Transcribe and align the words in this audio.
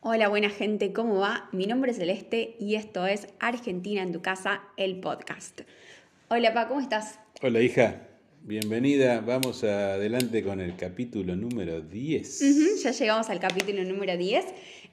Hola, 0.00 0.28
buena 0.28 0.48
gente, 0.50 0.92
¿cómo 0.92 1.18
va? 1.18 1.48
Mi 1.52 1.66
nombre 1.66 1.90
es 1.90 1.98
Celeste 1.98 2.56
y 2.60 2.76
esto 2.76 3.06
es 3.06 3.28
Argentina 3.40 4.02
en 4.02 4.12
tu 4.12 4.22
casa, 4.22 4.62
el 4.76 5.00
podcast. 5.00 5.62
Hola, 6.28 6.54
Pa, 6.54 6.68
¿cómo 6.68 6.80
estás? 6.80 7.18
Hola, 7.42 7.60
hija. 7.60 8.06
Bienvenida. 8.44 9.20
Vamos 9.20 9.64
adelante 9.64 10.42
con 10.44 10.60
el 10.60 10.76
capítulo 10.76 11.34
número 11.36 11.80
10. 11.80 12.42
Ujú, 12.42 12.82
ya 12.82 12.92
llegamos 12.92 13.28
al 13.28 13.40
capítulo 13.40 13.82
número 13.84 14.16
10. 14.16 14.44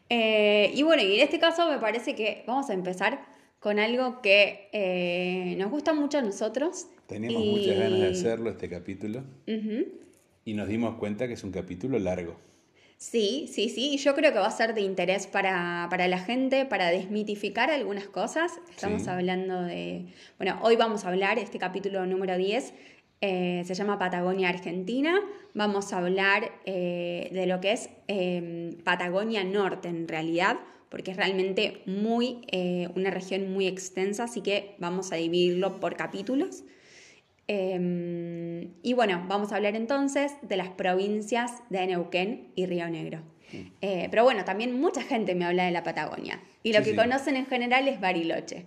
Eh, 0.09 0.71
y 0.73 0.83
bueno, 0.83 1.04
y 1.04 1.15
en 1.15 1.21
este 1.21 1.39
caso 1.39 1.69
me 1.69 1.77
parece 1.77 2.15
que 2.15 2.43
vamos 2.47 2.69
a 2.69 2.73
empezar 2.73 3.25
con 3.59 3.79
algo 3.79 4.21
que 4.21 4.69
eh, 4.73 5.55
nos 5.57 5.69
gusta 5.71 5.93
mucho 5.93 6.17
a 6.17 6.21
nosotros. 6.21 6.87
Teníamos 7.07 7.43
y- 7.43 7.49
muchas 7.51 7.77
ganas 7.77 7.99
de 7.99 8.07
hacerlo 8.09 8.49
este 8.49 8.69
capítulo 8.69 9.23
y 10.43 10.53
nos 10.53 10.67
dimos 10.67 10.95
cuenta 10.95 11.27
que 11.27 11.33
es 11.33 11.43
un 11.43 11.51
capítulo 11.51 11.99
largo. 11.99 12.35
Sí, 13.11 13.45
sí, 13.53 13.69
sí, 13.69 13.97
yo 13.97 14.15
creo 14.15 14.33
que 14.33 14.39
va 14.39 14.47
a 14.47 14.51
ser 14.51 14.73
de 14.73 14.81
interés 14.81 15.27
para, 15.27 15.85
para 15.91 16.07
la 16.07 16.17
gente, 16.17 16.66
para 16.66 16.89
desmitificar 16.89 17.70
algunas 17.70 18.07
cosas. 18.07 18.53
Estamos 18.71 19.03
Sí. 19.03 19.09
hablando 19.11 19.61
de, 19.61 20.07
bueno, 20.39 20.57
hoy 20.63 20.75
vamos 20.75 21.05
a 21.05 21.09
hablar, 21.09 21.38
este 21.38 21.59
capítulo 21.59 22.03
número 22.07 22.35
10 22.35 22.73
eh, 23.21 23.61
se 23.63 23.75
llama 23.75 23.99
Patagonia 23.99 24.49
Argentina, 24.49 25.21
vamos 25.53 25.94
a 25.94 25.99
hablar 25.99 26.52
eh, 26.66 27.30
de 27.31 27.45
lo 27.45 27.59
que 27.61 27.73
es 27.73 27.91
eh, 28.07 28.75
Patagonia 28.83 29.44
Norte 29.44 29.88
en 29.88 30.08
realidad, 30.08 30.58
porque 30.89 31.11
es 31.11 31.17
realmente 31.17 31.83
muy, 31.85 32.39
eh, 32.52 32.89
una 32.95 33.11
región 33.11 33.53
muy 33.53 33.67
extensa, 33.67 34.23
así 34.23 34.41
que 34.41 34.73
vamos 34.80 35.11
a 35.11 35.17
dividirlo 35.17 35.80
por 35.80 35.95
capítulos. 35.95 36.63
Eh, 37.48 38.70
y 38.81 38.94
bueno, 38.94 39.23
vamos 39.27 39.52
a 39.52 39.58
hablar 39.58 39.76
entonces 39.76 40.34
de 40.41 40.58
las 40.58 40.70
provincias 40.70 41.52
de 41.70 41.86
Neuquén 41.88 42.52
y 42.55 42.66
Río 42.66 42.90
Negro. 42.90 43.22
Eh, 43.81 44.08
pero 44.09 44.23
bueno, 44.23 44.44
también 44.44 44.80
mucha 44.81 45.02
gente 45.02 45.34
me 45.36 45.45
habla 45.45 45.66
de 45.66 45.72
la 45.72 45.84
Patagonia. 45.84 46.41
Y 46.63 46.73
lo 46.73 46.80
Sí, 46.80 46.86
que 46.86 46.89
sí. 46.91 46.95
conocen 46.95 47.36
en 47.38 47.45
general 47.45 47.88
es 47.88 48.02
Bariloche. 48.02 48.66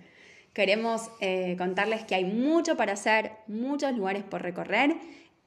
Queremos 0.54 1.10
eh, 1.20 1.56
contarles 1.58 2.04
que 2.04 2.14
hay 2.14 2.24
mucho 2.24 2.76
para 2.76 2.92
hacer, 2.94 3.32
muchos 3.48 3.92
lugares 3.96 4.22
por 4.24 4.42
recorrer. 4.42 4.94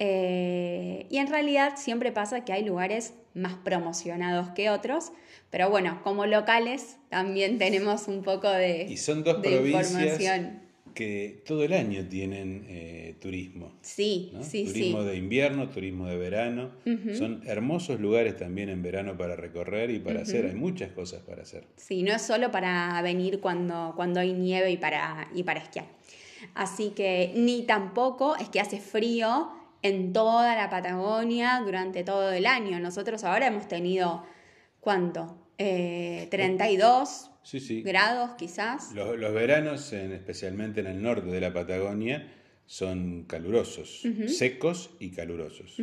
eh, 0.04 1.06
y 1.10 1.18
en 1.18 1.28
realidad 1.28 1.74
siempre 1.76 2.12
pasa 2.12 2.44
que 2.44 2.54
hay 2.54 2.64
lugares 2.64 3.14
más 3.36 3.54
promocionados 3.54 4.50
que 4.50 4.70
otros. 4.70 5.12
Pero 5.52 5.70
bueno, 5.70 6.00
como 6.04 6.26
locales 6.26 6.98
también 7.10 7.58
tenemos 7.60 8.08
un 8.08 8.24
poco 8.24 8.50
de, 8.50 8.84
Y 8.90 8.98
son 8.98 9.24
dos 9.24 9.42
de 9.42 9.50
provincias 9.50 9.92
información. 9.92 10.62
Que 10.94 11.42
todo 11.46 11.64
el 11.64 11.74
año 11.74 12.06
tienen 12.08 12.66
eh, 12.68 13.16
turismo. 13.20 13.74
Sí, 13.82 14.32
¿no? 14.34 14.44
sí, 14.44 14.66
turismo 14.66 15.02
sí. 15.02 15.08
de 15.08 15.16
invierno, 15.18 15.70
turismo 15.70 16.08
de 16.08 16.18
verano. 16.18 16.72
Son 17.18 17.42
hermosos 17.46 18.00
lugares 18.00 18.38
también 18.38 18.70
en 18.70 18.82
verano 18.82 19.18
para 19.18 19.36
recorrer 19.36 19.92
y 19.92 20.00
para 20.00 20.22
hacer. 20.22 20.46
Hay 20.46 20.56
muchas 20.56 20.92
cosas 20.92 21.22
para 21.22 21.44
hacer. 21.44 21.66
Sí, 21.78 22.04
no 22.04 22.14
es 22.14 22.22
solo 22.22 22.52
para 22.52 23.02
venir 23.02 23.40
cuando, 23.40 23.94
cuando 23.96 24.20
hay 24.20 24.34
nieve 24.34 24.72
y 24.72 24.78
para, 24.78 25.30
y 25.34 25.44
para 25.44 25.62
esquiar. 25.62 25.86
Así 26.54 26.90
que 26.90 27.34
ni 27.36 27.64
tampoco 27.64 28.36
es 28.36 28.50
que 28.50 28.60
hace 28.60 28.80
frío 28.80 29.52
en 29.82 30.14
toda 30.14 30.56
la 30.56 30.70
Patagonia 30.70 31.62
durante 31.64 32.04
todo 32.04 32.32
el 32.32 32.46
año. 32.46 32.80
Nosotros 32.80 33.24
ahora 33.24 33.48
hemos 33.48 33.68
tenido, 33.68 34.24
¿cuánto? 34.80 35.41
Eh, 35.64 36.28
32 36.32 37.30
Sí, 37.44 37.60
sí. 37.60 37.82
grados 37.84 38.32
quizás. 38.38 38.92
Los, 38.94 39.18
los 39.18 39.34
veranos, 39.34 39.94
en- 39.94 40.12
especialmente 40.14 40.80
en 40.82 40.88
el 40.88 41.02
norte 41.02 41.28
de 41.30 41.40
la 41.42 41.54
Patagonia, 41.54 42.34
son 42.66 43.24
calurosos, 43.26 44.04
secos 44.28 44.92
y 45.00 45.12
calurosos. 45.12 45.76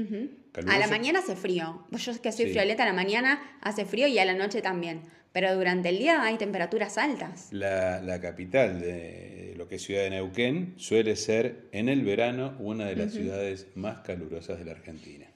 A 0.67 0.79
la 0.79 0.87
mañana 0.89 1.19
hace 1.19 1.37
frío. 1.37 1.85
Yo 1.91 2.23
que 2.23 2.33
soy 2.33 2.47
Sí. 2.47 2.53
frioleta, 2.53 2.85
a 2.85 2.87
la 2.87 2.93
mañana 2.95 3.41
hace 3.61 3.85
frío 3.85 4.07
y 4.09 4.19
a 4.19 4.25
la 4.25 4.35
noche 4.35 4.63
también. 4.63 5.03
Pero 5.33 5.55
durante 5.55 5.91
el 5.91 5.99
día 5.99 6.23
hay 6.23 6.39
temperaturas 6.39 6.97
altas. 6.97 7.49
La, 7.53 8.01
la 8.01 8.21
capital 8.21 8.81
de 8.81 9.53
lo 9.59 9.69
que 9.69 9.75
es 9.77 9.83
Ciudad 9.83 10.03
de 10.05 10.11
Neuquén 10.11 10.73
suele 10.79 11.15
ser 11.17 11.69
en 11.73 11.91
el 11.91 12.03
verano 12.03 12.57
una 12.59 12.87
de 12.87 12.97
las 12.97 13.13
ciudades 13.13 13.67
más 13.75 13.99
calurosas 13.99 14.59
de 14.59 14.65
la 14.65 14.73
Argentina. 14.73 15.27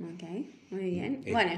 Ok, 0.00 0.24
muy 0.70 0.90
bien. 0.90 1.22
Es- 1.24 1.32
bueno, 1.32 1.52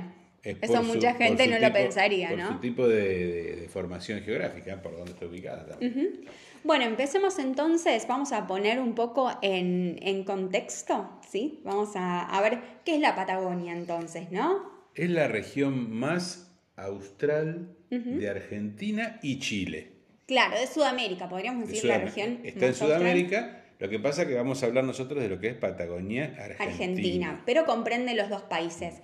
eso 0.60 0.82
mucha 0.82 1.12
su- 1.12 1.18
gente 1.18 1.46
no 1.46 1.58
lo 1.58 1.66
tipo- 1.66 1.72
pensaría, 1.74 2.28
por 2.30 2.38
¿no? 2.38 2.48
su 2.52 2.58
tipo 2.60 2.88
de, 2.88 3.02
de- 3.26 3.56
de 3.56 3.68
formación 3.68 4.20
geográfica, 4.22 4.80
por 4.82 4.96
donde 4.96 5.12
está 5.12 5.26
ubicada 5.26 5.66
también. 5.66 6.20
Bueno, 6.64 6.84
empecemos 6.84 7.38
entonces, 7.38 8.06
vamos 8.08 8.32
a 8.32 8.46
poner 8.46 8.80
un 8.80 8.94
poco 8.94 9.30
en, 9.42 9.98
en 10.02 10.24
contexto, 10.24 11.08
¿sí? 11.30 11.60
Vamos 11.64 11.94
a, 11.94 12.22
a 12.22 12.40
ver 12.42 12.58
qué 12.84 12.96
es 12.96 13.00
la 13.00 13.14
Patagonia 13.14 13.72
entonces, 13.72 14.30
¿no? 14.32 14.70
Es 14.94 15.08
la 15.08 15.28
región 15.28 15.90
más 15.92 16.50
austral 16.76 17.74
de 17.90 18.28
Argentina 18.28 19.18
y 19.22 19.38
Chile. 19.38 19.92
Claro, 20.26 20.58
de 20.58 20.66
Sudamérica, 20.66 21.28
podríamos 21.28 21.66
de 21.66 21.72
decir 21.72 21.88
la 21.88 21.98
región. 21.98 22.40
Está 22.44 22.66
en 22.66 22.70
austral. 22.72 22.90
Sudamérica. 22.90 23.64
Lo 23.78 23.88
que 23.88 23.98
pasa 24.00 24.22
es 24.22 24.28
que 24.28 24.34
vamos 24.34 24.62
a 24.62 24.66
hablar 24.66 24.82
nosotros 24.84 25.22
de 25.22 25.28
lo 25.28 25.38
que 25.38 25.48
es 25.48 25.54
Patagonia 25.54 26.24
Argentina. 26.38 26.64
Argentina, 26.68 27.42
pero 27.46 27.64
comprende 27.64 28.14
los 28.14 28.28
dos 28.28 28.42
países. 28.42 29.00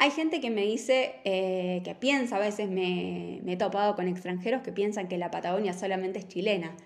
Hay 0.00 0.10
gente 0.12 0.40
que 0.40 0.50
me 0.50 0.62
dice, 0.62 1.16
eh, 1.24 1.82
que 1.84 1.94
piensa, 1.94 2.36
a 2.36 2.38
veces 2.38 2.68
me, 2.70 3.40
me 3.42 3.52
he 3.54 3.56
topado 3.56 3.96
con 3.96 4.06
extranjeros 4.08 4.62
que 4.62 4.72
piensan 4.72 5.08
que 5.08 5.18
la 5.18 5.30
Patagonia 5.30 5.72
solamente 5.72 6.18
es 6.20 6.28
chilena. 6.28 6.76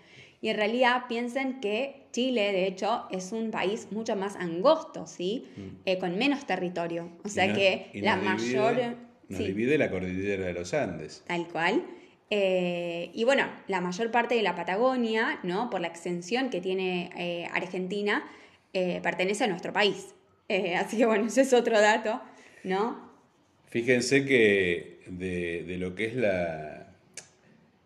Y 0.41 0.49
en 0.49 0.57
realidad 0.57 1.05
piensan 1.09 1.61
que 1.61 2.07
Chile, 2.13 2.53
de 2.53 2.67
hecho, 2.67 3.05
es 3.11 3.31
un 3.33 3.51
país 3.51 3.89
mucho 3.93 4.17
más 4.17 4.35
angosto, 4.37 5.07
¿sí? 5.07 5.45
Eh, 5.85 5.99
con 5.99 6.17
menos 6.19 6.47
territorio. 6.47 7.11
O 7.25 7.29
sea 7.29 7.45
Mm. 7.45 7.49
Nos- 7.51 7.59
que 7.59 7.91
la 7.95 8.17
nos 8.17 8.25
mayor... 8.25 8.75
divide- 8.77 8.97
nos 9.29 9.39
sí. 9.39 9.47
divide 9.47 9.79
la 9.79 9.91
cordillera 9.91 10.45
de 10.47 10.53
los 10.53 10.75
Andes. 10.75 11.23
Tal 11.27 11.47
cual. 11.49 11.85
Eh, 12.31 13.11
y 13.15 13.25
bueno, 13.25 13.45
la 13.69 13.81
mayor 13.81 14.11
parte 14.11 14.35
de 14.35 14.43
la 14.43 14.55
Patagonia, 14.57 15.39
¿no? 15.43 15.71
Por 15.71 15.81
la 15.81 15.89
extensión 15.89 16.51
que 16.51 16.61
tiene 16.61 17.11
eh, 17.17 17.47
Argentina, 17.53 18.25
eh, 18.73 19.01
pertenece 19.03 19.45
a 19.45 19.47
nuestro 19.47 19.73
país. 19.73 20.15
Eh, 20.49 20.75
así 20.77 20.97
que 20.97 21.07
bueno, 21.07 21.27
ese 21.27 21.43
es 21.43 21.53
otro 21.53 21.81
dato, 21.81 22.21
¿no? 22.65 23.11
Fíjense 23.69 24.25
que 24.25 25.01
de, 25.07 25.65
de 25.65 25.79
lo 25.79 25.95
que 25.95 26.07
es 26.07 26.15
la, 26.15 26.95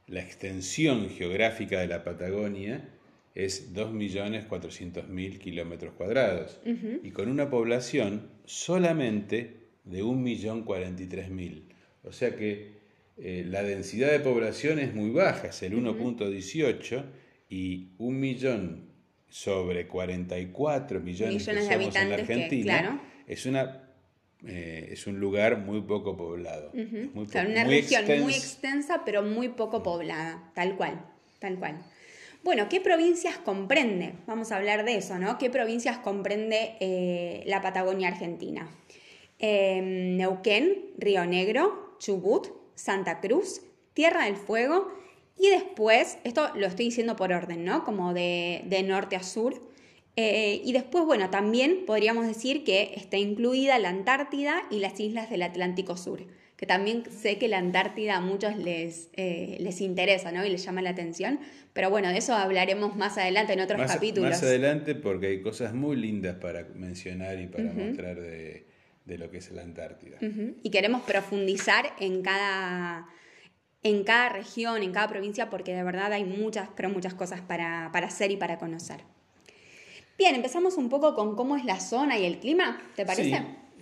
la 0.06 0.20
extensión 0.20 1.08
geográfica 1.10 1.80
de 1.80 1.88
la 1.88 2.04
Patagonia 2.04 2.88
es 3.34 3.74
2.400.000 3.74 5.38
kilómetros 5.38 5.94
cuadrados 5.94 6.58
y 7.02 7.10
con 7.10 7.28
una 7.28 7.50
población 7.50 8.30
solamente 8.46 9.56
de 9.84 10.02
1.043.000. 10.02 11.62
O 12.04 12.12
sea 12.12 12.34
que 12.34 12.76
eh, 13.18 13.44
la 13.46 13.62
densidad 13.62 14.10
de 14.10 14.20
población 14.20 14.78
es 14.78 14.94
muy 14.94 15.10
baja, 15.10 15.48
es 15.48 15.62
el 15.62 15.74
1.18 15.74 17.04
y 17.50 17.90
un 17.98 18.20
millón 18.20 18.86
sobre 19.28 19.86
44 19.86 21.00
millones, 21.00 21.44
que 21.44 21.52
Millones 21.52 21.68
de 21.68 21.74
somos 21.74 21.96
en 21.96 22.08
la 22.08 22.14
habitantes 22.14 22.26
que, 22.26 22.32
Argentina 22.32 22.78
claro. 22.78 23.00
es 23.26 23.44
una 23.44 23.85
eh, 24.46 24.88
es 24.92 25.06
un 25.06 25.18
lugar 25.20 25.58
muy 25.58 25.80
poco 25.82 26.16
poblado. 26.16 26.70
Muy 26.74 27.10
O 27.24 27.26
sea, 27.26 27.44
po- 27.44 27.50
una 27.50 27.64
muy 27.64 27.80
región 27.80 28.04
muy 28.22 28.32
extens- 28.32 28.36
extensa, 28.36 29.02
pero 29.04 29.22
muy 29.22 29.48
poco 29.48 29.82
poblada, 29.82 30.50
tal 30.54 30.76
cual, 30.76 31.00
tal 31.38 31.58
cual. 31.58 31.82
Bueno, 32.44 32.68
¿qué 32.68 32.80
provincias 32.80 33.38
comprende? 33.38 34.12
Vamos 34.26 34.52
a 34.52 34.56
hablar 34.56 34.84
de 34.84 34.96
eso, 34.96 35.18
¿no? 35.18 35.36
¿Qué 35.38 35.50
provincias 35.50 35.98
comprende 35.98 36.76
eh, 36.80 37.42
la 37.46 37.60
Patagonia 37.60 38.08
Argentina? 38.08 38.68
Eh, 39.38 39.80
Neuquén, 40.16 40.92
Río 40.96 41.24
Negro, 41.26 41.96
Chubut, 41.98 42.48
Santa 42.74 43.20
Cruz, 43.20 43.62
Tierra 43.94 44.24
del 44.26 44.36
Fuego 44.36 44.88
y 45.38 45.48
después, 45.50 46.18
esto 46.24 46.50
lo 46.54 46.66
estoy 46.66 46.86
diciendo 46.86 47.16
por 47.16 47.32
orden, 47.32 47.64
¿no? 47.64 47.84
Como 47.84 48.14
de, 48.14 48.62
de 48.66 48.82
norte 48.82 49.16
a 49.16 49.22
sur. 49.22 49.60
Eh, 50.16 50.62
y 50.64 50.72
después, 50.72 51.04
bueno, 51.04 51.28
también 51.28 51.84
podríamos 51.86 52.26
decir 52.26 52.64
que 52.64 52.94
está 52.96 53.18
incluida 53.18 53.78
la 53.78 53.90
Antártida 53.90 54.62
y 54.70 54.78
las 54.78 54.98
islas 54.98 55.28
del 55.28 55.42
Atlántico 55.42 55.98
Sur, 55.98 56.22
que 56.56 56.64
también 56.64 57.04
sé 57.10 57.36
que 57.36 57.48
la 57.48 57.58
Antártida 57.58 58.16
a 58.16 58.20
muchos 58.22 58.56
les, 58.56 59.10
eh, 59.12 59.58
les 59.60 59.82
interesa, 59.82 60.32
¿no? 60.32 60.42
Y 60.44 60.48
les 60.48 60.64
llama 60.64 60.80
la 60.80 60.90
atención, 60.90 61.38
pero 61.74 61.90
bueno, 61.90 62.08
de 62.08 62.16
eso 62.16 62.34
hablaremos 62.34 62.96
más 62.96 63.18
adelante 63.18 63.52
en 63.52 63.60
otros 63.60 63.78
más, 63.78 63.92
capítulos. 63.92 64.30
más 64.30 64.42
adelante 64.42 64.94
porque 64.94 65.26
hay 65.26 65.42
cosas 65.42 65.74
muy 65.74 65.96
lindas 65.96 66.36
para 66.36 66.64
mencionar 66.74 67.38
y 67.38 67.46
para 67.48 67.74
mostrar 67.74 68.18
de, 68.18 68.66
de 69.04 69.18
lo 69.18 69.30
que 69.30 69.36
es 69.36 69.50
la 69.50 69.62
Antártida. 69.62 70.16
Y 70.62 70.70
queremos 70.70 71.02
profundizar 71.02 71.92
en 72.00 72.22
cada, 72.22 73.06
en 73.82 74.02
cada 74.02 74.30
región, 74.30 74.82
en 74.82 74.92
cada 74.92 75.08
provincia, 75.08 75.50
porque 75.50 75.74
de 75.74 75.82
verdad 75.82 76.10
hay 76.14 76.24
muchas, 76.24 76.70
pero 76.74 76.88
muchas 76.88 77.12
cosas 77.12 77.42
para, 77.42 77.90
para 77.92 78.06
hacer 78.06 78.30
y 78.30 78.38
para 78.38 78.56
conocer. 78.56 79.02
Bien, 80.18 80.34
empezamos 80.34 80.76
un 80.76 80.88
poco 80.88 81.14
con 81.14 81.36
cómo 81.36 81.56
es 81.56 81.64
la 81.64 81.78
zona 81.78 82.18
y 82.18 82.24
el 82.24 82.38
clima, 82.38 82.80
¿te 82.94 83.04
parece? 83.04 83.30
Sí, 83.30 83.34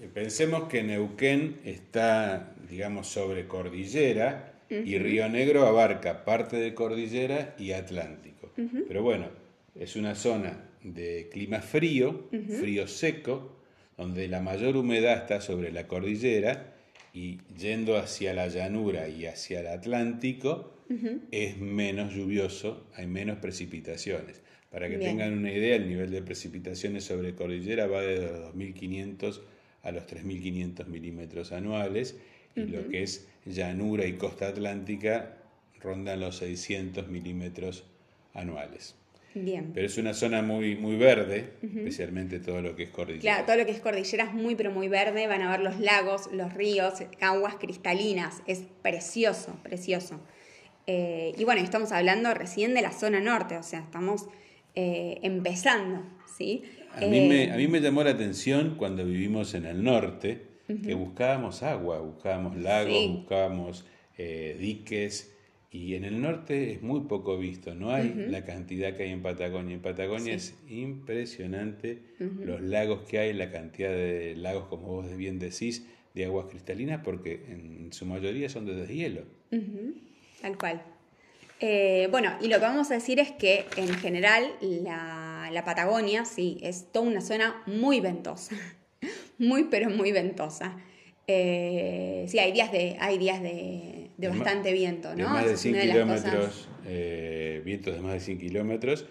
eh, 0.03 0.11
pensemos 0.13 0.69
que 0.69 0.83
Neuquén 0.83 1.61
está, 1.65 2.55
digamos, 2.69 3.07
sobre 3.07 3.47
cordillera 3.47 4.53
y 4.69 4.99
Río 4.99 5.29
Negro 5.29 5.67
abarca 5.67 6.25
parte 6.25 6.57
de 6.57 6.75
cordillera 6.75 7.55
y 7.59 7.73
Atlántico. 7.73 8.51
Pero 8.89 9.03
bueno, 9.03 9.29
es 9.75 9.97
una 9.97 10.15
zona 10.15 10.71
de 10.83 11.29
clima 11.31 11.61
frío, 11.61 12.29
frío 12.61 12.89
seco, 12.89 13.57
donde 13.97 14.27
la 14.29 14.41
mayor 14.41 14.77
humedad 14.77 15.19
está 15.19 15.41
sobre 15.41 15.71
la 15.71 15.87
cordillera 15.87 16.75
y 17.13 17.39
yendo 17.57 17.97
hacia 17.97 18.35
la 18.35 18.49
llanura 18.49 19.09
y 19.09 19.27
hacia 19.27 19.61
el 19.61 19.69
Atlántico 19.69 20.73
es 21.31 21.59
menos 21.59 22.13
lluvioso, 22.13 22.87
hay 22.95 23.07
menos 23.07 23.39
precipitaciones. 23.39 24.43
Para 24.75 24.89
que 24.89 24.99
tengan 24.99 25.39
una 25.39 25.53
idea, 25.53 25.77
el 25.77 25.89
nivel 25.89 26.11
de 26.11 26.21
precipitaciones 26.21 27.05
sobre 27.05 27.37
cordillera 27.37 27.87
va 27.87 28.01
de 28.01 28.23
los 28.23 28.53
2.500 28.57 29.41
a 29.85 29.93
los 29.93 30.03
3.500 30.05 30.87
milímetros 30.87 31.53
anuales 31.53 32.17
y 32.57 32.63
lo 32.63 32.89
que 32.89 33.05
es 33.05 33.29
llanura 33.47 34.05
y 34.05 34.15
costa 34.15 34.49
atlántica 34.49 35.37
rondan 35.81 36.19
los 36.19 36.39
600 36.39 37.07
milímetros 37.07 37.85
anuales. 38.33 38.97
Bien. 39.37 39.71
Pero 39.73 39.87
es 39.87 39.97
una 39.97 40.13
zona 40.13 40.43
muy, 40.43 40.75
muy 40.75 40.97
verde, 40.97 41.51
especialmente 41.63 42.41
todo 42.41 42.61
lo 42.61 42.75
que 42.75 42.83
es 42.83 42.91
cordillera. 42.91 43.21
Claro, 43.21 43.47
todo 43.47 43.57
lo 43.59 43.67
que 43.67 43.71
es 43.71 43.81
cordillera 43.81 44.25
es 44.25 44.33
muy, 44.33 44.57
pero 44.57 44.73
muy 44.73 44.89
verde. 44.89 45.29
Van 45.29 45.43
a 45.43 45.53
ver 45.53 45.61
los 45.61 45.79
lagos, 45.79 46.29
los 46.33 46.53
ríos, 46.53 46.95
aguas 47.21 47.55
cristalinas. 47.61 48.43
Es 48.49 48.65
precioso, 48.83 49.57
precioso. 49.63 50.21
Eh, 50.89 51.33
y 51.39 51.45
bueno, 51.45 51.61
estamos 51.61 51.93
hablando 51.93 52.35
recién 52.35 52.75
de 52.75 52.83
la 52.83 52.91
zona 52.91 53.21
norte, 53.21 53.57
o 53.57 53.63
sea, 53.63 53.79
estamos 53.79 54.27
eh, 54.75 55.19
empezando, 55.23 56.03
¿sí? 56.37 56.65
A 56.97 57.01
mí, 57.01 57.29
me, 57.29 57.51
a 57.53 57.57
mí 57.57 57.67
me 57.69 57.81
llamó 57.81 58.05
la 58.05 58.11
atención 58.11 58.77
cuando 58.77 59.05
vivimos 59.05 59.55
en 59.55 59.67
el 59.67 59.83
norte, 59.83 60.55
que 60.83 60.95
buscábamos 60.95 61.63
agua, 61.63 62.01
buscábamos 62.01 62.57
lagos, 62.57 63.09
buscábamos 63.09 63.85
eh, 64.17 64.57
diques, 64.59 65.35
y 65.71 65.97
en 65.97 66.05
el 66.05 66.23
norte 66.23 66.73
es 66.73 66.83
muy 66.83 67.01
poco 67.01 67.37
visto, 67.37 67.75
no 67.75 67.91
hay 67.91 68.15
la 68.29 68.45
cantidad 68.45 68.97
que 68.97 69.03
hay 69.03 69.11
en 69.11 69.23
Patagonia. 69.23 69.75
En 69.75 69.83
Patagonia 69.83 70.33
es 70.33 70.57
impresionante 70.69 71.99
los 72.19 72.61
lagos 72.61 73.03
que 73.09 73.19
hay, 73.19 73.33
la 73.33 73.51
cantidad 73.51 73.91
de 73.91 74.37
lagos, 74.37 74.69
como 74.69 74.87
vos 74.87 75.17
bien 75.17 75.41
decís, 75.41 75.85
de 76.15 76.27
aguas 76.27 76.47
cristalinas, 76.47 77.01
porque 77.05 77.43
en 77.49 77.93
su 77.93 78.07
mayoría 78.07 78.49
son 78.49 78.67
de 78.67 78.77
deshielo. 78.77 79.23
Tal 80.41 80.57
cual. 80.57 80.81
Eh, 81.61 82.09
bueno, 82.11 82.37
y 82.41 82.49
lo 82.49 82.57
que 82.57 82.65
vamos 82.65 82.91
a 82.91 82.95
decir 82.95 83.21
es 83.21 83.31
que 83.31 83.67
en 83.77 83.89
general 83.95 84.45
la, 84.61 85.51
la 85.53 85.65
Patagonia, 85.65 86.25
sí, 86.25 86.59
es 86.63 86.91
toda 86.93 87.07
una 87.07 87.21
zona 87.21 87.63
muy 87.67 88.01
ventosa, 88.01 88.57
muy 89.39 89.65
pero 89.65 89.91
muy 89.91 90.13
ventosa. 90.13 90.77
Eh, 91.27 92.27
sí, 92.29 92.39
hay 92.39 92.53
días 92.53 92.71
de, 92.71 92.97
hay 93.01 93.17
días 93.17 93.41
de, 93.43 94.11
bastante 94.19 94.73
viento, 94.73 95.11
¿no? 95.11 95.17
De 95.17 95.25
más 95.25 95.47
de 95.47 95.57
100 95.57 95.81
kilómetros, 95.81 96.69
eh, 96.87 97.63
vientos 97.65 97.95
de 97.95 98.01
más 98.01 98.13
de 98.15 98.21
100 98.21 98.39
kilómetros. 98.39 99.07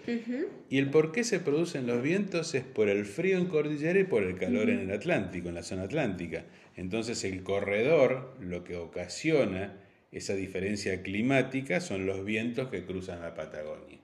Y 0.68 0.78
el 0.78 0.90
por 0.90 1.12
qué 1.12 1.24
se 1.24 1.40
producen 1.40 1.86
los 1.86 2.02
vientos 2.02 2.54
es 2.54 2.62
por 2.62 2.88
el 2.88 3.04
frío 3.04 3.38
en 3.38 3.46
cordillera 3.46 3.98
y 3.98 4.04
por 4.04 4.22
el 4.22 4.36
calor 4.36 4.70
en 4.70 4.80
el 4.80 4.90
Atlántico, 4.92 5.48
en 5.48 5.56
la 5.56 5.62
zona 5.62 5.82
atlántica. 5.82 6.44
Entonces 6.76 7.24
el 7.24 7.42
corredor, 7.42 8.36
lo 8.40 8.64
que 8.64 8.76
ocasiona 8.76 9.83
esa 10.14 10.34
diferencia 10.34 11.02
climática 11.02 11.80
son 11.80 12.06
los 12.06 12.24
vientos 12.24 12.68
que 12.68 12.84
cruzan 12.84 13.20
la 13.20 13.34
Patagonia. 13.34 13.98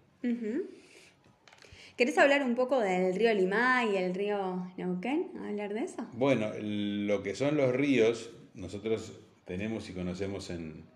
¿Querés 1.96 2.18
hablar 2.18 2.42
un 2.42 2.56
poco 2.56 2.80
del 2.80 3.14
río 3.14 3.32
Limay 3.32 3.92
y 3.92 3.96
el 3.96 4.14
río 4.14 4.72
Neuquén? 4.76 5.28
¿Hablar 5.46 5.72
de 5.72 5.84
eso? 5.84 6.08
Bueno, 6.14 6.50
lo 6.60 7.22
que 7.22 7.36
son 7.36 7.56
los 7.56 7.72
ríos, 7.72 8.30
nosotros 8.54 9.20
tenemos 9.44 9.88
y 9.88 9.92
conocemos 9.92 10.50
en, 10.50 10.88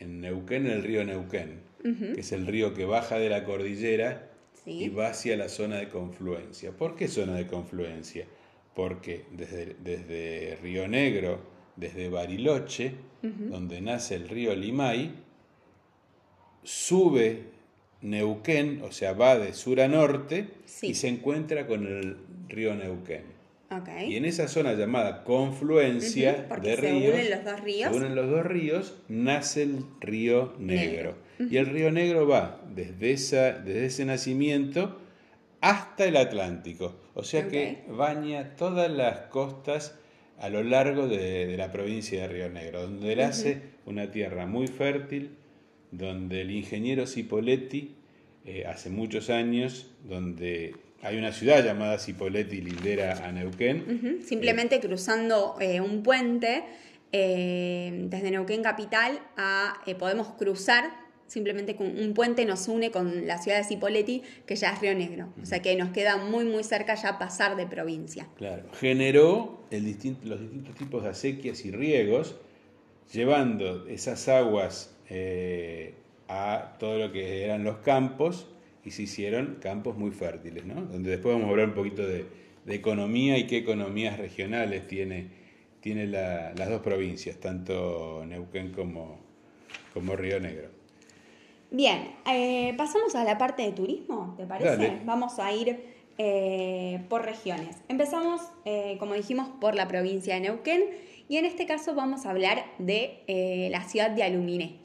Neuquén 0.00 0.66
el 0.66 0.82
río 0.82 1.04
Neuquén, 1.04 1.60
que 1.82 2.20
es 2.20 2.32
el 2.32 2.46
río 2.46 2.74
que 2.74 2.84
baja 2.84 3.18
de 3.18 3.30
la 3.30 3.44
cordillera 3.44 4.30
y 4.66 4.88
va 4.88 5.08
hacia 5.08 5.36
la 5.36 5.48
zona 5.48 5.78
de 5.78 5.88
confluencia. 5.88 6.72
¿Por 6.72 6.96
qué 6.96 7.08
zona 7.08 7.36
de 7.36 7.46
confluencia? 7.46 8.26
Porque 8.74 9.24
desde, 9.30 9.76
desde 9.82 10.58
Río 10.60 10.88
Negro, 10.88 11.51
desde 11.82 12.08
Bariloche, 12.08 12.92
donde 13.22 13.80
nace 13.80 14.14
el 14.14 14.28
río 14.28 14.54
Limay, 14.54 15.12
sube 16.62 17.44
Neuquén, 18.00 18.80
o 18.82 18.90
sea, 18.90 19.12
va 19.12 19.38
de 19.38 19.52
sur 19.52 19.80
a 19.80 19.88
norte 19.88 20.48
y 20.80 20.94
se 20.94 21.08
encuentra 21.08 21.66
con 21.66 21.86
el 21.86 22.16
río 22.48 22.74
Neuquén. 22.74 23.32
Y 24.06 24.16
en 24.16 24.24
esa 24.26 24.48
zona 24.48 24.74
llamada 24.74 25.24
confluencia 25.24 26.46
de 26.62 26.76
ríos, 26.76 27.14
unen 27.14 27.30
los 27.30 27.44
dos 27.44 27.60
ríos, 27.60 27.96
unen 27.96 28.14
los 28.14 28.30
dos 28.30 28.44
ríos, 28.44 28.94
nace 29.08 29.62
el 29.62 29.84
río 30.00 30.54
Negro. 30.58 31.16
Y 31.38 31.56
el 31.56 31.66
río 31.66 31.90
Negro 31.90 32.28
va 32.28 32.60
desde, 32.74 33.12
esa, 33.12 33.52
desde 33.52 33.86
ese 33.86 34.04
nacimiento 34.04 35.00
hasta 35.60 36.04
el 36.04 36.16
Atlántico. 36.16 36.94
O 37.14 37.24
sea 37.24 37.48
que 37.48 37.84
baña 37.88 38.54
todas 38.56 38.90
las 38.90 39.20
costas 39.28 39.98
a 40.42 40.48
lo 40.48 40.64
largo 40.64 41.06
de, 41.06 41.56
la 41.56 41.70
provincia 41.70 42.22
de 42.22 42.28
Río 42.28 42.50
Negro, 42.50 42.82
donde 42.82 43.12
él 43.12 43.20
hace 43.20 43.62
una 43.86 44.10
tierra 44.10 44.44
muy 44.44 44.66
fértil, 44.66 45.30
donde 45.92 46.40
el 46.40 46.50
ingeniero 46.50 47.06
Cipoletti, 47.06 47.94
eh, 48.44 48.64
hace 48.66 48.90
muchos 48.90 49.30
años, 49.30 49.92
donde 50.02 50.74
hay 51.00 51.16
una 51.16 51.30
ciudad 51.30 51.64
llamada 51.64 51.96
Cipoletti 51.96 52.60
lindera 52.60 53.24
a 53.24 53.30
Neuquén. 53.30 54.20
Simplemente 54.26 54.80
cruzando 54.80 55.54
eh, 55.60 55.80
un 55.80 56.02
puente 56.02 56.64
eh, 57.12 58.06
desde 58.08 58.32
Neuquén 58.32 58.64
Capital 58.64 59.20
a, 59.36 59.80
podemos 59.96 60.32
cruzar 60.32 60.90
simplemente 61.32 61.76
con 61.76 61.86
un 61.98 62.12
puente 62.12 62.44
nos 62.44 62.68
une 62.68 62.90
con 62.90 63.26
la 63.26 63.38
ciudad 63.38 63.56
de 63.56 63.64
Cipoletti, 63.64 64.22
que 64.44 64.54
ya 64.54 64.74
es 64.74 64.80
Río 64.80 64.94
Negro. 64.94 65.32
O 65.42 65.46
sea 65.46 65.62
que 65.62 65.74
nos 65.76 65.88
queda 65.90 66.18
muy, 66.18 66.44
muy 66.44 66.62
cerca 66.62 66.94
ya 66.94 67.18
pasar 67.18 67.56
de 67.56 67.66
provincia. 67.66 68.28
Claro, 68.36 68.64
generó 68.78 69.62
los 69.70 69.82
distintos 69.82 70.74
tipos 70.76 71.02
de 71.02 71.08
acequias 71.08 71.64
y 71.64 71.70
riegos, 71.70 72.36
llevando 73.10 73.86
esas 73.88 74.28
aguas 74.28 74.94
eh, 75.08 75.94
a 76.28 76.76
todo 76.78 76.98
lo 76.98 77.12
que 77.12 77.44
eran 77.44 77.64
los 77.64 77.78
campos 77.78 78.48
y 78.84 78.90
se 78.90 79.04
hicieron 79.04 79.56
campos 79.60 79.96
muy 79.96 80.10
fértiles, 80.10 80.66
¿no? 80.66 80.82
Donde 80.82 81.12
después 81.12 81.34
vamos 81.34 81.48
a 81.48 81.50
hablar 81.50 81.68
un 81.68 81.74
poquito 81.74 82.06
de, 82.06 82.26
economía 82.66 83.38
y 83.38 83.46
qué 83.48 83.56
economías 83.56 84.18
regionales 84.18 84.86
tiene, 84.86 85.28
tiene 85.80 86.06
las 86.06 86.68
dos 86.68 86.80
provincias, 86.82 87.38
tanto 87.38 88.24
Neuquén 88.24 88.70
como, 88.70 89.18
como 89.94 90.14
Río 90.14 90.38
Negro. 90.38 90.81
Bien, 91.72 92.14
eh, 92.30 92.74
pasamos 92.76 93.14
a 93.14 93.24
la 93.24 93.38
parte 93.38 93.62
de 93.62 93.72
turismo, 93.72 94.34
¿te 94.36 94.46
parece? 94.46 95.00
Vamos 95.04 95.38
a 95.38 95.52
ir 95.52 95.80
eh, 96.18 97.00
por 97.08 97.24
regiones. 97.24 97.76
Empezamos, 97.88 98.40
como 98.98 99.14
dijimos, 99.14 99.48
por 99.60 99.74
la 99.74 99.88
provincia 99.88 100.34
de 100.34 100.40
Neuquén 100.42 100.84
y 101.28 101.38
en 101.38 101.46
este 101.46 101.66
caso 101.66 101.94
vamos 101.94 102.26
a 102.26 102.30
hablar 102.30 102.64
de 102.78 103.68
la 103.70 103.82
ciudad 103.84 104.10
de 104.10 104.22
Aluminé 104.22 104.82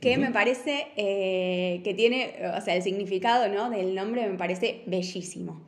que 0.00 0.18
me 0.18 0.30
parece 0.30 0.88
eh, 0.96 1.80
que 1.82 1.94
tiene, 1.94 2.34
o 2.56 2.60
sea, 2.60 2.74
el 2.74 2.82
significado 2.82 3.48
¿no? 3.48 3.70
del 3.70 3.94
nombre 3.94 4.28
me 4.28 4.36
parece 4.36 4.82
bellísimo. 4.86 5.60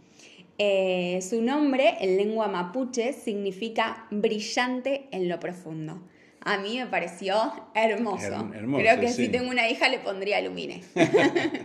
Eh, 0.58 1.20
su 1.22 1.40
nombre 1.40 1.94
en 2.00 2.16
lengua 2.16 2.48
mapuche 2.48 3.12
significa 3.12 4.06
brillante 4.10 5.06
en 5.12 5.28
lo 5.28 5.38
profundo. 5.38 6.02
A 6.40 6.58
mí 6.58 6.78
me 6.78 6.86
pareció 6.86 7.34
hermoso. 7.74 8.50
Creo 8.50 9.00
que 9.00 9.08
si 9.08 9.28
tengo 9.28 9.50
una 9.50 9.68
hija 9.68 9.88
le 9.88 9.98
pondría 9.98 10.38
Alumine. 10.38 10.82
de 10.94 11.62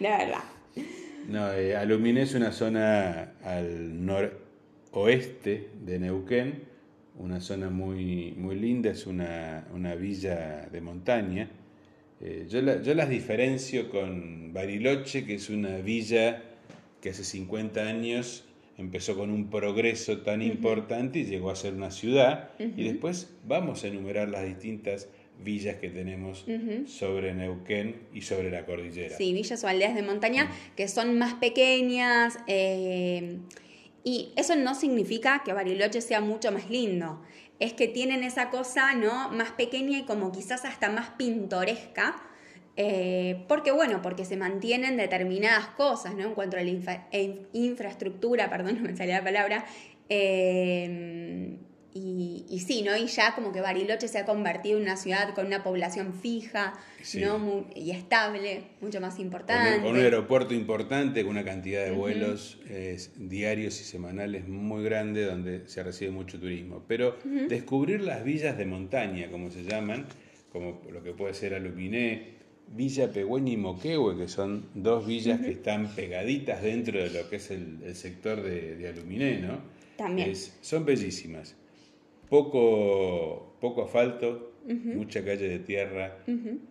verdad. 0.00 0.44
No, 1.28 1.52
eh, 1.52 1.76
Alumine 1.76 2.22
es 2.22 2.34
una 2.34 2.52
zona 2.52 3.34
al 3.42 4.04
noroeste 4.04 5.70
de 5.82 5.98
Neuquén, 5.98 6.64
una 7.16 7.40
zona 7.40 7.70
muy, 7.70 8.34
muy 8.36 8.56
linda, 8.56 8.90
es 8.90 9.06
una, 9.06 9.66
una 9.72 9.94
villa 9.94 10.68
de 10.70 10.80
montaña 10.80 11.48
eh, 12.20 12.46
yo, 12.48 12.62
las 12.62 13.08
diferencio 13.10 13.90
con 13.90 14.54
Bariloche, 14.54 15.26
que 15.26 15.34
es 15.34 15.50
una 15.50 15.76
villa 15.78 16.42
que 17.02 17.10
hace 17.10 17.22
50 17.22 17.82
años 17.82 18.44
empezó 18.78 19.16
con 19.16 19.30
un 19.30 19.50
progreso 19.50 20.18
tan 20.18 20.42
importante 20.42 21.20
y 21.20 21.24
llegó 21.24 21.50
a 21.50 21.56
ser 21.56 21.74
una 21.74 21.90
ciudad. 21.90 22.50
Y 22.58 22.84
después 22.84 23.34
vamos 23.46 23.84
a 23.84 23.88
enumerar 23.88 24.28
las 24.28 24.44
distintas 24.44 25.08
villas 25.42 25.76
que 25.76 25.90
tenemos 25.90 26.46
sobre 26.86 27.34
Neuquén 27.34 28.02
y 28.12 28.22
sobre 28.22 28.50
la 28.50 28.64
cordillera. 28.64 29.16
Sí, 29.16 29.32
villas 29.32 29.62
o 29.64 29.68
aldeas 29.68 29.94
de 29.94 30.02
montaña 30.02 30.50
que 30.76 30.88
son 30.88 31.18
más 31.18 31.34
pequeñas. 31.34 32.38
Eh, 32.46 33.38
y 34.02 34.32
eso 34.36 34.54
no 34.56 34.74
significa 34.74 35.42
que 35.44 35.52
Bariloche 35.52 36.00
sea 36.00 36.20
mucho 36.20 36.52
más 36.52 36.68
lindo 36.68 37.20
es 37.60 37.72
que 37.72 37.88
tienen 37.88 38.22
esa 38.24 38.50
cosa, 38.50 38.94
¿no? 38.94 39.30
Más 39.30 39.52
pequeña 39.52 39.98
y 39.98 40.02
como 40.02 40.32
quizás 40.32 40.64
hasta 40.64 40.90
más 40.90 41.10
pintoresca. 41.10 42.16
Eh, 42.76 43.44
porque 43.46 43.70
bueno, 43.70 44.02
porque 44.02 44.24
se 44.24 44.36
mantienen 44.36 44.96
determinadas 44.96 45.66
cosas, 45.68 46.14
¿no? 46.14 46.24
En 46.24 46.34
cuanto 46.34 46.56
a 46.56 46.62
la 46.62 46.70
infraestructura, 47.52 48.50
perdón, 48.50 48.76
no 48.82 48.88
me 48.88 48.96
salía 48.96 49.18
la 49.18 49.24
palabra, 49.24 49.64
eh, 50.08 51.56
y, 51.96 52.44
y, 52.48 52.58
sí, 52.58 52.82
¿no? 52.82 52.96
Y 52.96 53.06
ya 53.06 53.36
como 53.36 53.52
que 53.52 53.60
Bariloche 53.60 54.08
se 54.08 54.18
ha 54.18 54.24
convertido 54.24 54.78
en 54.78 54.82
una 54.82 54.96
ciudad 54.96 55.32
con 55.32 55.46
una 55.46 55.62
población 55.62 56.12
fija, 56.12 56.74
¿no? 57.20 57.68
y 57.76 57.92
estable, 57.92 58.62
mucho 58.80 59.00
más 59.00 59.20
importante. 59.20 59.80
Con 59.80 59.92
un, 59.92 59.98
aeropuerto 59.98 60.54
importante, 60.54 61.22
con 61.22 61.30
una 61.30 61.44
cantidad 61.44 61.84
de 61.84 61.92
vuelos 61.92 62.58
diarios 63.14 63.80
y 63.80 63.84
semanales 63.84 64.48
muy 64.48 64.82
grande, 64.82 65.24
donde 65.24 65.68
se 65.68 65.84
recibe 65.84 66.10
mucho 66.10 66.40
turismo. 66.40 66.82
Pero 66.88 67.16
descubrir 67.48 68.00
las 68.00 68.24
villas 68.24 68.58
de 68.58 68.66
montaña, 68.66 69.30
como 69.30 69.52
se 69.52 69.62
llaman, 69.62 70.06
como 70.50 70.82
lo 70.90 71.04
que 71.04 71.12
puede 71.12 71.34
ser 71.34 71.54
Aluminé, 71.54 72.34
Villa 72.68 73.12
Pegüeña 73.12 73.52
y 73.52 73.56
Moquehue, 73.56 74.16
que 74.16 74.28
son 74.28 74.66
dos 74.74 75.06
villas 75.06 75.40
que 75.40 75.50
están 75.50 75.88
pegaditas 75.94 76.62
dentro 76.62 77.02
de 77.02 77.10
lo 77.10 77.28
que 77.28 77.36
es 77.36 77.50
el, 77.50 77.94
sector 77.94 78.42
de, 78.42 78.88
Aluminé, 78.88 79.40
¿no? 79.40 79.58
También. 79.96 80.34
son 80.60 80.84
bellísimas 80.84 81.54
poco, 82.28 83.54
poco 83.60 83.84
asfalto, 83.84 84.54
mucha 84.66 85.24
calle 85.24 85.48
de 85.48 85.58
tierra, 85.60 86.18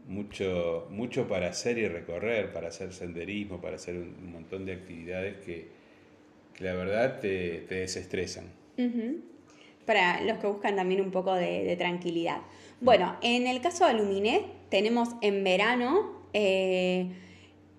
mucho, 0.08 0.88
mucho 0.90 1.28
para 1.28 1.48
hacer 1.48 1.78
y 1.78 1.88
recorrer, 1.88 2.52
para 2.52 2.68
hacer 2.68 2.92
senderismo, 2.92 3.62
para 3.62 3.76
hacer 3.76 3.96
un, 3.96 4.32
montón 4.32 4.66
de 4.66 4.74
actividades 4.74 5.38
que, 5.38 5.68
la 6.60 6.74
verdad 6.74 7.20
te, 7.20 7.62
desestresan. 7.70 8.46
Para 9.86 10.22
los 10.22 10.38
que 10.40 10.48
buscan 10.48 10.76
también 10.76 11.00
un 11.02 11.12
poco 11.12 11.34
de, 11.34 11.76
tranquilidad. 11.78 12.42
Bueno, 12.84 13.16
en 13.22 13.48
el 13.48 13.62
caso 13.62 13.86
de 13.86 13.92
Aluminé, 13.92 14.46
tenemos 14.68 15.08
en 15.22 15.42
verano 15.46 16.12
eh, 16.34 17.13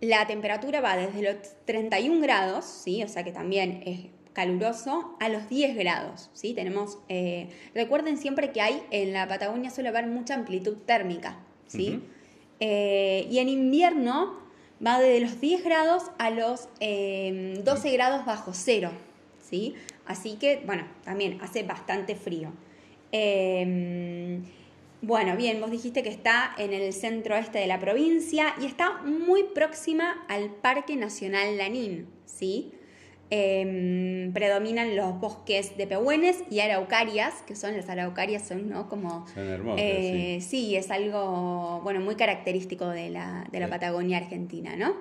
la 0.01 0.27
temperatura 0.27 0.81
va 0.81 0.97
desde 0.97 1.21
los 1.21 1.37
31 1.67 2.23
grados, 2.23 2.65
¿sí? 2.65 3.03
o 3.03 3.09
sea 3.09 3.23
que 3.23 3.31
también 3.31 3.83
es 3.85 4.07
caluroso 4.33 5.15
a 5.21 5.29
los 5.29 5.51
10 5.51 5.77
grados. 5.77 6.31
¿sí? 6.33 6.55
Tenemos, 6.55 7.01
eh, 7.11 7.51
recuerden 7.75 8.17
siempre 8.17 8.51
que 8.51 8.63
hay 8.63 8.83
en 8.91 9.13
la 9.13 9.29
Patagonia 9.29 9.69
suele 9.69 9.91
haber 9.91 10.07
mucha 10.07 10.37
amplitud 10.37 10.79
térmica. 10.87 11.37
¿sí? 11.67 12.01
Eh, 12.61 13.29
y 13.31 13.41
en 13.41 13.51
invierno 13.51 14.39
va 14.85 15.01
de 15.01 15.21
los 15.21 15.39
10 15.39 15.65
grados 15.65 16.05
a 16.17 16.31
los 16.31 16.71
12 16.79 16.79
em, 16.81 17.63
grados 17.93 18.25
bajo 18.25 18.55
cero. 18.55 18.91
¿sí? 19.43 19.75
Así 20.07 20.37
que, 20.37 20.63
bueno, 20.65 20.87
también 21.05 21.43
hace 21.43 21.63
bastante 21.63 22.17
frío. 22.17 22.55
Bueno, 25.07 25.37
bien, 25.37 25.61
vos 25.61 25.71
dijiste 25.71 26.03
que 26.03 26.09
está 26.09 26.55
en 26.57 26.73
el 26.73 26.91
centro 26.95 27.37
este 27.37 27.59
de 27.59 27.67
la 27.67 27.79
provincia 27.79 28.55
y 28.59 28.65
está 28.65 29.03
muy 29.03 29.43
próxima 29.55 30.25
al 30.29 30.49
Parque 30.49 30.97
Nacional 30.97 31.59
Lanín, 31.59 32.07
¿sí? 32.25 32.73
Em, 33.29 34.33
predominan 34.33 34.97
los 34.97 35.21
bosques 35.21 35.77
de 35.77 35.87
pehuenes 35.87 36.43
y 36.51 36.61
araucarias, 36.61 37.43
que 37.43 37.55
son 37.55 37.77
las 37.77 37.91
araucarias, 37.91 38.49
son 38.49 38.71
¿no? 38.71 38.89
como... 38.89 39.27
Son 39.35 39.47
hermosas, 39.47 39.85
eh, 39.85 40.39
sí. 40.41 40.75
es 40.75 40.91
algo, 40.91 41.83
bueno, 41.85 42.01
muy 42.01 42.15
característico 42.15 42.89
de 42.89 43.11
la, 43.11 43.47
de 43.53 43.61
la 43.61 43.69
Patagonia 43.69 44.17
Argentina, 44.17 44.75
¿no? 44.75 44.97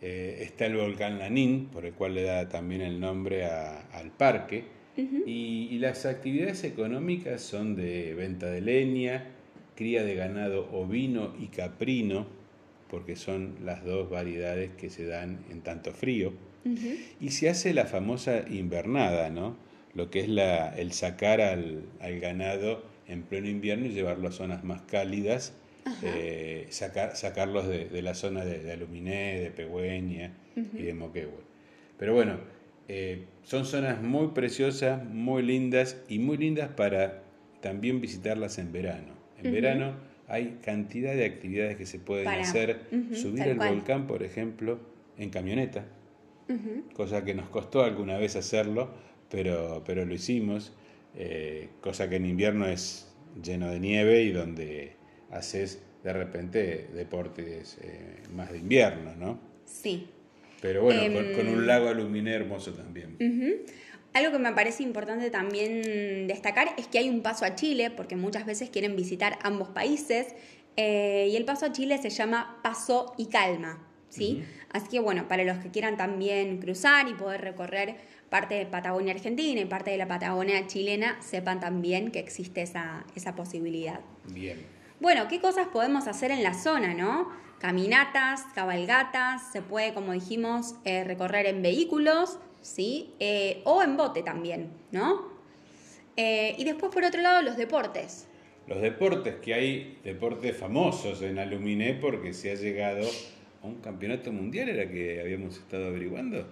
Eh, 0.00 0.38
está 0.40 0.66
el 0.66 0.76
volcán 0.76 1.20
Lanín, 1.20 1.66
por 1.66 1.86
el 1.86 1.92
cual 1.92 2.16
le 2.16 2.24
da 2.24 2.48
también 2.48 2.80
el 2.80 2.98
nombre 2.98 3.44
al 3.44 4.10
parque, 4.18 4.64
y, 4.96 5.68
y, 5.70 5.78
las 5.78 6.04
actividades 6.04 6.64
económicas 6.64 7.40
son 7.40 7.76
de 7.76 8.14
venta 8.14 8.50
de 8.50 8.60
leña, 8.60 9.24
cría 9.74 10.02
de 10.04 10.14
ganado 10.14 10.68
ovino 10.72 11.34
y 11.40 11.46
caprino, 11.46 12.26
porque 12.92 13.16
son 13.16 13.56
las 13.64 13.84
dos 13.84 14.10
variedades 14.10 14.70
que 14.72 14.90
se 14.90 15.06
dan 15.06 15.44
en 15.50 15.62
tanto 15.62 15.92
frío. 15.92 16.34
Y 17.20 17.30
se 17.30 17.48
hace 17.48 17.74
la 17.74 17.86
famosa 17.86 18.44
invernada, 18.48 19.30
¿no? 19.30 19.56
Lo 19.94 20.10
que 20.10 20.20
es 20.20 20.28
la, 20.28 20.68
el 20.76 20.92
sacar 20.92 21.40
al, 21.40 21.86
ganado 22.20 22.84
en 23.08 23.22
pleno 23.22 23.48
invierno 23.48 23.86
y 23.86 23.90
llevarlo 23.90 24.28
a 24.28 24.30
zonas 24.30 24.62
más 24.62 24.82
cálidas, 24.82 25.54
eh, 26.02 26.66
sacar, 26.68 27.16
sacarlos 27.16 27.66
de, 27.66 28.02
la 28.02 28.14
zona 28.14 28.44
de, 28.44 28.70
Aluminé, 28.70 29.40
de 29.40 29.50
Pegüeña 29.50 30.34
y 30.54 30.82
de 30.82 30.94
Moquehue. 30.94 31.42
Pero 31.98 32.14
bueno, 32.14 32.38
eh, 32.88 33.26
son 33.42 33.64
zonas 33.64 34.02
muy 34.02 34.28
preciosas, 34.28 35.04
muy 35.04 35.42
lindas 35.42 36.02
y 36.08 36.18
muy 36.18 36.36
lindas 36.36 36.68
para 36.70 37.22
también 37.60 38.00
visitarlas 38.00 38.58
en 38.58 38.72
verano. 38.72 39.12
En 39.42 39.52
verano 39.52 39.94
hay 40.28 40.58
cantidad 40.62 41.14
de 41.14 41.24
actividades 41.24 41.76
que 41.76 41.86
se 41.86 41.98
pueden 41.98 42.28
hacer, 42.28 42.80
subir 43.12 43.42
el 43.42 43.58
volcán, 43.58 44.06
por 44.06 44.22
ejemplo, 44.22 44.78
en 45.16 45.30
camioneta 45.30 45.84
cosa 46.94 47.24
que 47.24 47.34
nos 47.34 47.48
costó 47.48 47.82
alguna 47.82 48.18
vez 48.18 48.36
hacerlo, 48.36 48.90
pero, 49.30 49.82
pero 49.86 50.04
lo 50.04 50.14
hicimos, 50.14 50.72
eh, 51.14 51.70
cosa 51.80 52.08
que 52.08 52.16
en 52.16 52.26
invierno 52.26 52.66
es 52.66 53.12
lleno 53.42 53.70
de 53.70 53.80
nieve 53.80 54.22
y 54.22 54.32
donde 54.32 54.96
haces 55.30 55.82
de 56.04 56.12
repente 56.12 56.88
deportes 56.94 57.78
eh, 57.80 58.22
más 58.34 58.50
de 58.50 58.58
invierno, 58.58 59.14
¿no? 59.16 59.38
Sí. 59.64 60.08
Pero 60.62 60.82
bueno, 60.82 61.02
con, 61.34 61.48
un 61.48 61.58
em, 61.58 61.66
lago 61.66 61.88
aluminé 61.88 62.32
hermoso 62.32 62.72
también. 62.72 63.18
Algo 64.14 64.32
que 64.32 64.38
me 64.38 64.52
parece 64.52 64.82
importante 64.82 65.28
también 65.30 66.26
destacar 66.28 66.68
es 66.78 66.86
que 66.86 66.98
hay 66.98 67.10
un 67.10 67.20
paso 67.20 67.44
a 67.44 67.54
Chile, 67.54 67.90
porque 67.90 68.16
muchas 68.16 68.46
veces 68.46 68.70
quieren 68.70 68.94
visitar 68.96 69.38
ambos 69.42 69.68
países, 69.68 70.34
eh, 70.76 71.28
y 71.30 71.36
el 71.36 71.44
paso 71.44 71.66
a 71.66 71.72
Chile 71.72 71.98
se 71.98 72.10
llama 72.10 72.60
Paso 72.62 73.12
y 73.18 73.26
Calma. 73.26 73.86
¿sí? 74.08 74.44
Así 74.70 74.88
que 74.88 75.00
bueno, 75.00 75.26
para 75.28 75.44
los 75.44 75.58
que 75.58 75.70
quieran 75.70 75.96
también 75.96 76.58
cruzar 76.58 77.08
y 77.08 77.14
poder 77.14 77.40
recorrer 77.40 77.96
parte 78.30 78.54
de 78.54 78.66
Patagonia 78.66 79.12
Argentina 79.12 79.60
y 79.60 79.64
parte 79.64 79.90
de 79.90 79.96
la 79.98 80.08
Patagonia 80.08 80.66
chilena, 80.66 81.20
sepan 81.20 81.60
también 81.60 82.10
que 82.10 82.18
existe 82.18 82.62
esa, 82.62 83.04
posibilidad. 83.36 84.00
Bien. 84.28 84.58
Bueno, 85.02 85.26
¿qué 85.26 85.40
cosas 85.40 85.66
podemos 85.66 86.06
hacer 86.06 86.30
en 86.30 86.44
la 86.44 86.54
zona, 86.54 86.94
no? 86.94 87.28
Caminatas, 87.58 88.44
cabalgatas, 88.54 89.50
se 89.50 89.60
puede, 89.60 89.94
como 89.94 90.12
dijimos, 90.12 90.76
eh, 90.84 91.02
recorrer 91.02 91.46
en 91.46 91.60
vehículos, 91.60 92.38
¿sí? 92.60 93.12
Eh, 93.18 93.62
o 93.64 93.82
en 93.82 93.96
bote 93.96 94.22
también, 94.22 94.70
¿no? 94.92 95.28
Eh, 96.16 96.54
y 96.56 96.62
después, 96.62 96.92
por 96.92 97.02
otro 97.02 97.20
lado, 97.20 97.42
los 97.42 97.56
deportes. 97.56 98.28
Los 98.68 98.80
deportes, 98.80 99.34
que 99.40 99.54
hay 99.54 99.98
deportes 100.04 100.56
famosos 100.56 101.20
en 101.22 101.40
Aluminé 101.40 101.94
porque 101.94 102.32
se 102.32 102.52
ha 102.52 102.54
llegado 102.54 103.04
un 103.64 103.80
campeonato 103.80 104.30
mundial 104.30 104.68
era 104.68 104.88
que 104.88 105.20
habíamos 105.20 105.58
estado 105.58 105.88
averiguando? 105.88 106.46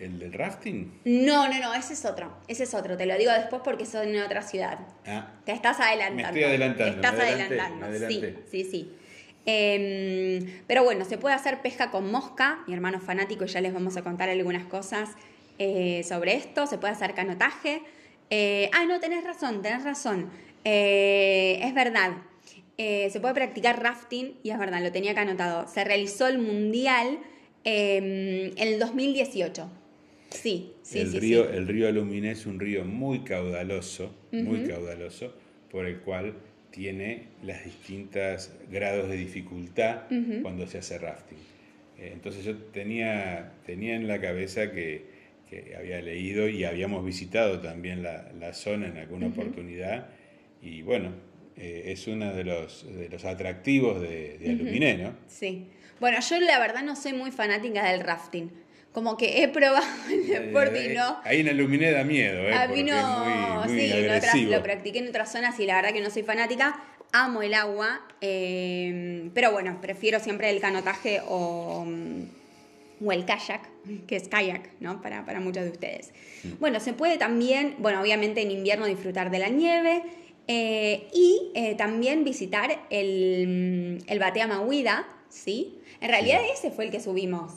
¿El 0.00 0.18
del 0.18 0.32
rafting? 0.32 1.00
No, 1.04 1.48
no, 1.48 1.58
no, 1.60 1.74
ese 1.74 1.94
es 1.94 2.04
otro. 2.04 2.32
Ese 2.46 2.64
es 2.64 2.74
otro. 2.74 2.96
Te 2.96 3.06
lo 3.06 3.16
digo 3.16 3.32
después 3.32 3.62
porque 3.64 3.86
soy 3.86 4.08
en 4.08 4.22
otra 4.22 4.42
ciudad. 4.42 4.78
Ah. 5.06 5.32
Te 5.44 5.52
estás 5.52 5.80
adelantando. 5.80 6.16
Me 6.16 6.22
estoy 6.22 6.44
adelantando. 6.44 6.84
Te 6.84 6.90
estás 6.96 7.20
adelantando. 7.20 8.08
Sí, 8.08 8.34
sí, 8.50 8.64
sí. 8.64 8.92
Em, 9.50 10.60
pero 10.66 10.84
bueno, 10.84 11.06
se 11.06 11.16
puede 11.16 11.34
hacer 11.34 11.62
pesca 11.62 11.90
con 11.90 12.10
mosca. 12.10 12.62
Mi 12.66 12.74
hermano 12.74 13.00
fanático, 13.00 13.46
ya 13.46 13.62
les 13.62 13.72
vamos 13.72 13.96
a 13.96 14.02
contar 14.02 14.28
algunas 14.28 14.64
cosas 14.66 15.10
eh, 15.58 16.02
sobre 16.06 16.34
esto. 16.34 16.66
Se 16.66 16.76
puede 16.76 16.92
hacer 16.92 17.14
canotaje. 17.14 17.80
Eh, 18.28 18.68
ah, 18.74 18.84
no, 18.84 19.00
tenés 19.00 19.24
razón, 19.24 19.62
tenés 19.62 19.84
razón. 19.84 20.30
Eh, 20.64 21.60
es 21.62 21.72
verdad. 21.72 22.12
Se 22.76 23.18
puede 23.20 23.34
practicar 23.34 23.82
rafting, 23.82 24.38
y 24.44 24.50
es 24.50 24.58
verdad, 24.58 24.80
lo 24.80 24.92
tenía 24.92 25.10
acá 25.10 25.22
anotado. 25.22 25.66
Se 25.66 25.82
realizó 25.82 26.28
el 26.28 26.38
mundial 26.38 27.18
em, 27.64 28.52
en 28.56 28.68
el 28.68 28.78
2018. 28.78 29.68
Sí, 30.30 30.72
sí, 30.82 30.98
el 31.00 31.10
sí, 31.10 31.20
río, 31.20 31.50
El 31.50 31.66
río 31.66 31.88
Aluminé 31.88 32.32
es 32.32 32.46
un 32.46 32.60
río 32.60 32.84
muy 32.84 33.20
caudaloso, 33.20 34.14
muy 34.32 34.66
caudaloso, 34.66 35.34
por 35.70 35.86
el 35.86 35.98
cual 36.00 36.34
tiene 36.70 37.24
las 37.42 37.64
distintas 37.64 38.52
grados 38.70 39.08
de 39.08 39.16
dificultad 39.16 40.02
cuando 40.42 40.66
se 40.66 40.78
hace 40.78 40.98
rafting. 40.98 41.38
Eh, 41.98 42.10
entonces 42.12 42.44
yo 42.44 42.56
tenía, 42.56 43.52
tenía 43.66 43.96
en 43.96 44.06
la 44.06 44.20
cabeza 44.20 44.70
que, 44.70 45.18
había 45.78 46.02
leído 46.02 46.46
y 46.46 46.64
habíamos 46.64 47.02
visitado 47.06 47.60
también 47.60 48.02
la, 48.02 48.52
zona 48.52 48.88
en 48.88 48.98
alguna 48.98 49.28
oportunidad 49.28 50.08
y 50.62 50.82
bueno, 50.82 51.12
eh, 51.56 51.84
es 51.86 52.06
uno 52.06 52.34
de 52.34 52.44
los, 52.44 52.86
de 52.86 53.08
los 53.08 53.24
atractivos 53.24 54.02
de, 54.02 54.36
de 54.36 54.50
Aluminé, 54.50 54.98
¿no? 54.98 55.16
Sí. 55.26 55.68
Bueno, 56.00 56.18
yo 56.20 56.38
la 56.38 56.58
verdad 56.58 56.84
no 56.84 56.94
soy 56.94 57.14
muy 57.14 57.30
fanática 57.30 57.90
del 57.90 58.00
rafting. 58.00 58.50
Como 58.92 59.16
que 59.16 59.42
he 59.42 59.48
probado 59.48 59.86
el 60.10 60.30
eh, 60.30 60.40
deporte 60.40 60.82
y 60.82 60.86
eh, 60.88 60.94
no. 60.94 61.18
Ahí 61.24 61.40
en 61.40 61.48
Aluminé 61.48 61.92
da 61.92 62.04
miedo, 62.04 62.40
¿eh? 62.40 62.54
A 62.54 62.68
mí 62.68 62.82
no. 62.82 63.64
sí, 63.68 64.46
lo 64.46 64.62
practiqué 64.62 64.98
en 64.98 65.08
otras 65.08 65.32
zonas 65.32 65.58
y 65.60 65.66
la 65.66 65.76
verdad 65.76 65.92
que 65.92 66.00
no 66.00 66.10
soy 66.10 66.22
fanática. 66.22 66.82
Amo 67.12 67.40
el 67.42 67.54
agua, 67.54 68.02
pero 68.20 69.52
bueno, 69.52 69.78
prefiero 69.80 70.20
siempre 70.20 70.50
el 70.50 70.60
canotaje 70.60 71.22
o, 71.26 71.84
mm, 71.86 72.24
o 73.04 73.12
el 73.12 73.24
kayak, 73.24 73.68
que 74.06 74.16
es 74.16 74.28
kayak, 74.28 74.70
¿no? 74.80 75.00
Para, 75.00 75.24
para 75.24 75.40
muchos 75.40 75.64
de 75.64 75.70
ustedes. 75.70 76.12
Mm. 76.44 76.58
Bueno, 76.60 76.80
se 76.80 76.92
puede 76.92 77.16
también, 77.18 77.76
bueno, 77.78 78.00
obviamente 78.00 78.42
en 78.42 78.50
invierno 78.50 78.86
disfrutar 78.86 79.30
de 79.30 79.38
la 79.38 79.48
nieve 79.48 80.02
eh, 80.46 81.08
y 81.12 81.50
eh, 81.54 81.74
también 81.74 82.24
visitar 82.24 82.86
el, 82.90 84.02
el 84.06 84.18
Batea 84.18 84.46
Mahuida, 84.46 85.06
¿sí? 85.28 85.78
En 86.00 86.08
realidad 86.08 86.40
ese 86.52 86.70
fue 86.70 86.86
el 86.86 86.90
que 86.90 87.00
subimos. 87.00 87.52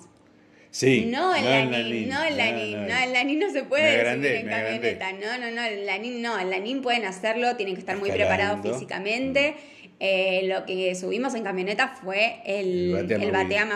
Sí, 0.71 1.05
no 1.05 1.35
el 1.35 1.43
Lanín, 1.69 2.09
no 2.09 2.23
el 2.23 2.37
Lanín, 2.37 2.87
no. 2.87 2.97
el 2.97 3.13
Lanín 3.13 3.39
no 3.39 3.51
se 3.51 3.63
puede 3.63 3.89
agrandé, 3.99 4.29
subir 4.29 4.41
en 4.41 4.49
camioneta, 4.49 5.11
no, 5.11 5.37
no, 5.37 5.51
no, 5.51 5.63
el 5.65 5.85
Lanín 5.85 6.21
no, 6.21 6.39
el 6.39 6.49
Lanín 6.49 6.81
pueden 6.81 7.03
hacerlo, 7.03 7.57
tienen 7.57 7.75
que 7.75 7.81
estar 7.81 7.97
muy 7.97 8.09
preparados 8.09 8.61
físicamente, 8.65 9.55
Eh, 10.03 10.47
lo 10.47 10.65
que 10.65 10.95
subimos 10.95 11.35
en 11.35 11.43
camioneta 11.43 11.89
fue 11.89 12.37
el, 12.43 12.95
El 13.07 13.31
Batea 13.31 13.67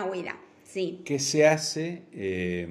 sí, 0.63 1.01
¿Qué 1.05 1.19
se 1.19 1.45
hace? 1.45 2.01
Eh, 2.13 2.67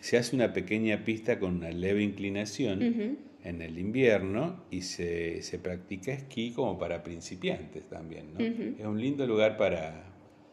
se 0.00 0.16
hace 0.16 0.34
una 0.34 0.54
pequeña 0.54 1.04
pista 1.04 1.38
con 1.38 1.56
una 1.56 1.70
leve 1.70 2.02
inclinación 2.02 3.18
en 3.44 3.62
el 3.62 3.78
invierno 3.78 4.64
y 4.70 4.80
se, 4.80 5.42
se 5.42 5.58
practica 5.58 6.10
esquí 6.12 6.52
como 6.52 6.78
para 6.78 7.02
principiantes 7.02 7.86
también. 7.88 8.32
¿no? 8.32 8.40
Es 8.40 8.86
un 8.86 8.98
lindo 8.98 9.26
lugar 9.26 9.58
para, 9.58 10.04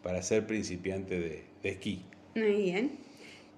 para 0.03 0.21
ser 0.21 0.45
principiante 0.45 1.17
de, 1.17 1.43
de 1.63 1.69
esquí. 1.69 2.03
Muy 2.35 2.51
bien. 2.63 2.91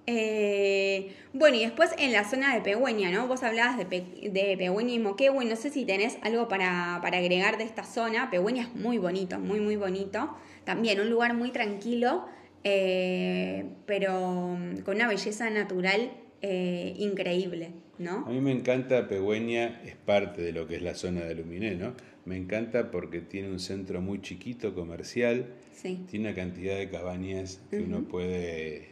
Eh, 0.06 1.12
bueno, 1.32 1.56
y 1.56 1.60
después 1.62 1.90
en 1.98 2.12
la 2.12 2.22
zona 2.24 2.54
de 2.54 2.60
Pegüeña, 2.62 3.10
¿no? 3.10 3.26
Vos 3.26 3.42
hablabas 3.42 3.76
de, 3.76 3.84
Pe- 3.86 4.30
de 4.30 4.54
Pegüeña 4.56 4.94
y 4.94 4.98
Moquehue, 5.00 5.44
no 5.44 5.56
sé 5.56 5.70
si 5.70 5.84
tenés 5.84 6.16
algo 6.22 6.46
para, 6.46 7.00
para 7.02 7.18
agregar 7.18 7.58
de 7.58 7.64
esta 7.64 7.82
zona. 7.82 8.30
Pegüeña 8.30 8.62
es 8.62 8.74
muy 8.76 8.98
bonito, 8.98 9.38
muy, 9.40 9.58
muy 9.60 9.74
bonito. 9.74 10.30
También 10.64 11.00
un 11.00 11.10
lugar 11.10 11.34
muy 11.34 11.50
tranquilo, 11.50 12.24
eh, 12.62 13.64
pero 13.84 14.56
mm, 14.56 14.78
con 14.82 14.94
una 14.94 15.08
belleza 15.08 15.50
natural 15.50 16.12
eh, 16.40 16.94
increíble, 16.98 17.72
A 17.98 18.02
¿no? 18.02 18.26
mí 18.26 18.40
me 18.40 18.52
encanta 18.52 19.08
Pegüeña, 19.08 19.82
es 19.84 19.96
parte 19.96 20.40
de 20.40 20.52
lo 20.52 20.68
que 20.68 20.76
es 20.76 20.82
la 20.82 20.94
zona 20.94 21.22
de 21.22 21.34
Luminé, 21.34 21.74
¿no? 21.74 21.94
Me 22.28 22.36
encanta 22.36 22.90
porque 22.90 23.20
tiene 23.20 23.48
un 23.50 23.58
centro 23.58 24.02
muy 24.02 24.20
chiquito 24.20 24.74
comercial, 24.74 25.46
Sí. 25.72 26.04
tiene 26.10 26.26
una 26.28 26.36
cantidad 26.36 26.76
de 26.76 26.90
cabañas 26.90 27.60
que 27.70 27.78
uno 27.80 28.02
puede 28.02 28.88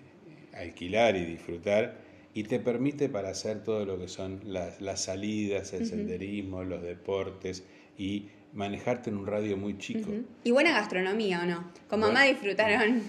alquilar 0.54 1.16
y 1.16 1.24
disfrutar 1.26 1.98
y 2.32 2.44
te 2.44 2.60
permite 2.60 3.08
para 3.10 3.28
hacer 3.30 3.62
todo 3.62 3.84
lo 3.84 3.98
que 3.98 4.08
son 4.08 4.40
las, 4.44 4.80
las 4.80 5.02
salidas, 5.04 5.72
el 5.74 5.84
senderismo, 5.86 6.64
los 6.64 6.82
deportes 6.82 7.64
y 7.98 8.28
manejarte 8.54 9.10
en 9.10 9.16
un 9.18 9.26
radio 9.26 9.56
muy 9.58 9.76
chico. 9.76 10.10
Y 10.44 10.50
buena 10.50 10.70
gastronomía, 10.72 11.42
¿o 11.42 11.46
no? 11.46 11.70
Con 11.88 12.00
Bueno. 12.00 12.14
mamá 12.14 12.24
disfrutaron. 12.24 13.02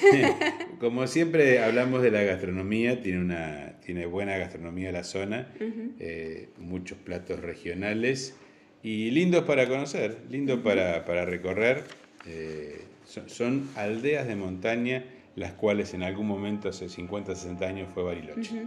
Como 0.78 1.06
siempre 1.08 1.58
hablamos 1.58 2.02
de 2.02 2.10
la 2.12 2.22
gastronomía, 2.22 3.02
tiene 3.02 3.18
una 3.20 3.80
tiene 3.84 4.06
buena 4.06 4.36
gastronomía 4.36 4.92
la 4.92 5.02
zona, 5.02 5.52
eh, 5.98 6.50
muchos 6.58 6.98
platos 6.98 7.40
regionales 7.40 8.36
y 8.82 9.10
lindos 9.10 9.44
para 9.44 9.68
conocer, 9.68 10.18
lindos 10.30 10.60
para, 10.60 11.04
para 11.04 11.24
recorrer. 11.24 11.84
eh, 12.26 12.84
son, 13.06 13.28
son 13.28 13.70
aldeas 13.76 14.26
de 14.26 14.36
montaña 14.36 15.04
las 15.34 15.52
cuales 15.52 15.94
en 15.94 16.02
algún 16.02 16.26
momento 16.26 16.68
hace 16.68 16.88
50, 16.88 17.34
60 17.34 17.66
años 17.66 17.88
fue 17.92 18.02
Bariloche. 18.02 18.66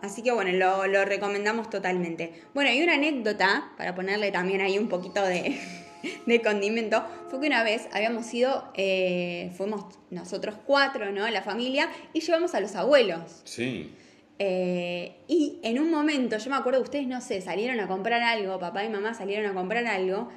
Así 0.00 0.22
que 0.22 0.30
bueno, 0.32 0.52
lo, 0.52 0.86
lo 0.86 1.04
recomendamos 1.04 1.68
totalmente. 1.70 2.32
Bueno, 2.54 2.72
y 2.72 2.82
una 2.82 2.94
anécdota, 2.94 3.72
para 3.76 3.94
ponerle 3.94 4.30
también 4.30 4.60
ahí 4.60 4.78
un 4.78 4.88
poquito 4.88 5.22
de, 5.22 5.58
de 6.26 6.40
condimento, 6.40 7.04
fue 7.28 7.40
que 7.40 7.46
una 7.48 7.62
vez 7.62 7.88
habíamos 7.92 8.32
ido, 8.32 8.70
eh, 8.74 9.50
fuimos 9.56 9.84
nosotros 10.10 10.54
cuatro, 10.64 11.10
¿no? 11.12 11.28
La 11.28 11.42
familia, 11.42 11.90
y 12.12 12.20
llevamos 12.20 12.54
a 12.54 12.60
los 12.60 12.74
abuelos. 12.74 13.42
Sí, 13.44 13.90
Eh, 14.38 15.16
y 15.26 15.58
en 15.62 15.80
un 15.80 15.90
momento, 15.90 16.38
yo 16.38 16.50
me 16.50 16.56
acuerdo, 16.56 16.80
ustedes, 16.80 17.06
no 17.06 17.20
sé, 17.20 17.40
salieron 17.40 17.80
a 17.80 17.88
comprar 17.88 18.22
algo, 18.22 18.58
papá 18.58 18.84
y 18.84 18.88
mamá 18.88 19.14
salieron 19.14 19.50
a 19.50 19.54
comprar 19.54 19.86
algo, 19.86 20.28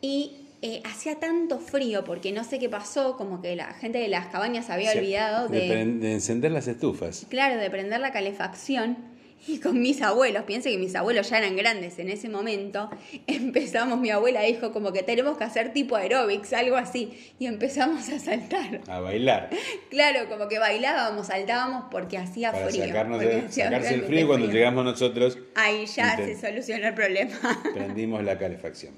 y 0.00 0.32
eh, 0.60 0.82
hacía 0.84 1.18
tanto 1.18 1.58
frío, 1.58 2.04
porque 2.04 2.32
no 2.32 2.44
sé 2.44 2.58
qué 2.58 2.68
pasó, 2.68 3.16
como 3.16 3.40
que 3.40 3.56
la 3.56 3.72
gente 3.74 3.98
de 3.98 4.08
las 4.08 4.26
cabañas 4.26 4.66
se 4.66 4.72
había 4.72 4.92
Sí, 4.92 4.98
olvidado 4.98 5.48
de 5.48 6.12
encender 6.12 6.52
las 6.52 6.68
estufas. 6.68 7.26
Claro, 7.30 7.56
de 7.60 7.70
prender 7.70 8.00
la 8.00 8.12
calefacción. 8.12 8.98
Y 9.46 9.60
con 9.60 9.80
mis 9.80 10.02
abuelos, 10.02 10.44
piense 10.44 10.70
que 10.70 10.78
mis 10.78 10.94
abuelos 10.94 11.30
ya 11.30 11.38
eran 11.38 11.56
grandes 11.56 11.98
en 11.98 12.08
ese 12.10 12.28
momento, 12.28 12.90
empezamos, 13.26 13.98
mi 13.98 14.10
abuela 14.10 14.42
dijo 14.42 14.72
como 14.72 14.92
que 14.92 15.02
tenemos 15.02 15.38
que 15.38 15.44
hacer 15.44 15.72
tipo 15.72 15.96
aeróbics, 15.96 16.52
algo 16.52 16.76
así, 16.76 17.12
y 17.38 17.46
empezamos 17.46 18.08
a 18.08 18.18
saltar. 18.18 18.80
A 18.88 19.00
bailar, 19.00 19.50
Claro, 19.90 20.28
como 20.28 20.48
que 20.48 20.58
bailábamos, 20.58 21.28
saltábamos 21.28 21.84
porque 21.90 22.18
hacía 22.18 22.52
para 22.52 22.68
frío. 22.68 22.86
sacarnos 22.86 23.22
porque 23.22 23.38
el, 23.38 23.52
sacarse 23.52 23.94
el 23.94 24.02
frío 24.02 24.26
cuando 24.26 24.46
llegamos 24.50 24.84
nosotros 24.84 25.38
Ahí 25.54 25.86
ya 25.86 26.16
se 26.16 26.38
solucionó 26.38 26.88
el 26.88 26.94
problema. 26.94 27.30
prendimos 27.74 28.22
la 28.24 28.38
calefacción. 28.38 28.94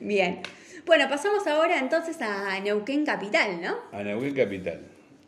Bien. 0.00 0.40
Bueno, 0.86 1.06
pasamos 1.08 1.46
ahora 1.46 1.78
entonces 1.78 2.16
a 2.22 2.58
Neuquén 2.60 3.04
Capital, 3.04 3.60
¿no? 3.60 3.76
A 3.92 4.02
Neuquén 4.02 4.34
Capital, 4.34 4.80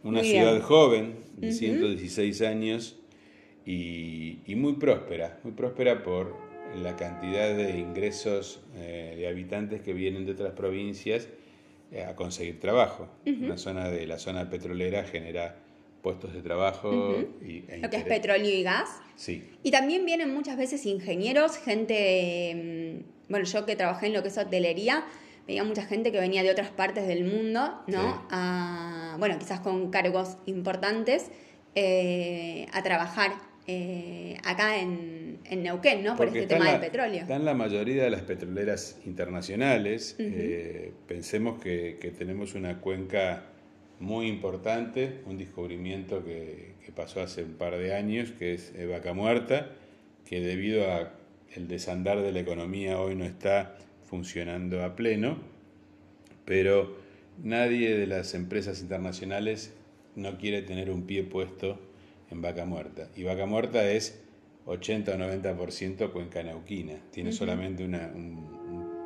una 0.03 0.23
ciudad 0.23 0.61
joven 0.63 1.17
de 1.37 1.49
Ujú. 1.49 1.57
116 1.59 2.41
años 2.43 2.97
y, 3.71 4.41
y 4.47 4.57
muy 4.57 4.75
próspera, 4.75 5.39
muy 5.45 5.53
próspera 5.53 6.03
por 6.03 6.35
la 6.83 6.97
cantidad 6.97 7.55
de 7.55 7.79
ingresos 7.79 8.61
eh, 8.75 9.15
de 9.17 9.29
habitantes 9.29 9.81
que 9.81 9.93
vienen 9.93 10.27
de 10.27 10.33
otras 10.33 10.53
provincias 10.55 11.29
eh, 11.93 12.05
a 12.05 12.17
conseguir 12.17 12.59
trabajo. 12.59 13.09
Una 13.27 13.59
zona 13.59 13.89
de 13.89 14.07
la 14.07 14.19
zona 14.19 14.51
petrolera 14.51 15.05
genera 15.05 15.57
puestos 16.03 16.33
de 16.33 16.43
trabajo 16.43 16.89
Ujú. 16.89 17.45
y, 17.45 17.65
e 17.69 17.79
Lo 17.79 17.91
que 17.91 17.99
es 17.99 18.05
petróleo 18.05 18.51
y 18.51 18.63
gas. 18.63 18.89
Sí, 19.15 19.45
Y 19.63 19.71
también 19.71 20.05
vienen 20.05 20.35
muchas 20.35 20.57
veces 20.57 20.85
ingenieros, 20.87 21.57
gente, 21.59 22.55
mm, 22.99 23.31
bueno, 23.31 23.45
yo 23.45 23.67
que 23.67 23.77
trabajé 23.77 24.07
en 24.07 24.15
lo 24.15 24.23
que 24.23 24.29
es 24.29 24.39
hotelería, 24.39 25.05
veía 25.47 25.63
mucha 25.63 25.85
gente 25.85 26.11
que 26.11 26.19
venía 26.19 26.43
de 26.43 26.51
otras 26.51 26.71
partes 26.71 27.07
del 27.07 27.25
mundo, 27.25 27.83
¿no? 27.87 28.03
Sí. 28.03 28.19
A, 28.31 29.17
bueno, 29.19 29.39
quizás 29.39 29.61
con 29.61 29.91
cargos 29.91 30.39
importantes, 30.47 31.31
eh, 31.75 32.67
a 32.73 32.83
trabajar 32.83 33.50
eh, 33.73 34.37
acá 34.45 34.81
en, 34.81 35.39
en 35.45 35.63
Neuquén, 35.63 36.03
¿no? 36.03 36.17
Por 36.17 36.27
Porque 36.27 36.41
este 36.41 36.55
tema 36.55 36.67
en 36.67 36.73
del 36.73 36.81
la- 36.81 36.87
petróleo. 36.87 37.21
Está 37.23 37.37
en 37.37 37.45
la 37.45 37.55
mayoría 37.55 38.03
de 38.05 38.11
las 38.11 38.23
petroleras 38.23 38.99
internacionales. 39.07 40.17
Eh, 40.19 40.93
pensemos 41.07 41.61
que, 41.63 41.99
que 42.01 42.11
tenemos 42.11 42.55
una 42.55 42.81
cuenca 42.81 43.45
muy 44.01 44.27
importante, 44.29 45.21
un 45.27 45.37
descubrimiento 45.39 46.25
que, 46.25 46.73
que 46.85 46.91
pasó 46.93 47.21
hace 47.21 47.45
un 47.45 47.53
par 47.55 47.77
de 47.77 47.95
años, 47.95 48.33
que 48.33 48.55
es 48.55 48.73
eh, 48.77 48.87
Vaca 48.87 49.13
Muerta, 49.13 49.71
que 50.25 50.41
debido 50.41 50.91
a 50.91 51.13
el 51.55 51.69
desandar 51.69 52.23
de 52.23 52.33
la 52.33 52.41
economía 52.41 52.99
hoy 53.01 53.15
no 53.15 53.25
está 53.25 53.77
funcionando 54.05 54.83
a 54.85 54.97
pleno, 54.97 55.39
pero 56.45 56.97
nadie 57.43 57.97
de 57.97 58.07
las 58.07 58.35
empresas 58.35 58.81
internacionales 58.81 59.73
no 60.17 60.39
quiere 60.39 60.63
tener 60.63 60.91
un 60.91 61.03
pie 61.03 61.23
puesto 61.23 61.79
en 62.31 62.43
Vaca 62.43 62.65
Muerta. 62.65 63.09
Y 63.17 63.25
Vaca 63.25 63.47
Muerta 63.47 63.91
es 63.91 64.21
80 64.67 65.13
o 65.13 65.17
90% 65.19 66.13
cuenca 66.13 66.43
neuquina, 66.43 66.95
tiene 67.11 67.33
solamente 67.33 67.85
una, 67.85 68.11
un- 68.15 68.61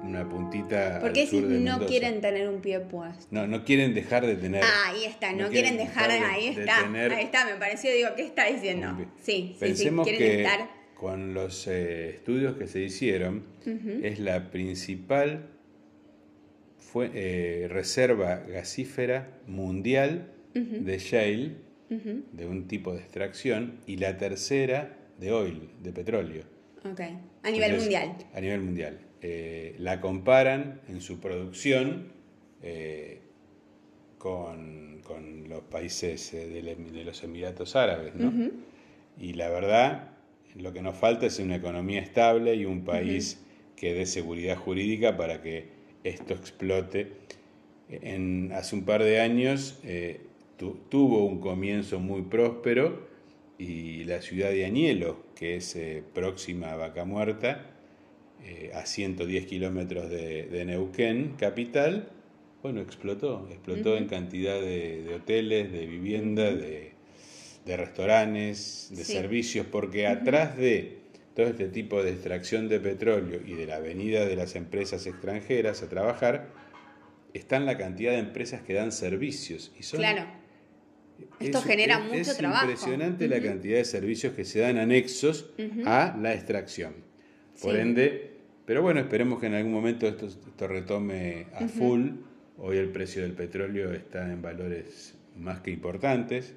una 0.05 0.29
puntita 0.29 0.99
¿Por 1.01 1.15
qué 1.15 1.23
al 1.23 1.29
sur 1.29 1.47
de 1.47 1.55
no 1.61 1.71
Mendoza. 1.73 1.87
quieren 1.87 2.21
tener 2.21 2.47
un 2.51 2.61
pie 2.61 2.81
puesto? 2.81 3.27
No, 3.31 3.47
no 3.47 3.65
quieren 3.65 3.95
dejar 3.95 4.27
de 4.27 4.37
tener. 4.37 4.63
Ah, 4.63 4.91
ahí 4.91 5.05
está, 5.07 5.33
no, 5.33 5.49
quieren 5.49 5.79
dejar, 5.79 6.11
de- 6.11 6.19
ahí 6.19 6.55
de 6.55 6.61
está, 6.61 6.83
tener 6.83 7.13
ahí 7.13 7.25
está, 7.25 7.47
me 7.47 7.55
pareció, 7.55 7.91
digo, 7.91 8.11
¿qué 8.15 8.27
está 8.27 8.45
diciendo? 8.47 8.89
Sí, 8.99 9.07
sí, 9.23 9.49
sí, 9.55 9.57
Pensemos 9.61 10.07
quieren 10.07 10.29
que 10.29 10.43
estar... 10.43 10.69
con 10.95 11.33
los 11.33 11.67
eh, 11.69 12.11
estudios 12.11 12.57
que 12.57 12.67
se 12.67 12.81
hicieron, 12.83 13.45
Ujú. 13.67 14.01
es 14.05 14.19
la 14.19 14.51
principal 14.51 15.47
fue, 16.79 17.11
eh, 17.15 17.69
reserva 17.69 18.43
gasífera 18.47 19.39
mundial 19.47 20.31
Ujú. 20.55 20.85
de 20.85 20.99
shale, 20.99 21.57
De 21.89 22.47
un 22.47 22.67
tipo 22.67 22.93
de 22.93 23.01
extracción, 23.01 23.81
y 23.87 23.97
la 23.99 24.17
tercera 24.17 24.97
de 25.19 25.33
oil, 25.33 25.71
de 25.83 25.93
petróleo. 25.93 26.45
Ok, 26.85 27.01
a 27.01 27.51
nivel 27.51 27.71
Entonces, 27.71 27.81
mundial. 27.83 28.17
A 28.35 28.41
nivel 28.41 28.61
mundial. 28.61 28.99
Eh, 29.23 29.75
la 29.79 30.01
comparan 30.01 30.81
en 30.89 31.01
su 31.01 31.21
producción 31.21 32.13
eh, 32.63 33.21
con, 34.19 35.01
con 35.05 35.49
los 35.49 35.63
países 35.63 36.35
eh, 36.35 36.59
Em- 36.59 36.93
de, 36.93 37.05
los 37.05 37.23
Emiratos 37.23 37.77
Árabes, 37.77 38.15
¿no? 38.15 38.33
Y 39.19 39.35
la 39.35 39.49
verdad, 39.49 40.11
lo 40.57 40.73
que 40.73 40.83
nos 40.83 40.97
falta 40.97 41.27
es 41.27 41.39
una 41.39 41.57
economía 41.57 42.01
estable 42.01 42.55
y 42.55 42.65
un 42.65 42.85
país 42.85 43.41
que 43.77 43.95
dé 43.95 44.07
seguridad 44.07 44.57
jurídica 44.57 45.17
para 45.17 45.43
que 45.43 45.69
esto 46.05 46.35
explote. 46.35 47.13
En, 47.89 48.51
hace 48.53 48.75
un 48.77 48.85
par 48.85 49.03
de 49.03 49.21
años 49.21 49.79
eh, 49.85 50.21
tu- 50.65 50.79
tuvo 50.89 51.25
un 51.27 51.41
comienzo 51.41 52.01
muy 52.01 52.23
próspero 52.23 53.07
y 53.59 54.05
la 54.05 54.23
ciudad 54.23 54.51
de 54.51 54.65
Añelo, 54.65 55.19
que 55.37 55.57
es 55.57 55.77
eh, 55.77 56.03
próxima 56.15 56.73
a 56.73 56.77
Vaca 56.77 57.05
Muerta, 57.05 57.71
eh, 58.43 58.71
a 58.75 58.87
110 58.87 59.45
kilómetros 59.47 60.09
de, 60.09 60.45
de 60.47 60.65
Neuquén, 60.65 61.35
capital, 61.39 62.09
bueno, 62.63 62.81
explotó, 62.81 63.47
explotó 63.51 63.97
en 63.99 64.07
cantidad 64.07 64.59
de, 64.59 65.03
de 65.03 65.15
hoteles, 65.15 65.71
de 65.71 65.87
vivienda, 65.87 66.45
de, 66.45 66.93
de 67.67 67.77
restaurantes, 67.77 68.89
de 68.91 69.05
Sí. 69.05 69.13
servicios, 69.13 69.67
porque 69.71 70.07
atrás 70.07 70.57
de 70.57 70.99
todo 71.37 71.47
este 71.47 71.69
tipo 71.69 72.03
de 72.03 72.11
extracción 72.13 72.69
de 72.69 72.81
petróleo 72.81 73.41
y 73.47 73.53
de 73.53 73.67
la 73.67 73.81
venida 73.81 74.25
de 74.25 74.37
las 74.37 74.57
empresas 74.57 75.07
extranjeras 75.07 75.83
a 75.83 75.89
trabajar, 75.91 76.49
están 77.35 77.67
la 77.67 77.77
cantidad 77.77 78.13
de 78.13 78.19
empresas 78.19 78.63
que 78.63 78.73
dan 78.75 78.93
servicios 78.93 79.73
y 79.79 79.83
son 79.83 80.01
Claro. 80.01 80.25
Esto 81.41 81.61
genera 81.63 81.99
mucho 82.01 82.17
es 82.17 82.37
trabajo. 82.37 82.65
impresionante 82.65 83.29
la 83.29 83.41
cantidad 83.41 83.77
de 83.79 83.85
servicios 83.85 84.35
que 84.35 84.45
se 84.45 84.61
dan 84.61 84.79
anexos 84.79 85.51
a 85.85 86.17
la 86.21 86.33
extracción. 86.35 86.95
Por 87.63 87.75
Sí. 87.75 87.81
ende, 87.81 88.31
pero 88.67 88.83
bueno, 88.83 89.01
esperemos 89.01 89.39
que 89.41 89.47
en 89.47 89.55
algún 89.55 89.73
momento 89.73 90.07
esto, 90.09 90.27
esto 90.27 90.67
retome 90.69 91.47
a 91.55 91.69
full. 91.69 92.11
Hoy 92.59 92.79
el 92.79 92.89
precio 92.91 93.23
del 93.23 93.33
petróleo 93.33 93.93
está 93.93 94.31
en 94.33 94.41
valores 94.43 95.15
más 95.37 95.61
que 95.61 95.71
importantes, 95.73 96.55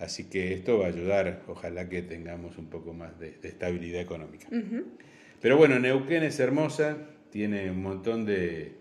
así 0.00 0.24
que 0.24 0.54
esto 0.54 0.78
va 0.78 0.86
a 0.86 0.88
ayudar, 0.88 1.42
ojalá 1.46 1.88
que 1.90 2.00
tengamos 2.02 2.56
un 2.58 2.66
poco 2.68 2.92
más 2.94 3.18
de, 3.20 3.32
de 3.32 3.48
estabilidad 3.48 4.00
económica. 4.00 4.48
Pero 5.40 5.56
bueno, 5.58 5.78
Neuquén 5.78 6.22
es 6.22 6.40
hermosa, 6.40 6.96
tiene 7.30 7.70
un 7.70 7.82
montón 7.82 8.24
de, 8.24 8.72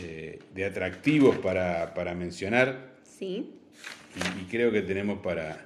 de- 0.00 0.38
de 0.54 0.64
atractivos 0.64 1.38
para, 1.38 1.94
para 1.94 2.14
mencionar 2.14 2.94
Sí. 3.04 3.50
Y, 4.16 4.42
y 4.42 4.44
creo 4.44 4.70
que 4.72 4.82
tenemos 4.82 5.18
para, 5.20 5.64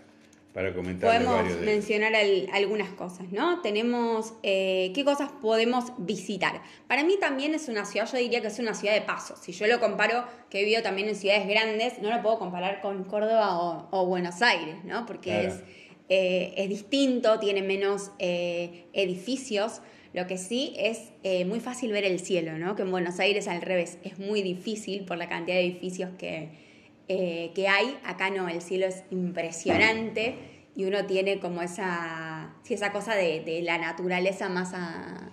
para 0.54 0.74
comentar 0.74 1.11
Podemos 1.22 1.61
de 1.61 1.66
mencionar 1.66 2.14
al- 2.14 2.48
algunas 2.52 2.90
cosas, 2.90 3.30
¿no? 3.30 3.61
Tenemos 3.61 4.34
eh, 4.42 4.90
qué 4.94 5.04
cosas 5.04 5.30
podemos 5.40 5.92
visitar. 5.98 6.62
Para 6.87 7.04
mí 7.04 7.16
también 7.20 7.54
es 7.54 7.68
una 7.68 7.84
ciudad, 7.84 8.08
yo 8.11 8.18
diría 8.18 8.40
que 8.40 8.48
es 8.48 8.58
una 8.58 8.74
ciudad 8.74 8.94
de 8.94 9.02
paso. 9.02 9.37
Si 9.40 9.52
yo 9.52 9.66
lo 9.66 9.78
comparo, 9.80 10.24
que 10.50 10.61
he 10.61 10.64
vivido 10.64 10.82
también 10.82 11.08
en 11.08 11.14
ciudades 11.16 11.46
grandes, 11.46 12.00
no 12.00 12.11
lo 12.14 12.22
puedo 12.22 12.38
comparar 12.38 12.80
con 12.80 13.04
Córdoba 13.04 13.58
o, 13.61 13.88
o 13.90 14.06
Buenos 14.06 14.40
Aires, 14.42 14.76
¿no? 14.84 15.04
Porque 15.06 15.30
Claro. 15.30 15.48
es, 15.48 15.62
eh, 16.08 16.54
es 16.56 16.68
distinto, 16.70 17.38
tiene 17.38 17.62
menos 17.62 18.12
eh, 18.18 18.87
edificios. 18.94 19.82
Lo 20.14 20.26
que 20.26 20.38
sí 20.38 20.72
es 20.78 21.11
eh, 21.22 21.44
muy 21.44 21.61
fácil 21.61 21.92
ver 21.92 22.04
el 22.06 22.18
cielo, 22.18 22.56
¿no? 22.56 22.74
Que 22.74 22.82
en 22.82 22.90
Buenos 22.90 23.20
Aires 23.20 23.46
al 23.46 23.61
revés, 23.61 23.98
es 24.02 24.18
muy 24.18 24.40
difícil 24.42 25.04
por 25.04 25.18
la 25.18 25.28
cantidad 25.28 25.56
de 25.58 25.66
edificios 25.66 26.11
que, 26.18 26.48
eh, 27.09 27.53
que 27.55 27.68
hay. 27.68 27.99
Acá 28.05 28.31
no, 28.31 28.49
el 28.49 28.61
cielo 28.62 28.87
es 28.87 29.03
impresionante 29.11 30.35
y 30.77 30.85
uno 30.85 31.07
tiene 31.07 31.40
como 31.40 31.62
esa, 31.62 32.55
sí, 32.62 32.75
esa 32.75 32.92
cosa 32.92 33.14
de, 33.14 33.40
de 33.40 33.62
la 33.62 33.79
naturaleza 33.79 34.49
más 34.49 34.73
a, 34.75 35.31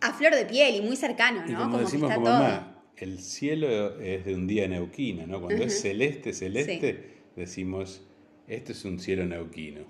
a 0.00 0.12
flor 0.12 0.34
de 0.34 0.44
piel 0.44 0.76
y 0.76 0.80
muy 0.82 0.96
cercano, 0.96 1.42
Y 1.46 1.52
¿no? 1.52 1.60
como, 1.60 1.78
que 1.78 1.84
decimos 1.84 2.10
está 2.10 2.16
con 2.16 2.24
todo. 2.24 2.34
mamá, 2.34 2.82
el 2.96 3.20
cielo 3.20 4.00
es 4.00 4.24
de 4.24 4.34
un 4.34 4.46
día 4.46 4.66
neuquino, 4.68 5.26
¿no? 5.26 5.40
Cuando 5.40 5.64
es 5.64 5.80
celeste, 5.80 6.32
celeste, 6.32 7.22
decimos, 7.36 8.02
esto 8.48 8.72
es 8.72 8.84
un 8.84 8.98
cielo 8.98 9.24
neuquino. 9.24 9.82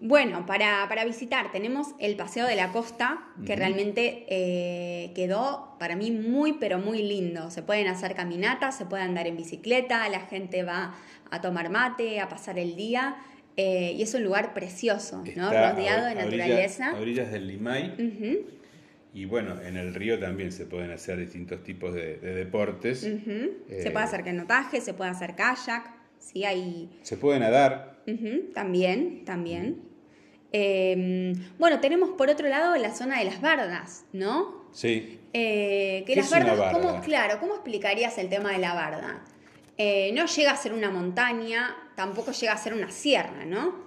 Bueno, 0.00 0.44
para, 0.44 0.86
para 0.88 1.04
visitar 1.04 1.50
tenemos 1.52 1.94
el 1.98 2.16
Paseo 2.16 2.46
de 2.46 2.56
la 2.56 2.72
Costa, 2.72 3.24
que 3.46 3.56
realmente 3.56 4.26
eh, 4.28 5.12
quedó 5.14 5.76
para 5.78 5.96
mí 5.96 6.10
muy, 6.10 6.54
pero 6.54 6.78
muy 6.78 7.02
lindo. 7.02 7.50
Se 7.50 7.62
pueden 7.62 7.86
hacer 7.86 8.14
caminatas, 8.14 8.76
se 8.76 8.84
puede 8.86 9.02
andar 9.02 9.26
en 9.26 9.36
bicicleta, 9.36 10.06
la 10.10 10.20
gente 10.20 10.62
va 10.62 10.94
a 11.30 11.40
tomar 11.40 11.70
mate, 11.70 12.20
a 12.20 12.28
pasar 12.28 12.58
el 12.58 12.76
día, 12.76 13.16
eh, 13.56 13.94
y 13.96 14.02
es 14.02 14.12
un 14.14 14.24
lugar 14.24 14.52
precioso, 14.52 15.18
¿no? 15.36 15.46
Está 15.50 15.72
Rodeado 15.72 16.06
a- 16.06 16.08
de 16.10 16.14
naturaleza. 16.16 16.90
A 16.90 16.96
orillas 17.00 17.30
del 17.32 17.46
Limay. 17.46 17.94
Y 19.14 19.26
bueno, 19.26 19.60
en 19.62 19.76
el 19.76 19.94
río 19.94 20.18
también 20.18 20.50
se 20.50 20.66
pueden 20.66 20.90
hacer 20.90 21.18
distintos 21.18 21.62
tipos 21.62 21.94
de, 21.94 22.16
de 22.18 22.34
deportes. 22.34 23.00
Se 23.00 23.08
Eh, 23.68 23.90
puede 23.92 24.04
hacer 24.04 24.24
canotaje, 24.24 24.80
se 24.80 24.92
puede 24.92 25.10
hacer 25.12 25.36
kayak, 25.36 25.88
sí, 26.18 26.44
hay... 26.44 26.90
Se 27.02 27.16
puede 27.16 27.38
nadar. 27.38 27.93
También, 28.54 29.24
también. 29.24 29.82
Eh, 30.52 31.32
bueno, 31.58 31.80
tenemos 31.80 32.10
por 32.10 32.28
otro 32.28 32.48
lado 32.48 32.76
la 32.76 32.94
zona 32.94 33.18
de 33.18 33.24
las 33.24 33.40
bardas, 33.40 34.04
¿no? 34.12 34.64
Sí. 34.72 35.18
Eh, 35.32 36.04
que 36.06 36.14
¿Qué 36.14 36.20
las 36.20 36.30
bardas, 36.30 36.72
¿cómo, 36.72 36.84
barda? 36.92 37.00
claro, 37.00 37.40
¿cómo 37.40 37.54
explicarías 37.54 38.16
el 38.18 38.28
tema 38.28 38.52
de 38.52 38.58
la 38.58 38.74
barda? 38.74 39.24
Eh, 39.76 40.12
no 40.14 40.26
llega 40.26 40.52
a 40.52 40.56
ser 40.56 40.72
una 40.72 40.90
montaña, 40.90 41.74
tampoco 41.96 42.30
llega 42.30 42.52
a 42.52 42.56
ser 42.56 42.74
una 42.74 42.90
sierra, 42.92 43.44
¿no? 43.44 43.82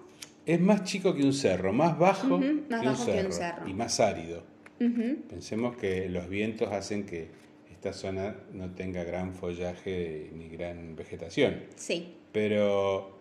Es 0.46 0.60
más 0.60 0.84
chico 0.84 1.14
que 1.16 1.24
un 1.24 1.34
cerro, 1.34 1.72
más 1.72 1.98
bajo, 1.98 2.38
más 2.38 2.82
que, 2.82 2.88
bajo 2.88 3.02
un 3.02 3.06
que 3.06 3.14
cerro, 3.14 3.28
un 3.28 3.34
cerro. 3.34 3.68
y 3.68 3.74
más 3.74 4.00
árido. 4.00 4.44
Pensemos 4.78 5.76
que 5.76 6.08
los 6.08 6.30
vientos 6.30 6.72
hacen 6.72 7.06
que 7.06 7.30
esta 7.72 7.94
zona 7.94 8.36
no 8.54 8.72
tenga 8.76 9.04
gran 9.04 9.34
follaje 9.34 10.30
ni 10.36 10.50
gran 10.50 10.96
vegetación. 10.96 11.64
Sí, 11.76 12.16
Pero 12.32 13.17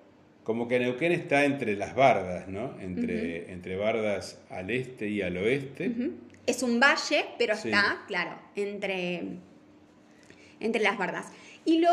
como 0.46 0.68
que 0.68 0.78
Neuquén 0.78 1.10
está 1.10 1.44
entre 1.44 1.74
las 1.74 1.96
bardas, 1.96 2.46
¿no? 2.46 2.78
Entre, 2.80 3.50
entre 3.50 3.74
bardas 3.74 4.38
al 4.48 4.70
este 4.70 5.08
y 5.08 5.20
al 5.20 5.36
oeste. 5.38 5.90
es 6.46 6.62
un 6.62 6.78
valle, 6.78 7.24
pero 7.36 7.56
Sí. 7.56 7.68
está, 7.68 8.04
claro, 8.06 8.38
entre, 8.54 9.24
entre 10.60 10.82
las 10.82 10.96
bardas. 10.98 11.32
Y 11.64 11.80
lo, 11.80 11.90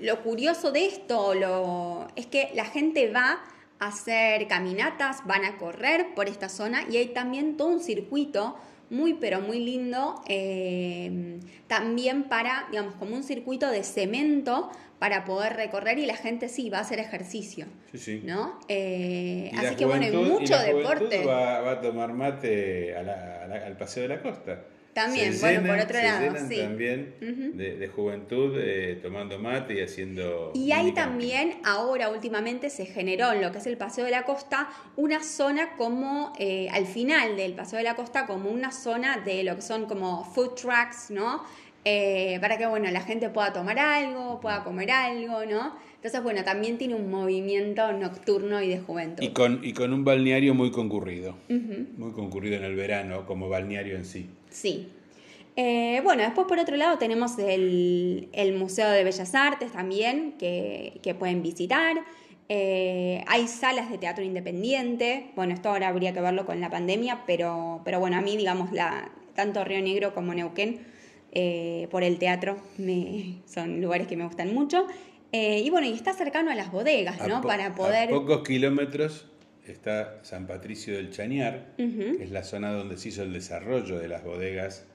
lo 0.00 0.22
curioso 0.22 0.72
de 0.72 0.86
esto 0.86 1.34
lo, 1.34 2.08
es 2.16 2.24
que 2.24 2.48
la 2.54 2.64
gente 2.64 3.12
va 3.12 3.42
a 3.78 3.88
hacer 3.88 4.48
caminatas, 4.48 5.18
van 5.26 5.44
a 5.44 5.58
correr 5.58 6.14
por 6.14 6.30
esta 6.30 6.48
zona 6.48 6.86
y 6.90 6.96
hay 6.96 7.08
también 7.08 7.58
todo 7.58 7.68
un 7.68 7.80
circuito 7.80 8.56
muy 8.88 9.14
pero 9.14 9.40
muy 9.40 9.58
lindo 9.58 10.22
eh, 10.28 11.38
también 11.66 12.24
para, 12.24 12.68
digamos, 12.70 12.94
como 12.94 13.16
un 13.16 13.24
circuito 13.24 13.68
de 13.70 13.82
cemento 13.82 14.70
para 14.98 15.24
poder 15.24 15.54
recorrer 15.56 15.98
y 15.98 16.06
la 16.06 16.16
gente 16.16 16.48
sí 16.48 16.70
va 16.70 16.78
a 16.78 16.80
hacer 16.82 16.98
ejercicio, 16.98 17.66
Sí, 17.92 17.98
sí. 17.98 18.22
¿no? 18.24 18.58
Eh, 18.68 19.50
así 19.56 19.76
que 19.76 19.84
bueno, 19.84 20.04
hay 20.06 20.10
juventud- 20.12 20.26
y 20.26 20.40
mucho 20.40 20.52
la 20.54 20.58
juventud 20.62 20.78
deporte. 20.82 21.24
Va, 21.26 21.60
va 21.60 21.70
a 21.72 21.80
tomar 21.80 22.12
mate 22.14 22.96
a 22.96 23.02
la- 23.02 23.42
a 23.44 23.46
la- 23.46 23.66
al 23.66 23.76
paseo 23.76 24.02
de 24.04 24.08
la 24.08 24.22
costa. 24.22 24.64
También, 24.94 25.34
Se 25.34 25.40
bueno, 25.40 25.68
por 25.68 25.78
otro 25.78 25.98
lado, 26.02 26.36
sí. 26.48 26.56
también 26.58 27.14
de, 27.54 27.76
de 27.76 27.88
juventud 27.88 28.56
eh, 28.58 28.98
tomando 29.02 29.38
mate 29.38 29.74
y 29.74 29.82
haciendo. 29.82 30.52
Y 30.54 30.72
hay 30.72 30.92
también, 30.92 31.58
ahora 31.64 32.08
últimamente 32.08 32.70
se 32.70 32.86
generó 32.86 33.30
en 33.32 33.42
lo 33.42 33.52
que 33.52 33.58
es 33.58 33.66
el 33.66 33.76
Paseo 33.76 34.06
de 34.06 34.10
la 34.12 34.22
Costa, 34.22 34.70
una 34.96 35.22
zona 35.22 35.74
como, 35.76 36.32
eh, 36.38 36.68
al 36.72 36.86
final 36.86 37.36
del 37.36 37.52
Paseo 37.52 37.76
de 37.76 37.82
la 37.84 37.94
Costa, 37.94 38.26
como 38.26 38.48
una 38.48 38.72
zona 38.72 39.18
de 39.18 39.44
lo 39.44 39.56
que 39.56 39.60
son 39.60 39.84
como 39.84 40.24
food 40.24 40.54
trucks, 40.54 41.10
¿no? 41.10 41.44
Eh, 41.88 42.38
para 42.40 42.58
que, 42.58 42.66
bueno, 42.66 42.90
la 42.90 43.02
gente 43.02 43.28
pueda 43.28 43.52
tomar 43.52 43.78
algo, 43.78 44.40
pueda 44.40 44.64
comer 44.64 44.90
algo, 44.90 45.46
¿no? 45.46 45.76
Entonces, 45.94 46.20
bueno, 46.20 46.42
también 46.42 46.78
tiene 46.78 46.96
un 46.96 47.08
movimiento 47.08 47.92
nocturno 47.92 48.60
y 48.60 48.68
de 48.68 48.80
juventud. 48.80 49.22
Y 49.22 49.28
con, 49.28 49.60
y 49.62 49.72
con 49.72 49.92
un 49.92 50.04
balneario 50.04 50.52
muy 50.52 50.72
concurrido. 50.72 51.36
Muy 51.48 52.10
concurrido 52.10 52.56
en 52.56 52.64
el 52.64 52.74
verano, 52.74 53.24
como 53.24 53.48
balneario 53.48 53.94
en 53.94 54.04
sí. 54.04 54.28
Sí. 54.50 54.88
Eh, 55.54 56.00
bueno, 56.02 56.24
después 56.24 56.48
por 56.48 56.58
otro 56.58 56.76
lado 56.76 56.98
tenemos 56.98 57.38
el, 57.38 58.30
el 58.32 58.54
Museo 58.54 58.90
de 58.90 59.04
Bellas 59.04 59.34
Artes 59.36 59.70
también 59.70 60.34
que, 60.40 60.98
que 61.04 61.14
pueden 61.14 61.40
visitar. 61.40 61.96
Eh, 62.48 63.22
hay 63.28 63.46
salas 63.46 63.92
de 63.92 63.98
teatro 63.98 64.24
independiente. 64.24 65.28
Bueno, 65.36 65.54
esto 65.54 65.68
ahora 65.68 65.86
habría 65.86 66.12
que 66.12 66.20
verlo 66.20 66.46
con 66.46 66.60
la 66.60 66.68
pandemia, 66.68 67.22
pero, 67.28 67.80
pero 67.84 68.00
bueno, 68.00 68.16
a 68.16 68.22
mí, 68.22 68.36
digamos, 68.36 68.72
la, 68.72 69.08
tanto 69.34 69.64
Río 69.64 69.80
Negro 69.82 70.14
como 70.14 70.34
Neuquén, 70.34 70.95
eh, 71.38 71.86
por 71.90 72.02
el 72.02 72.18
teatro, 72.18 72.56
me, 72.78 73.42
son 73.44 73.82
lugares 73.82 74.06
que 74.06 74.16
me 74.16 74.24
gustan 74.24 74.54
mucho. 74.54 74.86
Eh, 75.32 75.60
y 75.60 75.68
bueno, 75.68 75.86
y 75.86 75.92
está 75.92 76.14
cercano 76.14 76.50
a 76.50 76.54
las 76.54 76.72
bodegas, 76.72 77.20
A 77.20 77.26
¿no? 77.28 77.42
Para 77.42 77.74
poder... 77.74 78.08
A 78.08 78.10
pocos 78.10 78.42
kilómetros 78.42 79.26
está 79.66 80.24
San 80.24 80.46
Patricio 80.46 80.94
del 80.96 81.10
Chañar, 81.10 81.74
Ujú. 81.78 82.16
que 82.16 82.24
es 82.24 82.30
la 82.30 82.42
zona 82.42 82.72
donde 82.72 82.96
se 82.96 83.10
hizo 83.10 83.22
el 83.22 83.34
desarrollo 83.34 83.98
de 83.98 84.08
las 84.08 84.24
bodegas 84.24 84.86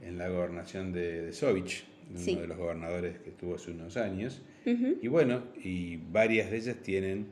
en 0.00 0.16
la 0.16 0.28
gobernación 0.28 0.92
de, 0.92 1.22
de 1.22 1.32
Sovich, 1.32 1.84
uno 2.08 2.18
Sí. 2.20 2.36
de 2.36 2.46
los 2.46 2.56
gobernadores 2.56 3.18
que 3.18 3.30
estuvo 3.30 3.56
hace 3.56 3.72
unos 3.72 3.96
años. 3.96 4.42
Ujú. 4.66 4.98
Y 5.02 5.08
bueno, 5.08 5.42
y 5.60 5.96
varias 5.96 6.52
de 6.52 6.58
ellas 6.58 6.76
tienen 6.84 7.26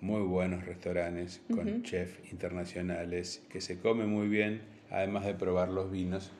muy 0.00 0.22
buenos 0.22 0.64
restaurantes 0.66 1.42
con 1.54 1.82
chefs 1.84 2.18
internacionales, 2.32 3.42
que 3.50 3.60
se 3.60 3.78
come 3.78 4.06
muy 4.06 4.26
bien, 4.28 4.62
además 4.90 5.24
de 5.24 5.34
probar 5.34 5.68
los 5.68 5.90
vinos, 5.90 6.30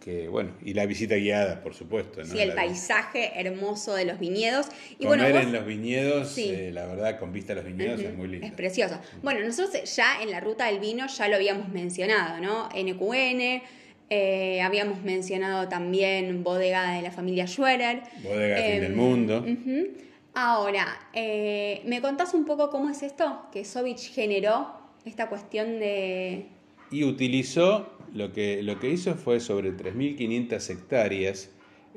que 0.00 0.28
bueno, 0.28 0.52
y 0.64 0.74
la 0.74 0.86
visita 0.86 1.16
guiada, 1.16 1.60
por 1.62 1.74
supuesto. 1.74 2.20
¿no? 2.20 2.26
Sí, 2.26 2.38
el 2.38 2.50
La- 2.50 2.54
paisaje 2.54 3.32
hermoso 3.40 3.94
de 3.94 4.04
los 4.04 4.18
viñedos. 4.20 4.68
Y 4.98 5.04
Comer 5.06 5.18
bueno, 5.20 5.34
vos- 5.34 5.42
en 5.42 5.52
los 5.52 5.66
viñedos, 5.66 6.28
Sí. 6.28 6.50
eh, 6.50 6.70
la 6.72 6.86
verdad, 6.86 7.18
con 7.18 7.32
vista 7.32 7.52
a 7.52 7.56
los 7.56 7.64
viñedos 7.64 8.00
es 8.00 8.14
muy 8.14 8.28
lindo. 8.28 8.46
Es 8.46 8.52
precioso. 8.52 9.00
Bueno, 9.22 9.40
nosotros 9.44 9.94
ya 9.96 10.22
en 10.22 10.30
la 10.30 10.38
ruta 10.40 10.66
del 10.66 10.78
vino 10.78 11.06
ya 11.08 11.26
lo 11.28 11.34
habíamos 11.36 11.68
mencionado, 11.70 12.40
¿no? 12.40 12.68
NQN, 12.74 13.62
eh, 14.08 14.60
habíamos 14.62 15.02
mencionado 15.02 15.68
también 15.68 16.42
bodega 16.44 16.92
de 16.94 17.02
la 17.02 17.10
familia 17.10 17.46
Schwerer. 17.48 18.02
Bodega 18.22 18.56
Fin 18.56 18.64
Em, 18.66 18.80
del 18.82 18.92
Mundo. 18.94 19.38
ujú. 19.38 19.88
Ahora, 20.34 20.86
eh, 21.12 21.82
¿me 21.86 22.00
contás 22.00 22.34
un 22.34 22.44
poco 22.44 22.70
cómo 22.70 22.88
es 22.88 23.02
esto? 23.02 23.46
Que 23.52 23.64
Sovich 23.64 24.12
generó 24.14 24.72
esta 25.04 25.28
cuestión 25.28 25.80
de... 25.80 26.46
Y 26.90 27.04
utilizó, 27.04 27.96
lo 28.14 28.32
que, 28.32 28.62
lo 28.62 28.78
que 28.80 28.90
hizo 28.90 29.14
fue 29.14 29.40
sobre 29.40 29.72
3.500 29.72 30.70
hectáreas, 30.70 31.50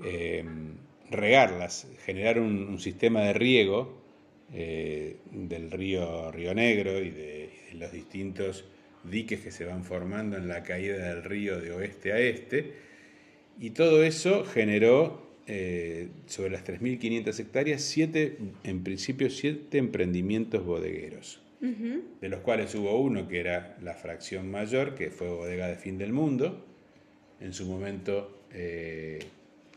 eh, 0.03 0.43
regarlas, 1.09 1.87
generar 2.05 2.39
un, 2.39 2.79
sistema 2.79 3.21
de 3.21 3.33
riego 3.33 4.01
eh, 4.53 5.17
del 5.31 5.71
río 5.71 6.31
Río 6.31 6.53
Negro 6.53 6.99
y 7.01 7.09
de, 7.09 7.49
y 7.69 7.73
de 7.73 7.79
los 7.79 7.91
distintos 7.91 8.65
diques 9.03 9.41
que 9.41 9.51
se 9.51 9.65
van 9.65 9.83
formando 9.83 10.37
en 10.37 10.47
la 10.47 10.63
caída 10.63 11.09
del 11.09 11.23
río 11.23 11.59
de 11.59 11.71
oeste 11.71 12.13
a 12.13 12.19
este. 12.19 12.73
Y 13.59 13.71
todo 13.71 14.03
eso 14.03 14.45
generó 14.45 15.23
eh, 15.45 16.09
sobre 16.25 16.51
las 16.51 16.63
3.500 16.63 17.39
hectáreas, 17.39 17.81
siete, 17.81 18.37
en 18.63 18.83
principio 18.83 19.29
siete 19.29 19.77
emprendimientos 19.77 20.65
bodegueros, 20.65 21.42
de 22.19 22.29
los 22.29 22.41
cuales 22.41 22.75
hubo 22.75 22.99
uno 22.99 23.27
que 23.27 23.39
era 23.39 23.77
la 23.81 23.93
fracción 23.93 24.51
mayor, 24.51 24.95
que 24.95 25.11
fue 25.11 25.29
Bodega 25.29 25.67
de 25.67 25.75
Fin 25.75 25.97
del 25.97 26.11
Mundo, 26.11 26.65
en 27.39 27.53
su 27.53 27.65
momento 27.65 28.43
eh, 28.51 29.19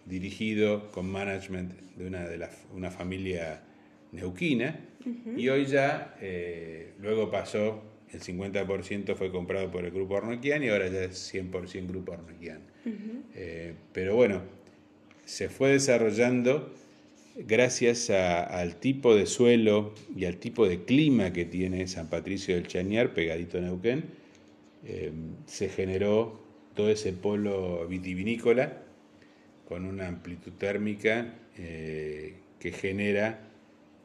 dirigido 0.05 0.91
con 0.91 1.09
management 1.09 1.73
de 1.97 2.07
una, 2.07 2.29
de 2.29 2.49
una 2.75 2.91
familia 2.91 3.63
neuquina, 4.11 4.81
y 5.37 5.49
hoy 5.49 5.67
ya, 5.67 6.17
eh, 6.21 6.95
luego 7.01 7.31
pasó, 7.31 7.83
el 8.13 8.21
50% 8.21 9.15
fue 9.15 9.31
comprado 9.31 9.71
por 9.71 9.85
el 9.85 9.93
Grupo 9.93 10.17
Arnoquian 10.17 10.65
y 10.65 10.69
ahora 10.69 10.89
ya 10.89 11.05
es 11.05 11.33
100% 11.33 11.87
Grupo 11.87 12.13
Arnoquian. 12.13 12.63
pero 13.93 14.17
bueno, 14.17 14.43
se 15.25 15.49
fue 15.49 15.71
desarrollando 15.71 16.73
gracias 17.37 18.11
al 18.11 18.77
tipo 18.77 19.15
de 19.15 19.27
suelo 19.27 19.93
y 20.15 20.25
al 20.25 20.39
tipo 20.39 20.67
de 20.67 20.85
clima 20.85 21.33
que 21.33 21.45
tiene 21.45 21.87
San 21.87 22.09
Patricio 22.09 22.55
del 22.55 22.67
Chañar, 22.67 23.15
pegadito 23.15 23.59
a 23.59 23.61
Neuquén, 23.61 24.05
eh, 24.85 25.13
se 25.47 25.69
generó 25.69 26.41
todo 26.75 26.91
ese 26.91 27.13
polo 27.13 27.87
vitivinícola 27.89 28.83
con 29.69 29.85
una 29.85 30.07
amplitud 30.09 30.53
térmica 30.53 31.35
eh, 31.59 32.35
que 32.61 32.73
genera 32.73 33.41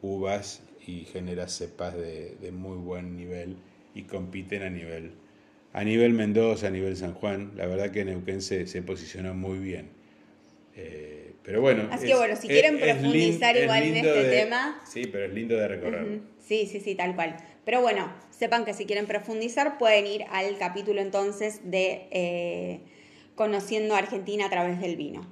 uvas 0.01 0.63
y 0.85 1.01
genera 1.01 1.47
cepas 1.47 1.95
de, 1.95 2.51
muy 2.51 2.77
buen 2.77 3.15
nivel 3.15 3.57
y 3.93 4.03
compiten 4.03 4.63
a 4.63 4.69
nivel, 4.69 5.11
a 5.73 5.83
nivel 5.83 6.13
Mendoza, 6.13 6.67
a 6.67 6.71
nivel 6.71 6.97
San 6.97 7.13
Juan. 7.13 7.51
La 7.55 7.67
verdad 7.67 7.91
que 7.91 8.03
Neuquén 8.03 8.41
se, 8.41 8.65
se 8.67 8.81
posicionó 8.81 9.33
muy 9.33 9.59
bien. 9.59 10.00
Eh, 10.75 11.33
pero 11.43 11.61
bueno. 11.61 11.87
Así 11.91 12.07
que 12.07 12.15
bueno, 12.15 12.35
si 12.35 12.47
quieren 12.47 12.79
profundizar 12.79 13.55
igual 13.57 13.83
en 13.83 13.97
este 13.97 14.23
tema. 14.29 14.81
Sí, 14.85 15.07
pero 15.11 15.25
es 15.25 15.33
lindo 15.33 15.55
de 15.55 15.67
recordar. 15.67 16.05
Sí, 16.39 16.65
sí, 16.65 16.79
sí, 16.79 16.95
tal 16.95 17.15
cual. 17.15 17.37
Pero 17.65 17.81
bueno, 17.81 18.11
sepan 18.29 18.65
que 18.65 18.73
si 18.73 18.85
quieren 18.85 19.05
profundizar 19.05 19.77
pueden 19.77 20.07
ir 20.07 20.25
al 20.31 20.57
capítulo 20.57 21.01
entonces 21.01 21.61
de 21.69 22.07
eh, 22.11 22.81
Conociendo 23.35 23.95
Argentina 23.95 24.45
a 24.45 24.49
través 24.49 24.79
del 24.81 24.95
vino. 24.95 25.25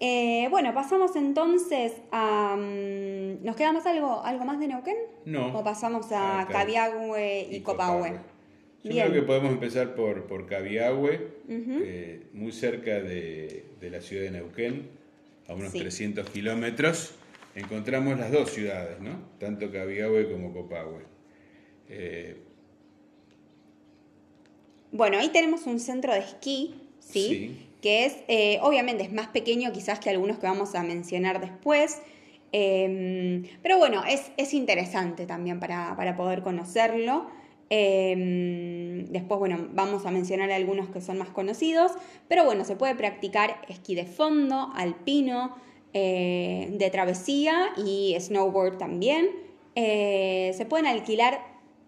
Eh, 0.00 0.46
bueno, 0.50 0.72
pasamos 0.74 1.16
entonces 1.16 1.92
a... 2.12 2.56
Mm, 2.56 3.44
¿Nos 3.44 3.56
queda 3.56 3.72
más 3.72 3.86
algo, 3.86 4.22
algo 4.24 4.44
más 4.44 4.60
de 4.60 4.68
Neuquén? 4.68 4.96
No. 5.24 5.58
¿O 5.58 5.64
pasamos 5.64 6.06
a 6.12 6.46
Cabiagüe 6.50 7.48
y, 7.50 7.60
Copahue? 7.60 8.18
Yo 8.84 8.92
creo 8.92 9.12
que 9.12 9.22
podemos 9.22 9.52
empezar 9.52 9.94
por, 9.94 10.26
por 10.26 10.46
Cabiagüe, 10.46 11.28
eh, 11.48 12.22
muy 12.32 12.52
cerca 12.52 13.00
de, 13.00 13.64
de 13.80 13.90
la 13.90 14.00
ciudad 14.00 14.22
de 14.22 14.30
Neuquén 14.30 14.88
a 15.48 15.54
unos 15.54 15.72
300 15.72 16.28
kilómetros, 16.30 17.14
encontramos 17.54 18.18
las 18.18 18.30
dos 18.30 18.50
ciudades, 18.50 19.00
¿no? 19.00 19.20
tanto 19.38 19.72
Cabiagüe 19.72 20.30
como 20.30 20.52
Copahue. 20.52 21.02
Eh, 21.88 22.36
bueno, 24.92 25.18
ahí 25.18 25.28
tenemos 25.30 25.66
un 25.66 25.80
centro 25.80 26.12
de 26.12 26.20
esquí, 26.20 26.74
¿sí? 27.00 27.66
Que 27.82 28.06
es, 28.06 28.16
eh, 28.28 28.58
obviamente, 28.62 29.04
es 29.04 29.12
más 29.12 29.28
pequeño 29.28 29.72
quizás 29.72 30.00
que 30.00 30.10
algunos 30.10 30.38
que 30.38 30.46
vamos 30.46 30.74
a 30.74 30.82
mencionar 30.82 31.40
después. 31.40 32.00
Em, 32.52 33.44
pero 33.62 33.78
bueno, 33.78 34.02
es, 34.04 34.32
es 34.36 34.54
interesante 34.54 35.26
también 35.26 35.60
para, 35.60 35.94
para 35.96 36.16
poder 36.16 36.42
conocerlo. 36.42 37.30
Em, 37.70 39.04
después, 39.06 39.38
bueno, 39.38 39.68
vamos 39.72 40.06
a 40.06 40.10
mencionar 40.10 40.50
algunos 40.50 40.88
que 40.88 41.00
son 41.00 41.18
más 41.18 41.28
conocidos, 41.28 41.92
pero 42.26 42.44
bueno, 42.44 42.64
se 42.64 42.76
puede 42.76 42.94
practicar 42.94 43.60
esquí 43.68 43.94
de 43.94 44.06
fondo, 44.06 44.70
alpino, 44.74 45.56
eh, 45.92 46.68
de 46.72 46.90
travesía 46.90 47.70
y 47.76 48.16
snowboard 48.18 48.78
también. 48.78 49.28
Eh, 49.74 50.52
se 50.56 50.64
pueden 50.64 50.86
alquilar 50.86 51.40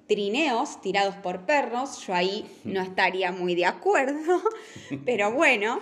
trineos 0.07 0.81
tirados 0.81 1.15
por 1.15 1.47
perros, 1.47 2.05
yo 2.07 2.15
ahí 2.15 2.45
no 2.65 2.83
estaría 2.83 3.31
muy 3.31 3.55
de 3.55 3.67
acuerdo, 3.67 4.43
pero 5.05 5.33
bueno, 5.33 5.79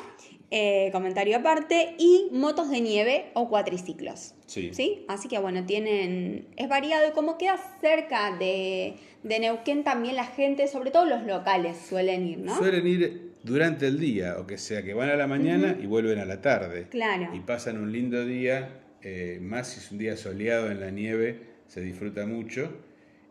eh, 0.51 0.89
comentario 0.93 1.37
aparte, 1.37 1.95
y 1.99 2.29
motos 2.33 2.71
de 2.71 2.81
nieve 2.81 3.27
o 3.35 3.51
cuatriciclos. 3.51 4.35
Sí. 4.47 5.05
Así 5.07 5.29
que 5.29 5.39
bueno, 5.39 5.67
tienen, 5.67 6.47
es 6.57 6.69
variado 6.71 7.07
y 7.07 7.13
como 7.13 7.37
queda 7.37 7.59
cerca 7.83 8.35
de, 8.39 8.95
de 9.23 9.41
Neuquén 9.41 9.85
también 9.85 10.17
la 10.17 10.25
gente, 10.25 10.67
sobre 10.67 10.91
todo 10.91 11.05
los 11.05 11.25
locales, 11.25 11.77
suelen 11.77 12.27
ir, 12.27 12.39
¿no? 12.39 12.57
Suelen 12.57 12.87
ir 12.87 13.33
durante 13.43 13.87
el 13.87 14.01
día, 14.01 14.37
o 14.39 14.47
que 14.47 14.57
sea, 14.57 14.83
que 14.83 14.95
van 14.95 15.11
a 15.11 15.17
la 15.17 15.27
mañana 15.27 15.77
y 15.79 15.85
vuelven 15.85 16.19
a 16.19 16.25
la 16.25 16.41
tarde. 16.41 16.87
Claro. 16.89 17.29
Y 17.35 17.41
pasan 17.41 17.77
un 17.77 17.93
lindo 17.93 18.25
día, 18.25 18.81
eh, 19.03 19.39
más 19.43 19.69
si 19.69 19.81
es 19.81 19.93
un 19.93 19.99
día 19.99 20.17
soleado 20.17 20.71
en 20.71 20.81
la 20.81 20.91
nieve, 20.91 21.41
se 21.67 21.83
disfruta 21.83 22.25
mucho. 22.25 22.73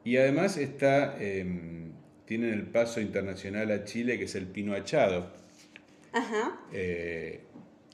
Y 0.03 0.17
además 0.17 0.57
está, 0.57 1.17
em, 1.19 1.93
tienen 2.25 2.53
el 2.53 2.67
paso 2.67 3.01
internacional 3.01 3.71
a 3.71 3.85
Chile, 3.85 4.19
que 4.19 4.25
es 4.25 4.35
el 4.35 4.45
Pino 4.45 4.75
Achado 4.75 5.46
Ajá. 6.17 6.59
Eh, 6.71 7.43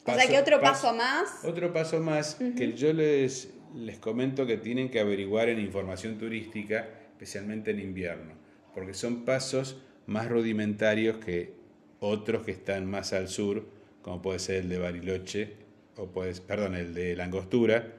o 0.05 0.13
sea 0.13 0.27
que 0.27 0.37
otro 0.37 0.59
paso, 0.59 0.93
más. 0.93 1.43
Otro 1.45 1.71
paso 1.71 1.99
más 1.99 2.35
que 2.35 2.73
yo 2.73 2.91
les, 2.93 3.53
les 3.73 3.97
comento 3.99 4.45
que 4.45 4.57
tienen 4.57 4.89
que 4.89 4.99
averiguar 4.99 5.49
en 5.49 5.59
información 5.59 6.17
turística, 6.17 6.87
especialmente 7.11 7.71
en 7.71 7.79
invierno, 7.79 8.33
porque 8.73 8.93
son 8.93 9.23
pasos 9.23 9.77
más 10.05 10.27
rudimentarios 10.27 11.17
que 11.17 11.53
otros 11.99 12.43
que 12.43 12.51
están 12.51 12.85
más 12.85 13.13
al 13.13 13.29
sur, 13.29 13.65
como 14.01 14.21
puede 14.21 14.39
ser 14.39 14.57
el 14.57 14.69
de 14.69 14.77
Bariloche, 14.77 15.63
o 15.95 16.07
puede, 16.07 16.33
perdón, 16.41 16.75
el 16.75 16.93
de 16.93 17.15
Langostura, 17.15 17.93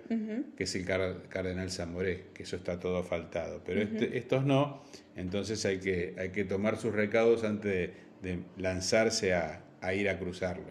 que 0.56 0.64
es 0.64 0.74
el 0.74 0.84
Cardenal 0.84 1.70
Zamoré, 1.70 2.26
que 2.34 2.42
eso 2.42 2.56
está 2.56 2.78
todo 2.80 3.02
faltado. 3.02 3.62
Pero 3.64 3.80
este, 3.80 4.18
estos 4.18 4.44
no, 4.44 4.82
entonces 5.16 5.64
hay 5.64 5.78
que, 5.78 6.14
hay 6.18 6.30
que 6.30 6.44
tomar 6.44 6.76
sus 6.76 6.92
recados 6.92 7.44
antes 7.44 7.92
de 8.20 8.38
lanzarse 8.56 9.32
a, 9.32 9.64
a 9.84 9.94
ir 9.94 10.08
a 10.08 10.18
cruzarlo. 10.18 10.64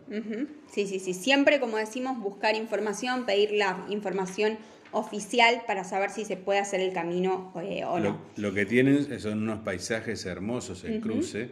Sí, 0.72 0.88
sí, 0.88 1.00
sí. 1.00 1.14
Siempre, 1.14 1.60
como 1.60 1.78
decimos, 1.78 2.20
buscar 2.20 2.56
información, 2.56 3.26
pedir 3.26 3.52
la 3.52 3.86
información 3.90 4.58
oficial 4.92 5.64
para 5.66 5.84
saber 5.84 6.12
si 6.12 6.24
se 6.24 6.38
puede 6.38 6.60
hacer 6.60 6.80
el 6.80 6.94
camino 6.94 7.52
eh, 7.64 7.84
o 7.84 8.00
no. 8.00 8.20
Lo, 8.36 8.54
que 8.54 8.66
tienen 8.66 9.20
son 9.20 9.44
unos 9.44 9.60
paisajes 9.60 10.26
hermosos 10.26 10.84
el 10.84 11.02
cruce, 11.02 11.50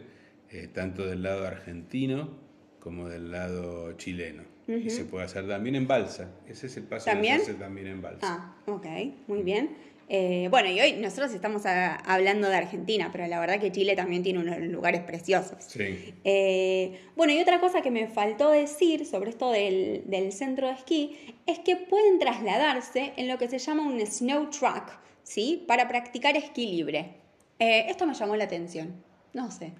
eh, 0.50 0.68
tanto 0.72 1.06
del 1.06 1.22
lado 1.22 1.46
argentino 1.46 2.30
como 2.78 3.08
del 3.08 3.30
lado 3.30 3.92
chileno. 3.92 4.44
Y 4.66 4.90
se 4.90 5.04
puede 5.04 5.24
hacer 5.24 5.46
también 5.46 5.74
en 5.74 5.86
balsa. 5.86 6.30
Ese 6.48 6.66
es 6.66 6.76
el 6.76 6.84
paso 6.84 7.06
¿También? 7.06 7.38
que 7.38 7.44
se 7.44 7.50
hace 7.50 7.60
también 7.60 7.88
en 7.88 8.00
balsa. 8.00 8.20
Ah, 8.22 8.56
ok, 8.66 8.86
muy 9.26 9.42
bien. 9.42 9.70
Eh, 10.14 10.48
bueno, 10.50 10.68
y 10.68 10.78
hoy 10.78 10.92
nosotros 10.98 11.32
estamos 11.32 11.62
hablando 11.64 12.50
de 12.50 12.54
Argentina, 12.54 13.08
pero 13.10 13.26
la 13.28 13.40
verdad 13.40 13.58
que 13.58 13.72
Chile 13.72 13.96
también 13.96 14.22
tiene 14.22 14.40
unos 14.40 14.58
lugares 14.58 15.00
preciosos. 15.00 15.64
Sí. 15.66 16.12
Eh, 16.22 17.00
bueno, 17.16 17.32
y 17.32 17.40
otra 17.40 17.60
cosa 17.60 17.80
que 17.80 17.90
me 17.90 18.06
faltó 18.08 18.50
decir 18.50 19.06
sobre 19.06 19.30
esto 19.30 19.50
del, 19.50 20.04
centro 20.32 20.66
de 20.66 20.74
esquí 20.74 21.16
es 21.46 21.60
que 21.60 21.76
pueden 21.76 22.18
trasladarse 22.18 23.14
en 23.16 23.26
lo 23.26 23.38
que 23.38 23.48
se 23.48 23.58
llama 23.58 23.86
un 23.86 23.98
snow 24.04 24.50
track, 24.50 24.98
¿sí? 25.22 25.64
Para 25.66 25.88
practicar 25.88 26.36
esquí 26.36 26.66
libre. 26.66 27.14
Eh, 27.58 27.86
esto 27.88 28.06
me 28.06 28.12
llamó 28.12 28.36
la 28.36 28.44
atención, 28.44 29.02
no 29.32 29.50
sé. 29.50 29.72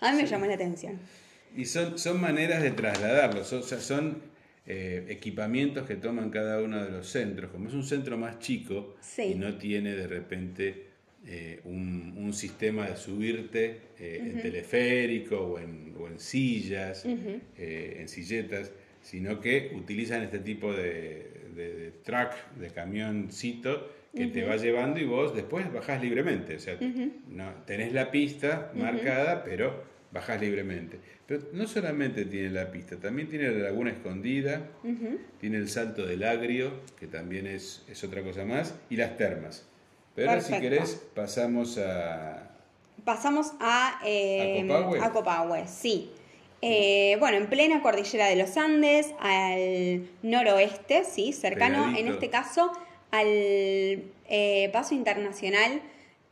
A 0.00 0.12
mí 0.12 0.22
me 0.22 0.26
llamó 0.26 0.46
la 0.46 0.54
atención. 0.54 0.98
Y 1.54 1.66
son, 1.66 1.98
son 1.98 2.22
maneras 2.22 2.62
de 2.62 2.70
trasladarlos, 2.70 3.52
o 3.52 3.62
sea, 3.62 3.80
son 3.80 4.22
eh, 4.66 5.04
equipamientos 5.10 5.86
que 5.86 5.96
toman 5.96 6.30
cada 6.30 6.62
uno 6.62 6.82
de 6.82 6.90
los 6.90 7.06
centros. 7.06 7.50
Como 7.50 7.68
es 7.68 7.74
un 7.74 7.84
centro 7.84 8.16
más 8.16 8.38
chico 8.38 8.96
y 9.18 9.34
no 9.34 9.58
tiene 9.58 9.94
de 9.94 10.06
repente 10.06 10.86
eh, 11.26 11.60
un, 11.64 12.32
sistema 12.32 12.88
de 12.88 12.96
subirte 12.96 13.80
eh, 13.98 14.20
en 14.22 14.40
teleférico 14.40 15.38
o 15.38 15.58
en, 15.58 16.18
sillas, 16.18 17.04
en 17.04 18.08
silletas, 18.08 18.72
sino 19.02 19.40
que 19.40 19.72
utilizan 19.76 20.22
este 20.22 20.38
tipo 20.38 20.72
de, 20.72 21.30
de, 21.54 21.92
truck, 22.02 22.32
de 22.58 22.70
camioncito 22.70 23.92
que 24.16 24.28
te 24.28 24.44
va 24.44 24.56
llevando 24.56 24.98
y 24.98 25.04
vos 25.04 25.34
después 25.34 25.70
bajás 25.72 26.00
libremente. 26.02 26.56
O 26.56 26.60
sea, 26.60 26.78
no, 27.28 27.52
tenés 27.66 27.92
la 27.92 28.10
pista 28.10 28.72
marcada, 28.74 29.44
pero 29.44 29.84
bajás 30.10 30.40
libremente. 30.40 30.98
Pero 31.26 31.42
no 31.52 31.66
solamente 31.66 32.26
tiene 32.26 32.50
la 32.50 32.70
pista, 32.70 32.96
también 32.96 33.28
tiene 33.28 33.50
la 33.50 33.70
laguna 33.70 33.90
escondida, 33.90 34.68
tiene 35.40 35.56
el 35.56 35.70
salto 35.70 36.06
del 36.06 36.22
agrio, 36.22 36.72
que 36.98 37.06
también 37.06 37.46
es, 37.46 37.82
es 37.88 38.04
otra 38.04 38.22
cosa 38.22 38.44
más, 38.44 38.74
y 38.90 38.96
las 38.96 39.16
termas. 39.16 39.66
Pero 40.14 40.30
ahora 40.30 40.42
si 40.42 40.58
querés 40.60 41.02
pasamos 41.14 41.78
a... 41.78 42.50
Pasamos 43.04 43.52
a, 43.60 44.00
eh, 44.04 44.68
¿A, 45.00 45.10
Copahue? 45.12 45.66
sí. 45.66 46.10
Eh, 46.66 47.16
bueno, 47.18 47.36
en 47.36 47.46
plena 47.48 47.82
cordillera 47.82 48.26
de 48.26 48.36
los 48.36 48.56
Andes, 48.56 49.12
al 49.18 50.08
noroeste, 50.22 51.04
sí, 51.04 51.34
cercano 51.34 51.94
en 51.94 52.08
este 52.08 52.30
caso 52.30 52.72
al 53.10 53.26
eh, 54.28 54.70
paso 54.72 54.94
internacional 54.94 55.82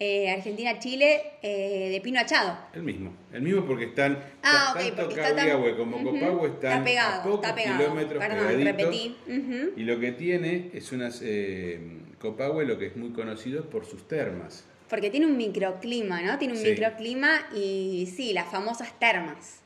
eh, 0.04 0.30
Argentina-Chile 0.30 1.20
eh, 1.42 1.90
de 1.92 2.00
Pino 2.00 2.18
Achado. 2.18 2.58
El 2.74 2.82
mismo, 2.82 3.12
el 3.32 3.42
mismo 3.42 3.64
porque 3.64 3.84
están 3.84 4.18
Ah, 4.42 4.72
ta- 4.74 4.80
ok, 4.80 4.86
tanto 4.86 5.02
porque 5.04 5.20
está 5.20 5.36
tan- 5.36 5.76
como 5.76 6.46
están 6.46 6.82
pegado, 6.84 7.20
a 7.20 7.22
pocos 7.22 7.42
está 7.44 7.54
pegado. 7.54 7.78
kilómetros 7.78 8.18
Perdón, 8.24 8.38
pegaditos. 8.48 8.64
repetí. 8.64 9.16
Y 9.76 9.82
lo 9.84 10.00
que 10.00 10.12
tiene 10.12 10.70
es 10.74 10.90
unas 10.92 11.20
eh, 11.24 11.78
Copahue 12.18 12.64
lo 12.66 12.78
que 12.78 12.86
es 12.86 12.96
muy 12.96 13.10
conocido 13.10 13.60
es 13.60 13.66
por 13.66 13.84
sus 13.86 14.08
termas. 14.08 14.64
Porque 14.88 15.08
tiene 15.08 15.26
un 15.26 15.36
microclima, 15.36 16.20
¿no? 16.20 16.36
Tiene 16.38 16.54
un 16.54 16.60
Sí. 16.60 16.70
microclima 16.70 17.46
y 17.54 18.06
sí, 18.14 18.32
las 18.32 18.50
famosas 18.50 18.98
termas. 18.98 19.60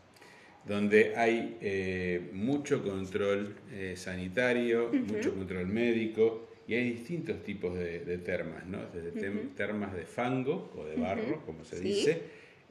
donde 0.65 1.15
hay 1.17 1.57
eh, 1.61 2.31
mucho 2.33 2.83
control 2.83 3.55
eh, 3.73 3.95
sanitario, 3.97 4.91
mucho 4.93 5.33
control 5.33 5.67
médico 5.69 6.49
y 6.69 6.75
hay 6.75 6.91
distintos 6.91 7.43
tipos 7.45 7.77
de, 7.79 8.01
de 8.01 8.19
termas, 8.19 8.67
¿no? 8.67 8.79
Desde 8.93 9.13
termas 9.57 9.95
de 9.95 10.03
fango 10.05 10.73
o 10.77 10.85
de 10.85 10.97
barro, 10.97 11.43
como 11.47 11.65
se 11.65 11.77
Sí. 11.79 11.83
dice, 11.85 12.23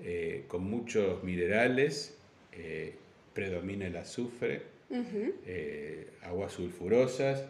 eh, 0.03 0.43
con 0.47 0.63
muchos 0.65 1.23
minerales, 1.23 2.17
eh, 2.51 2.93
predomina 3.33 3.87
el 3.87 3.95
azufre, 3.97 4.61
eh, 5.45 6.07
aguas 6.23 6.51
sulfurosas, 6.53 7.45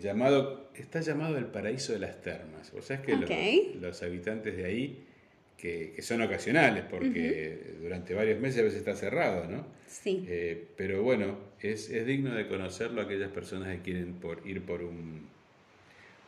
llamado, 0.00 0.70
está 0.76 1.00
llamado 1.00 1.36
el 1.36 1.46
paraíso 1.46 1.92
de 1.92 1.98
las 1.98 2.20
termas. 2.22 2.72
O 2.74 2.82
sea, 2.82 2.96
es 2.96 3.02
que 3.02 3.16
los- 3.16 3.28
habitantes 4.02 4.56
de 4.56 4.64
ahí, 4.64 5.04
que, 5.58 5.92
que 5.94 6.02
son 6.02 6.22
ocasionales, 6.22 6.84
porque 6.88 7.74
durante 7.80 8.14
varios 8.14 8.40
meses 8.40 8.60
a 8.60 8.62
veces 8.64 8.78
está 8.78 8.94
cerrado, 8.96 9.48
¿no? 9.48 9.66
Sí. 9.88 10.26
Pero 10.76 11.02
bueno, 11.02 11.38
es, 11.60 11.90
es 11.90 12.06
digno 12.06 12.34
de 12.34 12.46
conocerlo 12.48 13.02
aquellas 13.02 13.30
personas 13.30 13.76
que 13.76 13.82
quieren 13.82 14.14
por, 14.14 14.46
ir 14.46 14.62
por, 14.62 14.82
un, 14.82 15.28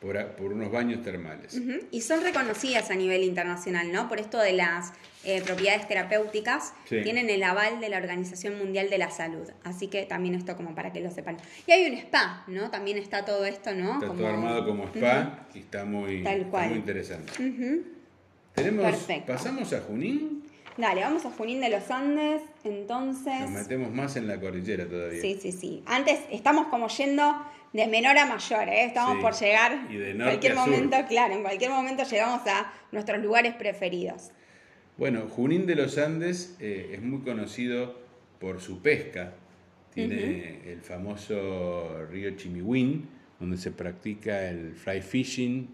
por, 0.00 0.18
a- 0.18 0.36
por 0.36 0.52
unos 0.52 0.70
baños 0.70 1.02
termales. 1.02 1.58
Y 1.90 2.00
son 2.02 2.22
reconocidas 2.22 2.90
a 2.90 2.94
nivel 2.94 3.22
internacional, 3.24 3.90
¿no? 3.90 4.08
Por 4.08 4.20
esto 4.20 4.38
de 4.38 4.52
las 4.52 4.92
eh, 5.24 5.40
propiedades 5.40 5.88
terapéuticas, 5.88 6.74
Sí. 6.88 7.00
tienen 7.02 7.30
el 7.30 7.42
aval 7.42 7.80
de 7.80 7.88
la 7.88 7.96
Organización 7.96 8.58
Mundial 8.58 8.90
de 8.90 8.98
la 8.98 9.10
Salud. 9.10 9.48
Así 9.62 9.88
que 9.88 10.02
también 10.04 10.34
esto 10.34 10.56
como 10.56 10.74
para 10.74 10.92
que 10.92 11.00
lo 11.00 11.10
sepan. 11.10 11.38
Y 11.66 11.72
hay 11.72 11.90
un 11.90 11.96
spa, 11.96 12.44
¿no? 12.48 12.70
También 12.70 12.98
está 12.98 13.24
todo 13.24 13.44
esto, 13.46 13.72
¿no? 13.74 13.94
Está 13.94 14.08
Como- 14.08 14.18
todo 14.20 14.28
armado 14.28 14.66
como 14.66 14.84
spa 14.88 15.46
y 15.54 15.60
está 15.60 15.84
muy, 15.86 16.22
Tal 16.22 16.38
está 16.38 16.50
cual. 16.50 16.68
muy 16.68 16.78
interesante. 16.78 17.32
Tenemos, 18.54 18.84
Perfecto. 18.84 19.32
pasamos 19.32 19.72
a 19.72 19.80
Junín, 19.80 20.42
Dale, 20.76 21.02
vamos 21.02 21.24
a 21.24 21.30
Junín 21.30 21.60
de 21.60 21.68
los 21.70 21.88
Andes, 21.88 22.42
entonces... 22.64 23.42
nos 23.42 23.50
metemos 23.52 23.92
más 23.92 24.16
en 24.16 24.26
la 24.26 24.40
cordillera 24.40 24.86
todavía. 24.88 25.20
Sí, 25.20 25.38
sí, 25.40 25.52
sí. 25.52 25.82
Antes 25.86 26.18
estamos 26.32 26.66
como 26.66 26.88
yendo 26.88 27.32
de 27.74 27.86
menor 27.88 28.16
a 28.16 28.24
mayor, 28.24 28.68
¿eh? 28.68 28.84
Estamos 28.84 29.16
Sí. 29.16 29.20
por 29.22 29.34
llegar. 29.34 29.86
Y 29.90 29.96
de 29.96 30.10
en 30.12 30.18
norte 30.18 30.32
cualquier 30.34 30.52
a 30.52 30.56
sur. 30.56 30.66
momento, 30.70 30.96
claro, 31.08 31.34
en 31.34 31.42
cualquier 31.42 31.70
momento 31.70 32.02
llegamos 32.04 32.40
a 32.46 32.72
nuestros 32.92 33.22
lugares 33.22 33.54
preferidos. 33.54 34.30
Bueno, 34.96 35.26
Junín 35.28 35.66
de 35.66 35.74
los 35.74 35.98
Andes 35.98 36.56
eh, 36.60 36.92
es 36.94 37.02
muy 37.02 37.20
conocido 37.22 37.98
por 38.38 38.60
su 38.60 38.80
pesca. 38.80 39.32
Tiene 39.92 40.60
el 40.72 40.80
famoso 40.82 42.06
río 42.10 42.30
Chimihuín, 42.36 43.08
donde 43.40 43.56
se 43.56 43.70
practica 43.72 44.48
el 44.48 44.74
fly 44.74 45.02
fishing 45.02 45.68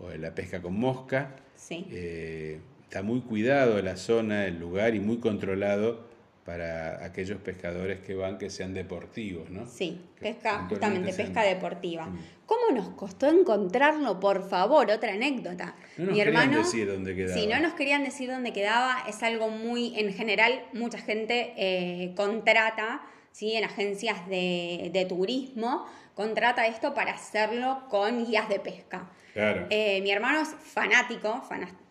o 0.00 0.10
la 0.10 0.34
pesca 0.34 0.60
con 0.62 0.74
mosca. 0.78 1.36
Sí. 1.54 1.86
Eh, 1.90 2.60
está 2.84 3.02
muy 3.02 3.20
cuidado 3.20 3.80
la 3.82 3.96
zona, 3.96 4.46
el 4.46 4.58
lugar 4.58 4.94
y 4.94 5.00
muy 5.00 5.18
controlado 5.18 6.06
para 6.44 7.04
aquellos 7.04 7.38
pescadores 7.40 8.00
que 8.00 8.14
van 8.16 8.36
que 8.36 8.50
sean 8.50 8.74
deportivos, 8.74 9.48
¿no? 9.50 9.66
Sí, 9.68 10.00
pesca, 10.18 10.66
justamente 10.68 11.12
sean- 11.12 11.28
pesca 11.28 11.42
deportiva. 11.44 12.06
Mm. 12.06 12.18
¿Cómo 12.46 12.70
nos 12.74 12.88
costó 12.96 13.28
encontrarlo, 13.28 14.18
por 14.18 14.48
favor? 14.48 14.90
Otra 14.90 15.12
anécdota. 15.12 15.76
No 15.96 16.06
nos 16.06 16.14
Mi 16.14 16.18
querían 16.18 16.42
hermano, 16.42 16.58
decir 16.58 16.88
dónde 16.88 17.14
quedaba. 17.14 17.40
Si 17.40 17.46
no 17.46 17.60
nos 17.60 17.74
querían 17.74 18.02
decir 18.04 18.28
dónde 18.28 18.52
quedaba, 18.52 19.04
es 19.08 19.22
algo 19.22 19.48
muy, 19.50 19.98
en 19.98 20.12
general, 20.12 20.64
mucha 20.72 20.98
gente 20.98 21.54
eh, 21.56 22.12
contrata, 22.16 23.02
¿sí? 23.30 23.54
En 23.54 23.64
agencias 23.64 24.28
de, 24.28 24.90
de 24.92 25.04
turismo, 25.04 25.86
contrata 26.14 26.66
esto 26.66 26.92
para 26.92 27.12
hacerlo 27.12 27.84
con 27.88 28.26
guías 28.26 28.48
de 28.48 28.58
pesca. 28.58 29.08
Claro. 29.32 29.66
Eh, 29.70 30.00
mi 30.02 30.10
hermano 30.10 30.40
es 30.42 30.48
fanático, 30.48 31.42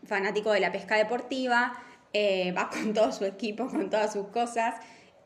fanático 0.05 0.51
de 0.51 0.59
la 0.59 0.71
pesca 0.71 0.95
deportiva, 0.97 1.73
eh, 2.13 2.51
va 2.51 2.69
con 2.69 2.93
todo 2.93 3.11
su 3.11 3.25
equipo, 3.25 3.67
con 3.67 3.89
todas 3.89 4.13
sus 4.13 4.27
cosas. 4.27 4.75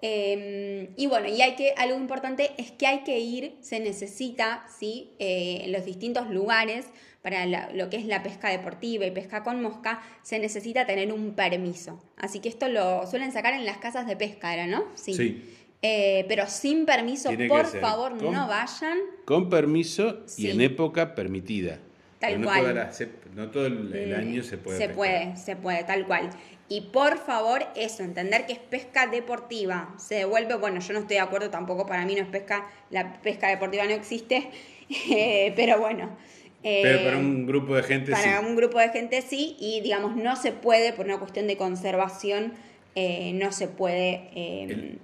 eh, 0.01 0.91
y 0.97 1.07
bueno, 1.07 1.27
y 1.27 1.41
hay 1.41 1.55
que, 1.55 1.73
algo 1.77 1.97
importante 1.97 2.51
es 2.57 2.71
que 2.71 2.85
hay 2.85 2.99
que 3.03 3.17
ir, 3.19 3.55
se 3.61 3.79
necesita, 3.79 4.65
¿sí? 4.79 5.13
Eh, 5.19 5.61
en 5.63 5.71
los 5.71 5.83
distintos 5.85 6.29
lugares 6.29 6.85
para 7.23 7.45
la- 7.47 7.71
lo 7.73 7.89
que 7.89 7.97
es 7.97 8.05
la 8.05 8.21
pesca 8.21 8.49
deportiva 8.49 9.05
y 9.05 9.11
pesca 9.11 9.41
con 9.43 9.61
mosca, 9.63 10.01
se 10.21 10.37
necesita 10.37 10.85
tener 10.85 11.11
un 11.11 11.33
permiso. 11.33 11.99
Así 12.17 12.39
que 12.39 12.49
esto 12.49 12.67
lo 12.67 13.07
suelen 13.07 13.31
sacar 13.31 13.53
en 13.55 13.65
las 13.65 13.77
casas 13.79 14.05
de 14.05 14.15
pesca, 14.15 14.53
¿era, 14.53 14.67
no? 14.67 14.83
Sí. 14.93 15.43
Eh, 15.81 16.25
pero 16.27 16.45
sin 16.47 16.85
permiso, 16.85 17.29
Tiene 17.29 17.47
por 17.47 17.65
favor, 17.65 18.15
con- 18.17 18.31
no 18.31 18.47
vayan. 18.47 18.97
Con 19.25 19.49
permiso 19.49 20.21
Sí. 20.27 20.47
y 20.47 20.51
en 20.51 20.61
época 20.61 21.15
permitida. 21.15 21.79
Tal 22.19 22.39
no 22.41 22.47
cual. 22.47 22.89
no 23.35 23.49
todo 23.51 23.65
el, 23.67 24.15
año 24.15 24.41
se 24.43 24.57
puede 24.57 24.77
Se 24.77 24.83
pescar. 24.87 24.95
puede, 24.95 25.35
se 25.37 25.55
puede, 25.55 25.83
tal 25.83 26.05
cual. 26.07 26.29
Y 26.67 26.81
por 26.81 27.17
favor, 27.19 27.63
eso, 27.75 28.03
entender 28.03 28.45
que 28.47 28.53
es 28.53 28.59
pesca 28.59 29.05
deportiva. 29.07 29.93
Se 29.99 30.15
devuelve, 30.15 30.55
bueno, 30.55 30.79
yo 30.79 30.93
no 30.93 30.99
estoy 30.99 31.15
de 31.17 31.21
acuerdo 31.21 31.49
tampoco, 31.51 31.85
para 31.85 32.05
mí 32.05 32.15
no 32.15 32.21
es 32.21 32.27
pesca, 32.27 32.67
la 32.89 33.21
pesca 33.21 33.47
deportiva 33.49 33.83
no 33.85 33.91
existe, 33.91 34.49
eh, 35.11 35.53
pero 35.55 35.79
bueno. 35.79 36.09
eh, 36.63 36.79
Pero 36.81 37.03
para 37.03 37.17
un 37.17 37.45
grupo 37.45 37.75
de 37.75 37.83
gente 37.83 38.11
para 38.11 38.39
sí. 38.39 38.45
un 38.47 38.55
grupo 38.55 38.79
de 38.79 38.89
gente 38.89 39.21
sí, 39.21 39.55
y 39.59 39.81
digamos, 39.81 40.15
no 40.15 40.35
se 40.35 40.51
puede, 40.51 40.91
por 40.93 41.05
una 41.05 41.19
cuestión 41.19 41.45
de 41.47 41.55
conservación, 41.57 42.53
eh, 42.95 43.33
no 43.33 43.51
se 43.51 43.67
puede 43.67 44.29
El- 44.35 44.99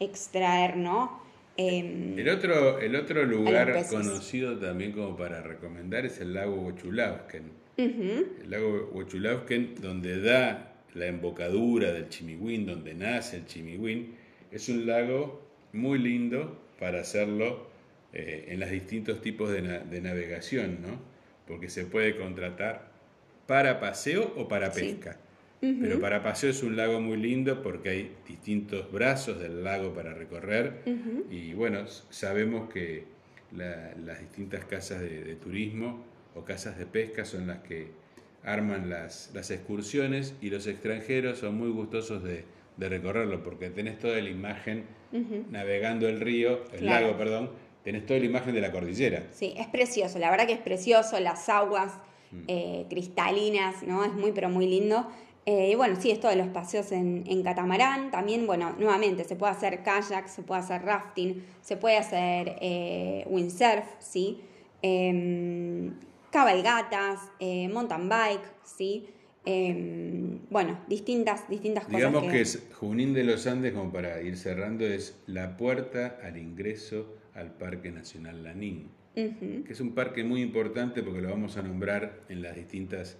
extraer, 0.00 0.76
¿no? 0.76 1.20
Eh, 1.56 2.14
El 2.16 2.28
otro, 2.28 2.78
el 2.80 2.94
otro 2.96 3.24
lugar 3.24 3.86
conocido 3.90 4.56
también 4.58 4.92
como 4.92 5.16
para 5.16 5.42
recomendar 5.42 6.06
es 6.06 6.20
el 6.20 6.34
lago 6.34 6.54
Huachulavsken. 6.54 7.52
ujú, 7.76 8.26
El 8.42 8.50
lago 8.50 8.90
Huachulavsken, 8.92 9.74
donde 9.80 10.20
da 10.20 10.72
la 10.94 11.06
embocadura 11.06 11.92
del 11.92 12.08
Chimihuín, 12.08 12.66
donde 12.66 12.94
nace 12.94 13.36
el 13.38 13.46
Chimihuín, 13.46 14.14
es 14.50 14.68
un 14.68 14.86
lago 14.86 15.42
muy 15.72 15.98
lindo 15.98 16.58
para 16.78 17.00
hacerlo 17.00 17.68
eh, 18.12 18.46
en 18.48 18.60
los 18.60 18.70
distintos 18.70 19.20
tipos 19.20 19.50
de, 19.50 19.62
na- 19.62 19.78
de 19.80 20.00
navegación, 20.00 20.78
¿no? 20.80 20.98
Porque 21.46 21.68
se 21.68 21.84
puede 21.84 22.16
contratar 22.16 22.90
para 23.46 23.80
paseo 23.80 24.32
o 24.36 24.48
para 24.48 24.70
Sí. 24.72 24.80
pesca. 24.80 25.18
Pero 25.60 26.00
para 26.00 26.22
paseo 26.22 26.50
es 26.50 26.62
un 26.62 26.76
lago 26.76 27.00
muy 27.00 27.16
lindo 27.16 27.62
porque 27.64 27.88
hay 27.88 28.12
distintos 28.28 28.92
brazos 28.92 29.40
del 29.40 29.64
lago 29.64 29.92
para 29.92 30.14
recorrer 30.14 30.82
y 31.30 31.52
bueno, 31.52 31.84
sabemos 32.10 32.70
que 32.70 33.04
la- 33.56 33.92
las 33.96 34.20
distintas 34.20 34.64
casas 34.66 35.00
de, 35.00 35.24
de 35.24 35.34
turismo 35.34 36.04
o 36.36 36.44
casas 36.44 36.78
de 36.78 36.86
pesca 36.86 37.24
son 37.24 37.48
las 37.48 37.58
que 37.58 37.88
arman 38.44 38.88
las, 38.90 39.30
las 39.34 39.50
excursiones 39.50 40.34
y 40.40 40.50
los 40.50 40.66
extranjeros 40.66 41.38
son 41.38 41.56
muy 41.56 41.70
gustosos 41.70 42.22
de, 42.22 42.44
de 42.76 42.88
recorrerlo 42.88 43.42
porque 43.42 43.70
tenés 43.70 43.98
toda 43.98 44.20
la 44.20 44.28
imagen 44.30 44.84
navegando 45.50 46.08
el 46.08 46.20
río, 46.20 46.62
el 46.72 46.80
Claro. 46.80 47.06
lago, 47.06 47.18
perdón, 47.18 47.50
tenés 47.82 48.04
toda 48.06 48.20
la 48.20 48.26
imagen 48.26 48.54
de 48.54 48.60
la 48.60 48.70
cordillera. 48.70 49.26
Sí, 49.32 49.54
es 49.56 49.66
precioso, 49.68 50.18
la 50.18 50.30
verdad 50.30 50.46
que 50.46 50.52
es 50.52 50.60
precioso, 50.60 51.18
las 51.20 51.48
aguas 51.48 51.92
Mm. 52.30 52.42
eh, 52.46 52.86
cristalinas, 52.90 53.82
¿no? 53.84 54.04
Es 54.04 54.12
muy, 54.12 54.32
pero 54.32 54.50
muy 54.50 54.66
lindo. 54.66 55.06
Eh, 55.46 55.70
y 55.72 55.74
bueno, 55.76 55.96
sí, 55.98 56.10
esto 56.10 56.28
de 56.28 56.36
los 56.36 56.48
paseos 56.48 56.92
en, 56.92 57.24
en 57.26 57.42
catamarán, 57.42 58.10
también, 58.10 58.46
bueno, 58.46 58.74
nuevamente, 58.78 59.24
se 59.24 59.34
puede 59.34 59.52
hacer 59.52 59.82
kayak, 59.82 60.28
se 60.28 60.42
puede 60.42 60.60
hacer 60.60 60.82
rafting, 60.82 61.42
se 61.62 61.78
puede 61.78 61.96
hacer 61.96 62.56
eh, 62.60 63.24
windsurf, 63.30 63.86
¿sí? 63.98 64.42
Cabalgatas, 66.30 67.20
eh, 67.38 67.68
mountain 67.68 68.08
bike, 68.08 68.44
¿sí? 68.64 69.08
Em, 69.44 70.40
bueno, 70.50 70.78
distintas, 70.88 71.48
distintas 71.48 71.84
cosas. 71.84 71.96
Digamos 71.96 72.24
que 72.24 72.40
es 72.40 72.68
Junín 72.74 73.14
de 73.14 73.24
los 73.24 73.46
Andes, 73.46 73.72
como 73.72 73.90
para 73.90 74.20
ir 74.20 74.36
cerrando, 74.36 74.84
es 74.84 75.16
la 75.26 75.56
puerta 75.56 76.18
al 76.22 76.36
ingreso 76.36 77.16
al 77.34 77.52
Parque 77.54 77.90
Nacional 77.90 78.42
Lanín, 78.42 78.90
que 79.14 79.72
es 79.72 79.80
un 79.80 79.94
parque 79.94 80.22
muy 80.22 80.42
importante 80.42 81.02
porque 81.02 81.22
lo 81.22 81.30
vamos 81.30 81.56
a 81.56 81.62
nombrar 81.62 82.20
en 82.28 82.42
las 82.42 82.56
distintas 82.56 83.16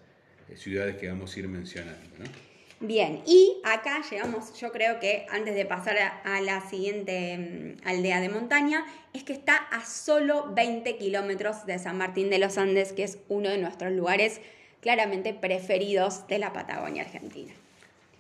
eh, 0.49 0.57
ciudades 0.57 0.97
que 0.97 1.09
vamos 1.09 1.35
a 1.35 1.41
ir 1.41 1.49
mencionando. 1.49 2.09
¿no? 2.19 2.48
Bien, 2.81 3.23
y 3.27 3.61
acá 3.65 4.03
llegamos, 4.09 4.55
yo 4.61 4.71
creo 4.71 5.01
que 5.01 5.27
antes 5.31 5.57
de 5.57 5.65
pasar 5.65 5.97
a, 6.25 6.41
la 6.41 6.61
siguiente 6.69 7.77
mm, 7.83 7.89
aldea 7.89 8.21
de 8.21 8.29
montaña, 8.29 8.87
es 9.13 9.25
que 9.25 9.33
está 9.33 9.57
a 9.57 9.85
solo 9.85 10.53
20 10.55 10.97
kilómetros 10.97 11.67
de 11.67 11.79
San 11.81 11.99
Martín 11.99 12.31
de 12.31 12.39
los 12.39 12.57
Andes, 12.57 12.93
que 12.93 13.03
es 13.03 13.19
uno 13.29 13.49
de 13.49 13.59
nuestros 13.59 13.93
lugares 13.93 14.41
claramente 14.81 15.35
preferidos 15.35 16.29
de 16.29 16.39
la 16.39 16.53
Patagonia 16.53 17.03
Argentina. 17.03 17.53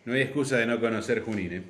No 0.05 0.14
hay 0.14 0.22
excusa 0.22 0.57
de 0.57 0.66
no 0.66 0.80
conocer 0.80 1.22
Junín. 1.22 1.53
¿eh? 1.53 1.62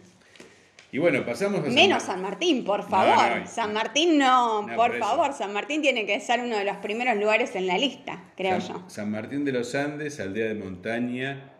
Y 0.91 0.97
bueno, 0.97 1.27
pasamos 1.27 1.61
a 1.61 1.69
Menos 1.69 2.05
San 2.05 2.23
Martín, 2.23 2.65
por 2.65 2.89
favor. 2.89 3.47
San 3.47 3.75
Martín 3.75 4.17
no, 4.17 4.67
por, 4.75 4.99
favor. 4.99 5.35
San 5.35 5.53
Martín 5.53 5.83
tiene 5.83 6.07
que 6.07 6.19
ser 6.21 6.41
uno 6.41 6.57
de 6.57 6.65
los 6.65 6.79
primeros 6.79 7.19
lugares 7.19 7.55
en 7.55 7.67
la 7.67 7.77
lista, 7.77 8.23
creo 8.35 8.59
yo. 8.61 8.83
San 8.87 9.11
Martín 9.11 9.45
de 9.45 9.53
los 9.53 9.75
Andes, 9.75 10.19
aldea 10.21 10.47
de 10.47 10.55
montaña, 10.55 11.53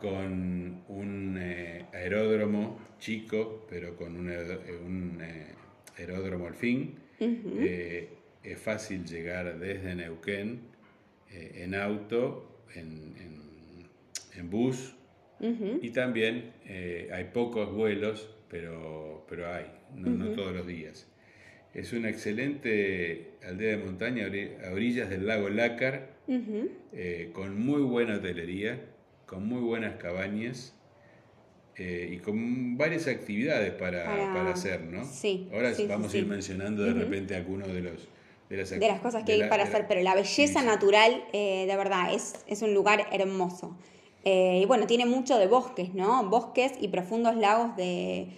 con 0.00 0.82
un 0.88 1.38
eh, 1.40 1.86
aeródromo 1.92 2.78
chico, 2.98 3.66
pero 3.68 3.96
con 3.96 4.16
un, 4.16 4.30
eh, 4.30 5.54
aeródromo 5.98 6.46
al 6.46 6.54
fin. 6.54 6.94
Eh, 7.20 8.08
es 8.44 8.60
fácil 8.60 9.04
llegar 9.04 9.58
desde 9.58 9.94
Neuquén 9.94 10.60
en 11.30 11.74
auto, 11.74 12.64
en, 12.74 13.14
en, 14.36 14.50
bus, 14.50 14.94
y 15.82 15.90
también 15.90 16.52
hay 17.12 17.24
pocos 17.34 17.72
vuelos 17.72 18.30
pero, 18.50 19.26
pero 19.28 19.52
hay, 19.52 19.66
no, 19.94 20.30
todos 20.30 20.54
los 20.54 20.66
días. 20.66 21.06
Es 21.74 21.92
una 21.92 22.08
excelente 22.08 23.32
aldea 23.46 23.76
de 23.76 23.84
montaña 23.84 24.26
a 24.26 24.72
orillas 24.72 25.10
del 25.10 25.26
lago 25.26 25.48
Lácar, 25.48 26.16
eh, 26.92 27.30
con 27.32 27.58
muy 27.58 27.82
buena 27.82 28.16
hotelería, 28.16 28.80
con 29.28 29.46
muy 29.46 29.60
buenas 29.60 29.96
cabañas 29.96 30.74
eh, 31.76 32.10
y 32.12 32.18
con 32.18 32.76
varias 32.76 33.06
actividades 33.06 33.72
para, 33.72 34.50
hacer, 34.50 34.82
¿no? 34.82 35.04
Sí. 35.04 35.48
Ahora 35.52 35.72
vamos 35.88 36.12
a 36.12 36.16
ir 36.16 36.26
mencionando 36.26 36.82
de 36.82 36.94
repente 36.94 37.36
algunos 37.36 37.68
de 37.68 37.80
los... 37.82 38.08
De 38.48 38.56
las, 38.56 39.00
cosas 39.00 39.24
que 39.24 39.32
hay 39.32 39.48
para 39.50 39.64
hacer, 39.64 39.84
pero 39.86 40.00
la 40.00 40.14
belleza 40.14 40.62
natural, 40.62 41.22
eh, 41.34 41.66
de 41.68 41.76
verdad, 41.76 42.14
es, 42.14 42.46
es 42.46 42.62
un 42.62 42.72
lugar 42.72 43.06
hermoso. 43.12 43.76
Eh, 44.24 44.60
y 44.62 44.64
bueno, 44.64 44.86
tiene 44.86 45.04
mucho 45.04 45.36
de 45.38 45.46
bosques, 45.46 45.92
¿no? 45.92 46.26
Bosques 46.30 46.72
y 46.80 46.88
profundos 46.88 47.36
lagos 47.36 47.76
de, 47.76 48.28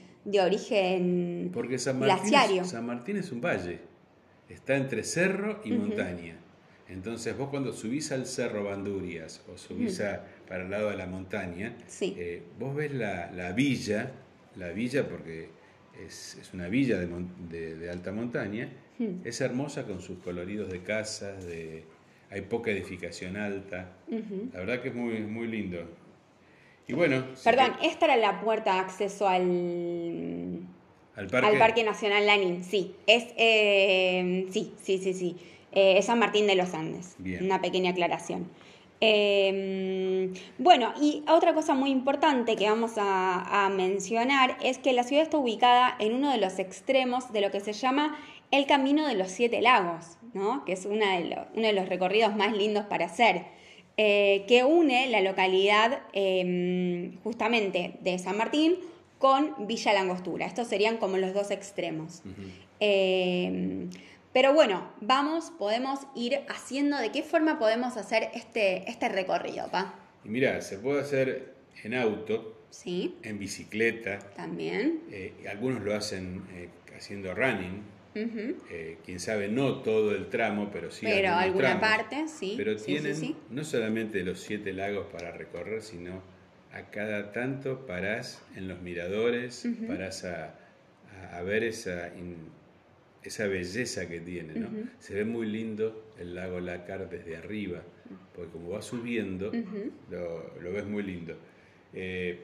origen 0.43 1.51
Porque 1.55 1.79
San 1.79 2.01
Martín, 2.01 2.65
San 2.65 2.87
Martín 2.87 3.19
es 3.19 3.31
un 3.31 3.41
valle, 3.41 3.79
está 4.49 4.75
entre 4.75 5.05
cerro 5.05 5.61
y 5.65 5.71
montaña. 5.71 6.41
Entonces 6.89 7.39
vos 7.39 7.51
cuando 7.51 7.73
subís 7.73 8.11
al 8.11 8.27
cerro 8.27 8.65
Bandurias 8.65 9.43
o 9.53 9.57
subís 9.57 10.03
para 10.51 10.65
el 10.65 10.71
lado 10.71 10.91
de 10.91 10.97
la 10.97 11.07
montaña, 11.07 11.77
eh, 12.01 12.43
vos 12.59 12.75
ves 12.75 12.93
la, 12.93 13.53
villa, 13.53 14.11
la 14.57 14.71
villa 14.71 15.07
porque 15.09 15.49
es, 16.05 16.51
una 16.53 16.67
villa 16.67 16.99
de, 16.99 17.89
alta 17.89 18.11
montaña, 18.11 18.69
es 19.25 19.41
hermosa 19.41 19.85
con 19.85 20.03
sus 20.03 20.19
coloridos 20.19 20.69
de 20.73 20.83
casas, 20.83 21.47
de, 21.47 21.85
hay 22.31 22.41
poca 22.41 22.73
edificación 22.73 23.37
alta. 23.37 23.93
La 24.53 24.59
verdad 24.59 24.83
que 24.83 24.89
es 24.89 24.95
muy, 24.95 25.21
muy 25.21 25.47
lindo. 25.47 25.79
Y 26.89 26.95
bueno. 26.95 27.27
Perdón, 27.45 27.75
esta 27.85 28.07
era 28.07 28.17
la 28.17 28.41
puerta 28.41 28.75
de 28.75 28.81
acceso 28.81 29.29
al. 29.29 30.63
¿Al 31.15 31.29
parque? 31.59 31.85
Nacional 31.85 32.27
Lanín, 32.27 32.65
sí. 32.65 32.97
Es, 33.07 33.29
eh, 33.37 34.49
sí, 34.51 34.75
sí, 34.83 34.99
sí, 34.99 35.15
sí. 35.15 35.37
Eh, 35.71 35.99
es 35.99 36.07
San 36.07 36.19
Martín 36.19 36.49
de 36.49 36.57
los 36.57 36.75
Andes. 36.75 37.15
Una 37.41 37.61
pequeña 37.61 37.93
aclaración. 37.93 38.49
Eh, 39.01 40.33
bueno, 40.59 40.93
y 41.01 41.23
otra 41.27 41.55
cosa 41.55 41.75
muy 41.75 41.91
importante 41.91 42.57
que 42.57 42.69
vamos 42.69 42.99
a, 42.99 43.65
a, 43.65 43.69
mencionar 43.71 44.59
es 44.63 44.77
que 44.79 44.93
la 44.93 45.05
ciudad 45.05 45.23
está 45.23 45.39
ubicada 45.39 45.97
en 45.99 46.15
uno 46.15 46.31
de 46.31 46.37
los 46.37 46.59
extremos 46.59 47.33
de 47.33 47.41
lo 47.41 47.51
que 47.51 47.61
se 47.61 47.73
llama 47.73 48.19
el 48.51 48.67
Camino 48.67 49.07
de 49.07 49.15
los 49.15 49.31
Siete 49.31 49.63
Lagos 49.63 50.19
que 50.65 50.73
es 50.73 50.85
una 50.87 51.19
de 51.19 51.39
uno 51.55 51.67
de 51.67 51.73
los 51.73 51.89
recorridos 51.89 52.37
más 52.37 52.57
lindos 52.57 52.85
para 52.85 53.07
hacer, 53.07 53.45
eh, 53.97 54.45
que 54.47 54.65
une 54.65 55.09
la 55.09 55.21
localidad 55.21 56.01
em, 56.13 57.19
justamente 57.23 57.95
de 58.01 58.19
San 58.19 58.37
Martín 58.37 58.77
con 59.19 59.67
Villa 59.67 59.93
Langostura. 59.93 60.47
Estos 60.47 60.69
serían 60.69 60.97
como 60.97 61.19
los 61.19 61.35
dos 61.35 61.51
extremos. 61.51 62.23
Em, 62.79 63.91
pero 64.33 64.53
bueno, 64.55 64.89
vamos, 65.01 65.53
podemos 65.59 66.01
ir 66.15 66.41
haciendo, 66.49 66.99
¿de 66.99 67.11
qué 67.11 67.23
forma 67.23 67.59
podemos 67.59 67.97
hacer 67.97 68.29
este, 68.35 68.89
este 68.89 69.09
recorrido, 69.09 69.69
Pa? 69.71 69.95
Y 70.25 70.29
mira, 70.29 70.61
se 70.61 70.79
puede 70.79 71.01
hacer 71.01 71.55
en 71.83 71.95
auto, 71.95 72.57
¿Sí? 72.71 73.17
en 73.23 73.39
bicicleta. 73.39 74.19
También. 74.37 75.01
Eh, 75.11 75.33
algunos 75.51 75.83
lo 75.83 75.95
hacen 75.95 76.45
eh, 76.53 76.69
haciendo 76.97 77.35
running, 77.35 77.83
eh, 78.15 78.99
quién 79.05 79.21
sabe, 79.21 79.49
no 79.49 79.79
todo 79.83 80.15
el 80.15 80.29
tramo, 80.29 80.71
pero 80.73 80.91
sí 80.91 81.07
pero 81.07 81.33
alguna 81.35 81.81
parte, 81.81 82.27
sí. 82.29 82.55
Pero 82.57 82.77
tienen 82.77 83.37
no 83.51 83.65
solamente 83.65 84.23
los 84.23 84.41
siete 84.41 84.73
lagos 84.73 85.07
para 85.13 85.31
recorrer, 85.33 85.83
sino 85.83 86.23
a 86.73 86.83
cada 86.91 87.33
tanto 87.33 87.87
parás 87.87 88.43
en 88.57 88.69
los 88.69 88.81
miradores, 88.81 89.67
parás 89.87 90.25
a, 90.25 90.55
ver 91.43 91.65
esa, 91.65 92.11
esa 93.23 93.47
belleza 93.47 94.09
que 94.09 94.21
tiene. 94.21 94.55
¿no? 94.55 94.69
Se 94.99 95.15
ve 95.15 95.25
muy 95.25 95.47
lindo 95.47 96.13
el 96.19 96.35
lago 96.35 96.61
Lácar 96.61 97.09
desde 97.09 97.37
arriba, 97.37 97.83
porque 98.35 98.53
como 98.53 98.71
va 98.71 98.83
subiendo, 98.83 99.53
lo, 100.11 100.73
ves 100.73 100.87
muy 100.87 101.03
lindo. 101.03 101.37
Eh, 101.93 102.39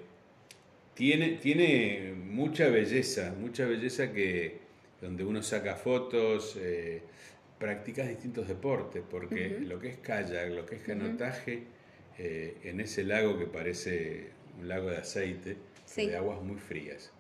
tiene, 0.95 1.33
tiene 1.33 2.15
mucha 2.15 2.69
belleza, 2.69 3.35
mucha 3.39 3.67
belleza 3.67 4.13
que 4.13 4.67
donde 5.01 5.25
uno 5.25 5.43
saca 5.43 5.77
fotos, 5.77 6.57
eh, 6.59 7.03
practicas 7.59 8.09
distintos 8.09 8.49
deportes, 8.49 9.03
porque 9.09 9.61
lo 9.61 9.79
que 9.79 9.89
es 9.89 9.99
kayak, 9.99 10.51
lo 10.51 10.67
que 10.67 10.77
es 10.77 10.83
canotaje, 10.83 11.63
eh, 12.19 12.57
en 12.65 12.81
ese 12.81 13.05
lago 13.05 13.39
que 13.39 13.47
parece 13.47 14.31
un 14.59 14.69
lago 14.69 14.91
de 14.91 14.99
aceite, 14.99 15.57
de 15.97 16.17
aguas 16.17 16.43
muy 16.43 16.57
frías. 16.57 17.13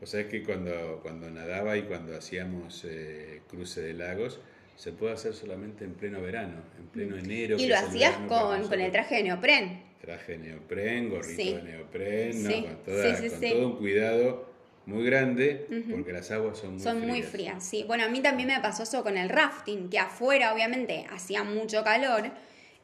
O 0.00 0.06
sea 0.06 0.28
que 0.28 0.42
cuando, 0.42 1.00
cuando 1.02 1.30
nadaba 1.30 1.76
y 1.76 1.82
cuando 1.82 2.16
hacíamos 2.16 2.84
eh, 2.84 3.42
cruce 3.48 3.80
de 3.82 3.94
lagos, 3.94 4.40
se 4.76 4.92
puede 4.92 5.12
hacer 5.12 5.34
solamente 5.34 5.84
en 5.84 5.94
pleno 5.94 6.20
verano, 6.20 6.56
en 6.78 6.86
pleno 6.86 7.16
enero. 7.16 7.56
Y 7.58 7.66
lo 7.66 7.76
hacías 7.76 8.16
con, 8.28 8.66
con, 8.68 8.80
el 8.80 8.90
traje 8.90 9.16
de 9.16 9.22
neopren. 9.24 9.82
Traje 10.00 10.32
de 10.32 10.38
neopren, 10.38 11.10
gorrito 11.10 11.56
de 11.56 11.62
neopren, 11.62 12.42
con, 12.42 12.62
con 12.62 13.40
todo 13.40 13.68
un 13.68 13.76
cuidado 13.76 14.54
muy 14.86 15.04
grande 15.04 15.66
porque 15.90 16.12
las 16.12 16.30
aguas 16.30 16.58
son 16.58 16.72
muy 16.72 16.80
son 16.80 16.98
frías. 16.98 17.08
muy 17.08 17.22
frías, 17.22 17.64
sí. 17.64 17.84
Bueno, 17.86 18.04
a 18.04 18.08
mí 18.08 18.20
también 18.20 18.48
me 18.48 18.60
pasó 18.60 18.82
eso 18.82 19.02
con 19.02 19.16
el 19.16 19.28
rafting, 19.28 19.88
que 19.88 19.98
afuera 19.98 20.52
obviamente 20.52 21.06
hacía 21.10 21.42
mucho 21.42 21.82
calor, 21.82 22.30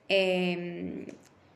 em, 0.09 1.07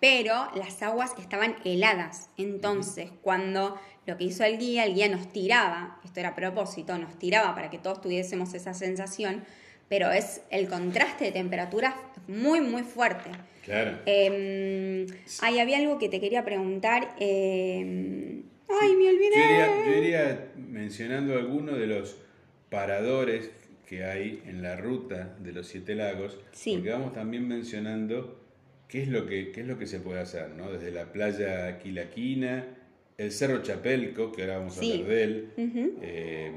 pero 0.05 0.51
las 0.55 0.83
aguas 0.83 1.15
estaban 1.19 1.57
heladas. 1.65 2.29
Entonces, 2.37 3.09
cuando 3.23 3.81
lo 4.05 4.19
que 4.19 4.25
hizo 4.25 4.45
el 4.45 4.59
guía, 4.59 4.85
el 4.85 4.93
guía 4.93 5.09
nos 5.09 5.33
tiraba, 5.33 5.99
esto 6.05 6.21
era 6.21 6.29
a 6.29 6.35
propósito, 6.35 6.99
nos 6.99 7.19
tiraba 7.19 7.55
para 7.55 7.71
que 7.71 7.79
todos 7.79 8.03
tuviésemos 8.03 8.53
esa 8.53 8.75
sensación, 8.75 9.45
pero 9.89 10.11
es 10.11 10.43
el 10.51 10.69
contraste 10.69 11.25
de 11.25 11.33
temperaturas 11.33 11.95
muy, 12.29 12.61
muy 12.61 12.83
fuerte. 12.83 13.31
Claro. 13.65 13.97
Eh, 14.05 15.07
ahí 15.41 15.59
había 15.59 15.79
algo 15.79 15.99
que 15.99 16.11
te 16.11 16.21
quería 16.21 16.45
preguntar. 16.45 17.17
Eh, 17.19 18.43
Ay, 18.69 18.97
me 18.97 19.09
olvidé. 19.09 19.87
Yo 19.87 19.95
iría, 20.03 20.53
mencionando 20.55 21.33
algunos 21.33 21.79
de 21.79 21.87
los 21.87 22.19
paradores 22.69 23.53
que 23.89 24.05
hay 24.05 24.43
en 24.45 24.61
la 24.61 24.77
ruta 24.77 25.35
de 25.39 25.53
los 25.53 25.67
Siete 25.67 25.95
Lagos, 25.95 26.37
porque 26.53 26.91
vamos 26.91 27.15
también 27.15 27.49
mencionando 27.49 28.44
qué 28.95 29.03
es 29.03 29.09
lo 29.09 29.27
que, 29.27 29.51
es 29.51 29.67
lo 29.67 29.77
que 29.77 29.89
se 29.89 29.99
puede 29.99 30.21
hacer, 30.21 30.51
¿no? 30.51 30.71
Desde 30.71 30.93
la 30.93 31.11
playa 31.11 31.81
Quilaquina, 31.81 32.65
el 33.19 33.33
Cerro 33.33 33.61
Chapelco, 33.61 34.31
que 34.31 34.43
ahora 34.43 34.59
vamos 34.59 34.79
a 34.79 34.83
hablar 34.83 35.05
de 35.09 35.23
él, 35.25 35.49
eh, 36.01 36.53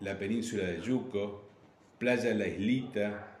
la 0.00 0.18
península 0.18 0.64
de 0.64 0.82
Yuco, 0.82 1.48
Playa 1.96 2.34
La 2.34 2.46
Islita, 2.46 3.38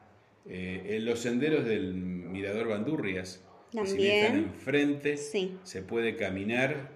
eh, 0.48 0.98
los 1.02 1.18
senderos 1.18 1.66
del 1.66 1.92
Mirador 1.92 2.68
Bandurrias, 2.68 3.44
también. 3.70 3.96
si 3.98 4.08
están 4.08 4.36
enfrente, 4.38 5.18
se 5.18 5.82
puede 5.82 6.16
caminar 6.16 6.88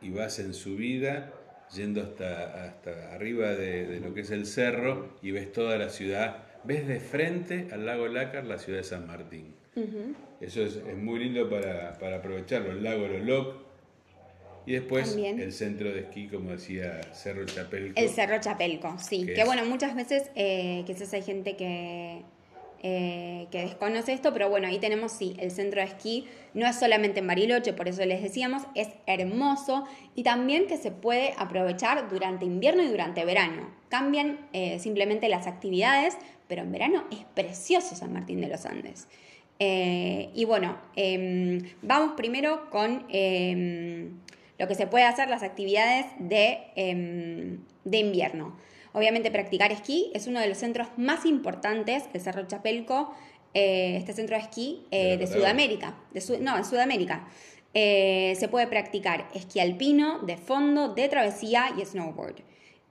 y 0.00 0.10
vas 0.10 0.38
en 0.38 0.54
subida 0.54 1.32
yendo 1.74 2.02
hasta, 2.02 2.66
hasta 2.66 3.12
arriba 3.16 3.50
de, 3.50 3.98
lo 3.98 4.14
que 4.14 4.20
es 4.20 4.30
el 4.30 4.46
cerro 4.46 5.18
y 5.22 5.32
ves 5.32 5.50
toda 5.50 5.76
la 5.76 5.88
ciudad, 5.88 6.44
ves 6.62 6.86
de 6.86 7.00
frente 7.00 7.66
al 7.72 7.84
lago 7.84 8.06
Lácar 8.06 8.44
la 8.44 8.58
ciudad 8.58 8.78
de 8.78 8.84
San 8.84 9.08
Martín. 9.08 9.63
Eso 10.40 10.62
es, 10.62 10.82
muy 10.96 11.18
lindo 11.18 11.48
para, 11.48 11.98
para, 11.98 12.16
aprovecharlo, 12.16 12.72
el 12.72 12.82
lago 12.82 13.06
Loloc 13.08 13.56
y 14.66 14.72
después 14.72 15.16
el 15.16 15.52
centro 15.52 15.92
de 15.92 16.00
esquí, 16.00 16.28
como 16.28 16.52
decía, 16.52 17.00
Cerro 17.12 17.44
Chapelco. 17.44 18.00
El 18.00 18.08
Cerro 18.08 18.40
Chapelco, 18.40 18.96
sí, 18.98 19.26
que, 19.26 19.44
bueno, 19.44 19.64
muchas 19.64 19.94
veces 19.94 20.30
eh, 20.34 20.84
quizás 20.86 21.12
hay 21.12 21.22
gente 21.22 21.56
que 21.56 22.22
eh, 22.86 23.48
que 23.50 23.62
desconoce 23.62 24.12
esto, 24.12 24.34
pero 24.34 24.50
bueno, 24.50 24.68
ahí 24.68 24.78
tenemos 24.78 25.10
sí, 25.10 25.34
el 25.38 25.50
centro 25.50 25.80
de 25.80 25.86
esquí, 25.86 26.28
no 26.52 26.66
es 26.66 26.76
solamente 26.76 27.20
en 27.20 27.26
Bariloche, 27.26 27.72
por 27.72 27.88
eso 27.88 28.04
les 28.04 28.22
decíamos, 28.22 28.64
es 28.74 28.88
hermoso 29.06 29.84
y 30.14 30.22
también 30.22 30.66
que 30.66 30.76
se 30.76 30.90
puede 30.90 31.32
aprovechar 31.38 32.10
durante 32.10 32.44
invierno 32.44 32.82
y 32.82 32.88
durante 32.88 33.24
verano. 33.24 33.70
Cambian 33.88 34.38
eh, 34.52 34.78
simplemente 34.80 35.30
las 35.30 35.46
actividades, 35.46 36.18
pero 36.46 36.60
en 36.60 36.72
verano 36.72 37.04
es 37.10 37.20
precioso 37.34 37.96
San 37.96 38.12
Martín 38.12 38.42
de 38.42 38.48
los 38.48 38.66
Andes. 38.66 39.08
Eh, 39.58 40.30
y 40.34 40.44
bueno, 40.44 40.76
em, 40.96 41.60
vamos 41.82 42.14
primero 42.16 42.68
con 42.70 43.06
em, 43.08 44.10
lo 44.58 44.66
que 44.66 44.74
se 44.74 44.86
puede 44.86 45.04
hacer, 45.04 45.28
las 45.28 45.42
actividades 45.42 46.06
de, 46.18 46.58
em, 46.76 47.58
de 47.84 47.98
invierno. 47.98 48.56
Obviamente 48.92 49.30
practicar 49.30 49.72
esquí 49.72 50.10
es 50.14 50.26
uno 50.26 50.40
de 50.40 50.48
los 50.48 50.58
centros 50.58 50.88
más 50.96 51.24
importantes, 51.26 52.04
el 52.12 52.20
Cerro 52.20 52.46
Chapelco, 52.46 53.14
eh, 53.54 53.96
este 53.96 54.12
centro 54.12 54.36
de 54.36 54.42
esquí 54.42 54.86
eh, 54.90 55.16
de, 55.16 55.26
Sudamérica, 55.26 55.96
de 56.12 56.38
no, 56.40 56.56
en 56.56 56.64
Sudamérica. 56.64 57.28
Se 57.72 58.48
puede 58.50 58.68
practicar 58.68 59.26
esquí 59.34 59.58
alpino, 59.58 60.20
de 60.20 60.36
fondo, 60.36 60.94
de 60.94 61.08
travesía 61.08 61.74
y 61.76 61.84
snowboard. 61.84 62.36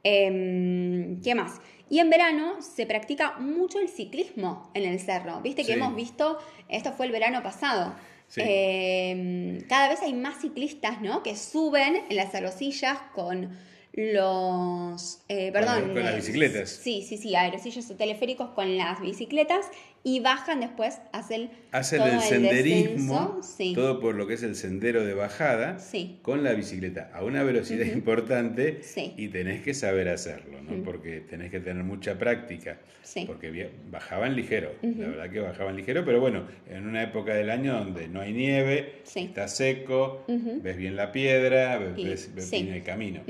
¿Qué 0.03 1.35
más? 1.35 1.61
Y 1.93 1.99
en 1.99 2.09
verano 2.09 2.59
se 2.59 2.87
practica 2.87 3.37
mucho 3.37 3.77
el 3.77 3.87
ciclismo 3.87 4.71
en 4.73 4.83
el 4.85 4.99
cerro. 4.99 5.41
Viste 5.41 5.63
que 5.63 5.73
hemos 5.73 5.95
visto, 5.95 6.39
esto 6.67 6.91
fue 6.93 7.05
el 7.05 7.11
verano 7.11 7.43
pasado. 7.43 7.93
Em, 8.35 9.61
cada 9.67 9.89
vez 9.89 10.01
hay 10.01 10.13
más 10.13 10.41
ciclistas, 10.41 11.01
¿no? 11.01 11.21
Que 11.21 11.35
suben 11.35 12.01
en 12.09 12.15
las 12.15 12.33
arrosillas 12.33 12.97
con 13.13 13.55
los, 13.91 15.21
eh, 15.29 15.51
perdón, 15.51 15.93
con, 15.93 16.03
las 16.03 16.15
bicicletas. 16.15 16.71
Sí, 16.71 17.05
sí, 17.07 17.15
sí, 17.15 17.35
aerosillos 17.35 17.87
o 17.91 17.95
teleféricos 17.95 18.49
con 18.55 18.75
las 18.75 18.99
bicicletas 18.99 19.67
y 20.05 20.19
bajan 20.19 20.59
después, 20.59 20.99
hacen, 21.13 21.49
hacen 21.71 22.01
el 22.01 22.19
senderismo, 22.19 23.39
todo 23.73 24.01
por 24.01 24.15
lo 24.15 24.27
que 24.27 24.33
es 24.33 24.43
el 24.43 24.55
sendero 24.55 25.05
de 25.05 25.13
bajada, 25.13 25.77
con 26.21 26.43
la 26.43 26.51
bicicleta 26.53 27.09
a 27.13 27.23
una 27.23 27.43
velocidad 27.43 27.85
importante 27.85 28.81
y 29.15 29.29
tenés 29.29 29.61
que 29.61 29.73
saber 29.73 30.09
hacerlo, 30.09 30.61
¿no? 30.61 30.83
porque 30.83 31.21
tenés 31.21 31.51
que 31.51 31.61
tener 31.61 31.83
mucha 31.85 32.17
práctica, 32.17 32.79
porque 33.25 33.71
bajaban 33.89 34.35
ligero, 34.35 34.71
la 34.81 35.07
verdad 35.07 35.29
que 35.29 35.39
bajaban 35.39 35.77
ligero, 35.77 36.03
pero 36.03 36.19
bueno, 36.19 36.47
en 36.69 36.85
una 36.85 37.01
época 37.01 37.33
del 37.33 37.49
año 37.49 37.73
donde 37.73 38.09
no 38.09 38.19
hay 38.19 38.33
nieve, 38.33 39.03
está 39.15 39.47
seco, 39.47 40.25
ves 40.27 40.75
bien 40.75 40.97
la 40.97 41.13
piedra, 41.13 41.77
ves, 41.77 42.29
bien 42.51 42.73
el 42.73 42.83
camino. 42.83 43.21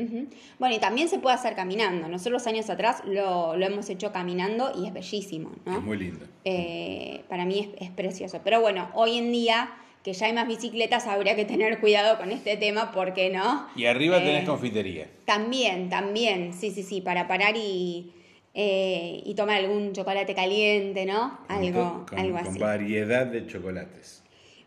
Bueno, 0.57 0.75
y 0.75 0.79
también 0.79 1.07
se 1.07 1.19
puede 1.19 1.35
hacer 1.35 1.53
caminando, 1.53 2.07
nosotros 2.07 2.47
años 2.47 2.71
atrás 2.71 3.03
lo, 3.05 3.55
lo 3.55 3.65
hemos 3.65 3.87
hecho 3.91 4.11
caminando 4.11 4.71
y 4.75 4.87
es 4.87 4.93
bellísimo, 4.93 5.51
¿no? 5.65 5.77
Es 5.77 5.83
muy 5.83 5.97
lindo. 5.97 6.25
Eh, 6.45 6.62
eh, 6.63 7.21
para 7.29 7.45
mí 7.45 7.73
es, 7.79 7.89
precioso. 7.91 8.41
Pero 8.43 8.61
bueno, 8.61 8.89
hoy 8.93 9.17
en 9.17 9.31
día 9.31 9.71
que 10.03 10.13
ya 10.13 10.25
hay 10.25 10.33
más 10.33 10.47
bicicletas, 10.47 11.07
habría 11.07 11.35
que 11.35 11.45
tener 11.45 11.79
cuidado 11.79 12.17
con 12.17 12.31
este 12.31 12.57
tema, 12.57 12.91
porque 12.91 13.29
no. 13.29 13.67
Y 13.75 13.85
arriba 13.85 14.19
tenés 14.19 14.43
eh, 14.43 14.45
confitería. 14.45 15.07
También, 15.23 15.89
también, 15.89 16.53
sí, 16.53 16.71
sí, 16.71 16.83
sí, 16.83 16.99
para 16.99 17.25
parar 17.25 17.55
y, 17.55 18.11
eh, 18.53 19.21
y 19.25 19.33
tomar 19.35 19.59
algún 19.59 19.93
chocolate 19.93 20.35
caliente, 20.35 21.05
¿no? 21.05 21.39
Algo, 21.47 22.05
algo 22.17 22.37
así. 22.37 22.49
Con 22.49 22.59
variedad 22.59 23.25
de 23.25 23.47
chocolates. 23.47 24.23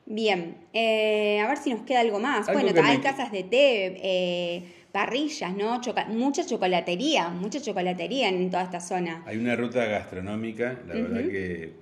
Bien, 0.07 0.57
a 0.73 1.49
ver 1.49 1.59
si 1.59 1.71
nos 1.71 1.83
queda 1.83 2.01
algo 2.01 2.19
más. 2.19 2.47
bueno, 2.51 2.73
hay 2.83 2.99
casas 2.99 3.31
de 3.31 3.43
té, 3.43 4.63
parrillas, 4.97 5.55
¿no? 5.55 5.79
mucha 6.09 6.47
chocolatería, 6.47 7.29
mucha 7.29 7.61
chocolatería 7.61 8.31
en 8.31 8.51
toda 8.51 8.63
esta 8.63 8.81
zona. 8.81 9.23
Hay 9.27 9.37
una 9.37 9.55
ruta 9.55 9.85
gastronómica, 9.85 10.79
la 10.89 10.95
verdad 10.95 11.21
que 11.31 11.73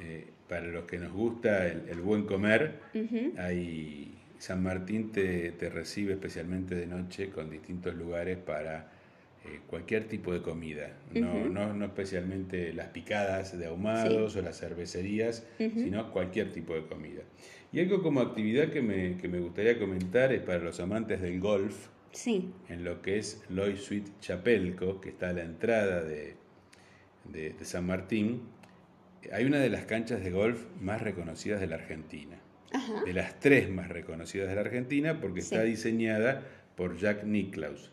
eh, 0.00 0.26
para 0.48 0.66
los 0.66 0.84
que 0.84 0.98
nos 0.98 1.12
gusta 1.12 1.66
el, 1.66 2.00
buen 2.00 2.24
comer, 2.24 2.80
hay, 3.38 4.14
San 4.38 4.62
Martín 4.62 5.12
te, 5.12 5.52
recibe 5.72 6.14
especialmente 6.14 6.74
de 6.74 6.86
noche 6.86 7.30
con 7.30 7.50
distintos 7.50 7.94
lugares 7.94 8.36
para 8.38 8.90
eh, 9.44 9.60
cualquier 9.68 10.08
tipo 10.08 10.32
de 10.32 10.42
comida, 10.42 10.96
no, 11.14 11.48
no, 11.48 11.84
especialmente 11.84 12.72
las 12.72 12.88
picadas 12.88 13.56
de 13.56 13.66
ahumados 13.66 14.34
o 14.34 14.42
las 14.42 14.58
cervecerías, 14.58 15.46
sino 15.56 16.10
cualquier 16.10 16.50
tipo 16.52 16.74
de 16.74 16.84
comida. 16.86 17.22
Y 17.72 17.78
algo 17.78 18.02
como 18.02 18.20
actividad 18.20 18.70
que 18.70 18.82
me, 18.82 19.18
que 19.18 19.28
me 19.28 19.38
gustaría 19.38 19.78
comentar 19.78 20.32
es 20.32 20.42
para 20.42 20.58
los 20.58 20.80
amantes 20.80 21.20
del 21.20 21.38
golf, 21.38 21.86
sí. 22.10 22.50
en 22.68 22.82
lo 22.82 23.02
que 23.02 23.18
es 23.18 23.44
Loy 23.50 23.76
Suite 23.76 24.10
Chapelco, 24.20 25.00
que 25.00 25.10
está 25.10 25.28
a 25.28 25.32
la 25.34 25.44
entrada 25.44 26.02
de, 26.02 26.34
de 27.24 27.54
San 27.64 27.86
Martín, 27.86 28.40
hay 29.32 29.44
una 29.44 29.58
de 29.58 29.70
las 29.70 29.84
canchas 29.84 30.22
de 30.22 30.30
golf 30.30 30.64
más 30.80 31.00
reconocidas 31.02 31.60
de 31.60 31.66
la 31.66 31.76
Argentina. 31.76 32.38
De 33.04 33.12
las 33.12 33.40
tres 33.40 33.68
más 33.68 33.88
reconocidas 33.88 34.48
de 34.48 34.54
la 34.54 34.60
Argentina 34.60 35.20
porque 35.20 35.40
está 35.40 35.62
diseñada 35.62 36.46
por 36.76 36.96
Jack 36.96 37.24
Nicklaus. 37.24 37.90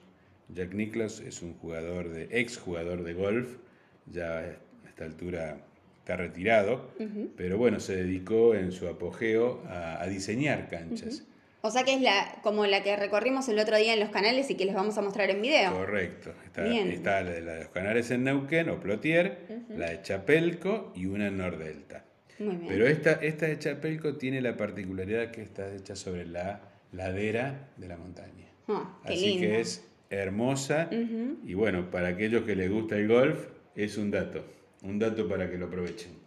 Jack 0.50 0.74
Nicklaus 0.74 1.20
es 1.20 1.42
un 1.42 1.54
jugador 1.56 2.10
de 2.10 2.28
ex 2.32 2.58
jugador 2.58 3.04
de 3.04 3.14
golf, 3.14 3.58
ya 4.06 4.38
a 4.38 4.88
esta 4.88 5.06
altura 5.06 5.58
está 6.00 6.16
retirado, 6.16 6.90
pero 7.36 7.58
bueno, 7.58 7.80
se 7.80 7.96
dedicó 7.98 8.56
en 8.56 8.72
su 8.72 8.88
apogeo 8.88 9.64
a, 9.68 10.06
diseñar 10.08 10.70
canchas. 10.70 11.28
O 11.68 11.72
sea 11.72 11.84
que 11.84 11.96
es 11.96 12.02
la, 12.02 12.40
como 12.44 12.66
la 12.66 12.82
que 12.82 12.96
recorrimos 12.96 13.50
el 13.50 13.60
otro 13.60 13.76
día 13.76 13.94
en 13.94 14.00
los 14.00 14.08
canales 14.08 14.50
y 14.50 14.56
que 14.56 14.64
les 14.64 14.74
vamos 14.74 14.98
a 14.98 15.02
mostrar 15.02 15.30
en 15.30 15.42
video. 15.42 15.74
Correcto. 15.74 16.34
Está, 16.46 17.22
la, 17.22 17.32
de 17.32 17.60
los 17.60 17.68
canales 17.68 18.10
en 18.10 18.24
Neuquén 18.24 18.70
o 18.70 18.80
Plotier, 18.80 19.66
la 19.76 19.90
de 19.90 20.02
Chapelco 20.02 20.94
y 20.96 21.08
una 21.08 21.28
en 21.28 21.38
Nordelta. 21.38 22.06
Muy 22.40 22.56
bien. 22.56 22.68
Pero 22.70 22.88
esta, 22.88 23.12
esta 23.14 23.48
de 23.48 23.60
Chapelco 23.60 24.16
tiene 24.16 24.40
la 24.40 24.56
particularidad 24.56 25.30
que 25.32 25.42
está 25.42 25.70
hecha 25.76 25.98
sobre 25.98 26.26
la 26.26 26.62
ladera 26.94 27.68
de 27.76 27.88
la 27.90 27.98
montaña. 27.98 28.48
Ah, 28.70 29.00
Así 29.04 29.38
que 29.38 29.60
es 29.60 29.84
hermosa 30.10 30.90
y 30.90 31.54
bueno, 31.54 31.92
para 31.92 32.08
aquellos 32.08 32.44
que 32.44 32.56
les 32.56 32.72
gusta 32.72 32.96
el 32.96 33.10
golf 33.10 33.46
es 33.76 33.98
un 33.98 34.10
dato, 34.10 34.46
un 34.84 35.00
dato 35.00 35.28
para 35.28 35.52
que 35.52 35.58
lo 35.58 35.66
aprovechen. 35.66 36.27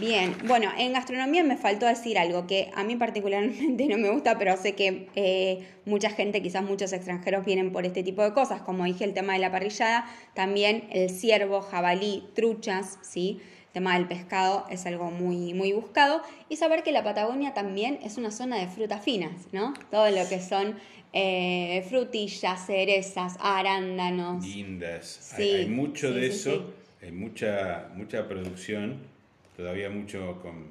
Bien, 0.00 0.34
bueno, 0.46 0.70
en 0.78 0.94
gastronomía 0.94 1.44
me 1.44 1.58
faltó 1.58 1.84
decir 1.84 2.18
algo 2.18 2.46
que 2.46 2.70
a 2.74 2.82
mí 2.82 2.96
particularmente 2.96 3.86
no 3.88 3.98
me 3.98 4.08
gusta, 4.08 4.38
pero 4.38 4.56
sé 4.56 4.74
que 4.74 5.08
eh, 5.14 5.66
mucha 5.84 6.08
gente, 6.08 6.40
quizás 6.40 6.64
muchos 6.64 6.94
extranjeros 6.94 7.44
vienen 7.44 7.72
por 7.72 7.84
este 7.84 8.02
tipo 8.02 8.22
de 8.22 8.32
cosas, 8.32 8.62
como 8.62 8.84
dije 8.84 9.04
el 9.04 9.12
tema 9.12 9.34
de 9.34 9.40
la 9.40 9.50
parrillada, 9.50 10.06
también 10.34 10.84
el 10.90 11.10
ciervo, 11.10 11.60
jabalí, 11.60 12.24
truchas, 12.34 12.98
¿sí? 13.02 13.40
El 13.66 13.72
tema 13.74 13.94
del 13.94 14.08
pescado 14.08 14.66
es 14.70 14.86
algo 14.86 15.10
muy, 15.10 15.52
muy 15.52 15.72
buscado 15.72 16.22
y 16.48 16.56
saber 16.56 16.82
que 16.82 16.92
la 16.92 17.04
Patagonia 17.04 17.52
también 17.52 17.98
es 18.02 18.16
una 18.16 18.30
zona 18.30 18.58
de 18.58 18.68
frutas 18.68 19.04
finas, 19.04 19.32
¿no? 19.52 19.74
Todo 19.90 20.10
lo 20.10 20.26
que 20.26 20.40
son 20.40 20.76
eh, 21.12 21.84
frutillas, 21.90 22.66
cerezas, 22.66 23.36
arándanos. 23.40 24.42
Guindas, 24.42 25.34
hay, 25.36 25.66
mucho 25.66 26.12
de 26.12 26.28
eso, 26.28 26.72
hay 27.02 27.12
mucha, 27.12 27.90
mucha 27.94 28.26
producción 28.26 29.11
todavía 29.56 29.90
mucho 29.90 30.40
con, 30.42 30.66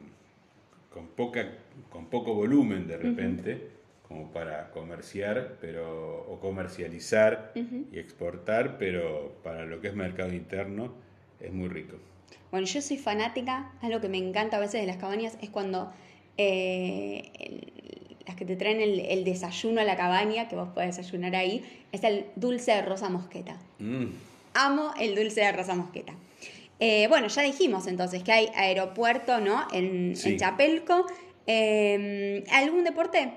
con, 0.94 1.08
poca, 1.08 1.50
con 1.90 2.08
poco 2.08 2.34
volumen 2.34 2.88
de 2.88 2.98
repente, 2.98 3.70
como 4.08 4.32
para 4.32 4.72
comerciar 4.72 5.58
pero, 5.62 6.26
o 6.30 6.40
comercializar 6.40 7.54
y 7.56 7.98
exportar, 7.98 8.78
pero 8.78 9.38
para 9.44 9.66
lo 9.66 9.80
que 9.80 9.88
es 9.88 9.96
mercado 9.96 10.34
interno 10.34 10.94
es 11.40 11.52
muy 11.52 11.70
rico. 11.70 11.98
Bueno, 12.52 12.68
yo 12.68 12.82
soy 12.82 12.98
fanática, 12.98 13.72
algo 13.82 14.02
que 14.02 14.10
me 14.10 14.18
encanta 14.18 14.58
a 14.58 14.60
veces 14.60 14.82
de 14.82 14.88
las 14.88 14.98
cabañas 14.98 15.38
es 15.42 15.50
cuando 15.50 15.94
eh, 16.38 17.32
las 18.26 18.36
que 18.36 18.46
te 18.46 18.56
traen 18.56 18.82
el, 18.82 19.24
desayuno 19.24 19.82
a 19.82 19.84
la 19.84 19.96
cabaña, 19.96 20.48
que 20.48 20.56
vos 20.56 20.70
podés 20.70 20.98
desayunar 20.98 21.36
ahí, 21.36 21.64
es 21.92 22.04
el 22.04 22.26
dulce 22.36 22.72
de 22.72 22.82
rosa 22.82 23.10
mosqueta. 23.10 23.58
Mm. 23.80 24.08
Amo 24.54 24.94
el 25.00 25.16
dulce 25.16 25.42
de 25.42 25.52
rosa 25.52 25.76
mosqueta. 25.76 26.14
Eh, 26.84 27.06
bueno, 27.10 27.28
ya 27.28 27.44
dijimos 27.44 27.86
entonces 27.86 28.24
que 28.24 28.32
hay 28.32 28.48
aeropuerto 28.56 29.40
¿no? 29.40 29.68
en, 29.72 30.16
Chapelco. 30.16 31.06
Em, 31.46 32.44
¿Algún 32.52 32.84
deporte 32.84 33.32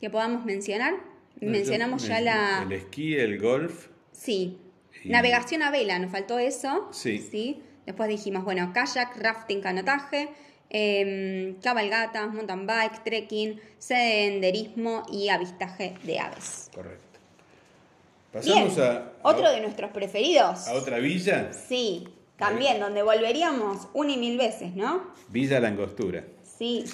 que 0.00 0.08
podamos 0.08 0.46
mencionar? 0.46 0.94
Mencionamos 1.42 2.08
ya 2.08 2.22
la... 2.22 2.62
El 2.62 2.72
esquí, 2.72 3.14
el 3.16 3.38
golf. 3.38 3.88
Sí. 4.12 4.58
Navegación 5.04 5.62
a 5.62 5.70
vela, 5.70 5.98
nos 5.98 6.10
faltó 6.10 6.38
eso. 6.38 6.88
Sí. 6.90 7.18
sí. 7.18 7.62
Después 7.84 8.08
dijimos, 8.08 8.44
bueno, 8.44 8.72
kayak, 8.72 9.14
rafting, 9.18 9.60
canotaje, 9.60 10.30
eh, 10.70 11.56
cabalgatas, 11.62 12.32
mountain 12.32 12.66
bike, 12.66 13.04
trekking, 13.04 13.60
senderismo 13.78 15.04
y 15.12 15.28
avistaje 15.28 15.96
de 16.04 16.18
aves. 16.18 16.70
Correcto. 16.74 17.18
Pasamos 18.32 18.78
a, 18.78 19.12
Otro 19.22 19.50
de 19.50 19.60
nuestros 19.60 19.90
preferidos. 19.90 20.66
¿A 20.66 20.72
otra 20.72 20.98
villa? 20.98 21.52
Sí. 21.52 22.08
También, 22.40 22.80
donde 22.80 23.02
volveríamos 23.02 23.88
una 23.92 24.12
y 24.12 24.16
mil 24.16 24.38
veces, 24.38 24.74
¿no? 24.74 25.02
Villa 25.28 25.60
Langostura. 25.60 26.24
Sí, 26.42 26.86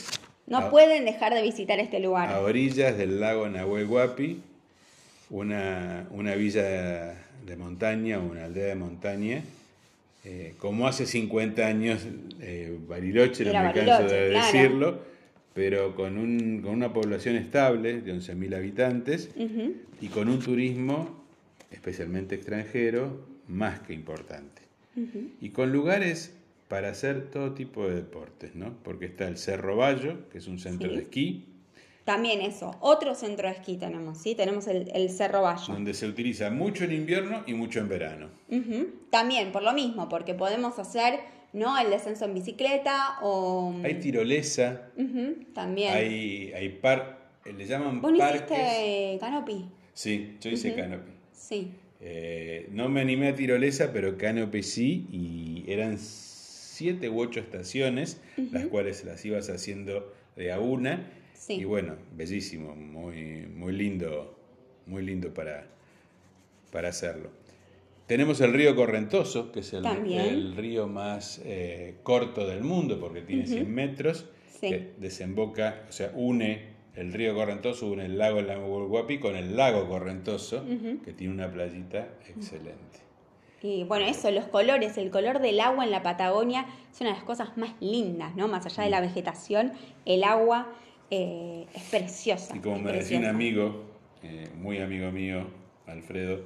no 0.48 0.70
pueden 0.70 1.04
dejar 1.04 1.32
de 1.34 1.40
visitar 1.40 1.78
este 1.78 2.00
lugar. 2.00 2.28
A 2.30 2.40
orillas 2.40 2.98
del 2.98 3.20
lago 3.20 3.48
Nahuel 3.48 3.86
Huapi, 3.86 4.42
una, 5.30 6.08
una 6.10 6.34
villa 6.34 7.14
de 7.46 7.56
montaña, 7.56 8.18
una 8.18 8.46
aldea 8.46 8.66
de 8.66 8.74
montaña, 8.74 9.44
eh, 10.24 10.54
como 10.58 10.88
hace 10.88 11.06
50 11.06 11.64
años 11.64 12.04
eh, 12.40 12.76
Bariloche, 12.88 13.44
no 13.44 13.62
me 13.62 13.72
canso 13.72 14.08
de 14.08 14.30
decirlo, 14.30 14.98
pero 15.54 15.94
con, 15.94 16.18
un, 16.18 16.60
con, 16.60 16.72
una 16.72 16.92
población 16.92 17.36
estable 17.36 18.00
de 18.00 18.12
11.000 18.12 18.56
habitantes 18.56 19.30
y 20.00 20.08
con 20.08 20.28
un 20.28 20.40
turismo, 20.40 21.24
especialmente 21.70 22.34
extranjero, 22.34 23.24
más 23.46 23.78
que 23.78 23.92
importante 23.92 24.65
y 25.40 25.50
con 25.50 25.72
lugares 25.72 26.34
para 26.68 26.88
hacer 26.90 27.30
todo 27.30 27.52
tipo 27.52 27.86
de 27.86 27.94
deportes, 27.96 28.54
¿no? 28.54 28.74
Porque 28.82 29.06
está 29.06 29.28
el 29.28 29.36
Cerro 29.38 29.76
Bayo, 29.76 30.28
que 30.30 30.38
es 30.38 30.46
un 30.48 30.58
centro 30.58 30.90
de 30.90 31.02
esquí, 31.02 31.44
También 32.04 32.40
eso, 32.40 32.76
otro 32.80 33.14
centro 33.14 33.48
de 33.48 33.54
esquí 33.54 33.76
tenemos, 33.76 34.18
¿sí? 34.18 34.34
Tenemos 34.34 34.66
el, 34.68 34.90
el 34.94 35.10
Cerro 35.10 35.42
Bayo. 35.42 35.72
Donde 35.74 35.92
se 35.94 36.06
utiliza 36.06 36.50
mucho 36.50 36.84
en 36.84 36.92
invierno 36.92 37.42
y 37.46 37.54
mucho 37.54 37.80
en 37.80 37.88
verano. 37.88 38.28
Ujú. 38.48 38.88
También 39.10 39.50
por 39.52 39.62
lo 39.62 39.72
mismo, 39.72 40.08
porque 40.08 40.34
podemos 40.34 40.78
hacer, 40.78 41.18
¿no? 41.52 41.76
El 41.78 41.90
descenso 41.90 42.24
en 42.24 42.34
bicicleta 42.34 43.18
o... 43.22 43.74
Hay 43.84 43.94
tirolesa, 44.00 44.88
Ujú, 44.96 45.46
También. 45.52 45.92
hay, 45.94 46.52
hay 46.52 46.68
par, 46.68 47.28
le 47.44 47.66
llaman 47.66 48.00
¿Vos 48.00 48.12
parques. 48.18 48.42
hiciste 48.50 49.18
canopy? 49.20 49.66
Sí, 49.92 50.36
yo 50.40 50.50
hice 50.50 50.74
canopy. 50.74 51.10
Sí. 51.32 51.72
Eh, 52.00 52.68
no 52.72 52.88
me 52.88 53.00
animé 53.00 53.28
a 53.28 53.34
tirolesa, 53.34 53.92
pero 53.92 54.16
canopy 54.18 54.62
sí, 54.62 55.06
y 55.10 55.64
eran 55.70 55.98
siete 55.98 57.08
u 57.08 57.20
ocho 57.20 57.40
estaciones, 57.40 58.20
las 58.52 58.66
cuales 58.66 59.04
las 59.04 59.24
ibas 59.24 59.48
haciendo 59.48 60.12
de 60.36 60.52
a 60.52 60.60
una. 60.60 61.10
Sí. 61.34 61.54
Y 61.54 61.64
bueno, 61.64 61.96
bellísimo, 62.14 62.74
muy, 62.74 63.46
muy 63.46 63.72
lindo, 63.72 64.38
muy 64.86 65.02
lindo 65.02 65.32
para, 65.32 65.66
para 66.70 66.88
hacerlo. 66.88 67.30
Tenemos 68.06 68.40
el 68.40 68.52
río 68.52 68.76
Correntoso, 68.76 69.50
que 69.50 69.60
es 69.60 69.72
el, 69.72 70.54
río 70.56 70.86
más 70.86 71.40
eh, 71.44 71.96
corto 72.02 72.46
del 72.46 72.62
mundo 72.62 73.00
porque 73.00 73.22
tiene 73.22 73.46
100 73.46 73.74
metros, 73.74 74.26
Sí. 74.60 74.68
que 74.70 74.92
desemboca, 74.98 75.84
o 75.86 75.92
sea, 75.92 76.12
une 76.14 76.75
el 76.96 77.12
río 77.12 77.34
Correntoso, 77.34 77.88
une 77.88 78.06
el 78.06 78.18
lago 78.18 78.40
Nahuelhuapi 78.42 79.18
con 79.18 79.36
el 79.36 79.56
lago 79.56 79.86
Correntoso, 79.88 80.64
que 81.04 81.12
tiene 81.12 81.34
una 81.34 81.50
playita 81.50 82.08
excelente. 82.28 83.06
Y 83.62 83.84
bueno, 83.84 84.06
eso, 84.06 84.30
los 84.30 84.46
colores, 84.46 84.96
el 84.96 85.10
color 85.10 85.40
del 85.40 85.60
agua 85.60 85.84
en 85.84 85.90
la 85.90 86.02
Patagonia 86.02 86.66
es 86.92 87.00
una 87.00 87.10
de 87.10 87.16
las 87.16 87.24
cosas 87.24 87.56
más 87.56 87.74
lindas, 87.80 88.36
¿no? 88.36 88.48
Más 88.48 88.64
allá 88.66 88.84
de 88.84 88.90
la 88.90 89.00
vegetación, 89.00 89.72
el 90.04 90.24
agua 90.24 90.72
eh, 91.10 91.66
es 91.74 91.82
preciosa. 91.84 92.56
Y 92.56 92.60
como 92.60 92.78
me 92.78 92.92
decía 92.92 93.18
un 93.18 93.24
amigo, 93.24 93.84
eh, 94.22 94.48
muy 94.56 94.78
amigo 94.78 95.10
mío, 95.10 95.46
Alfredo, 95.86 96.40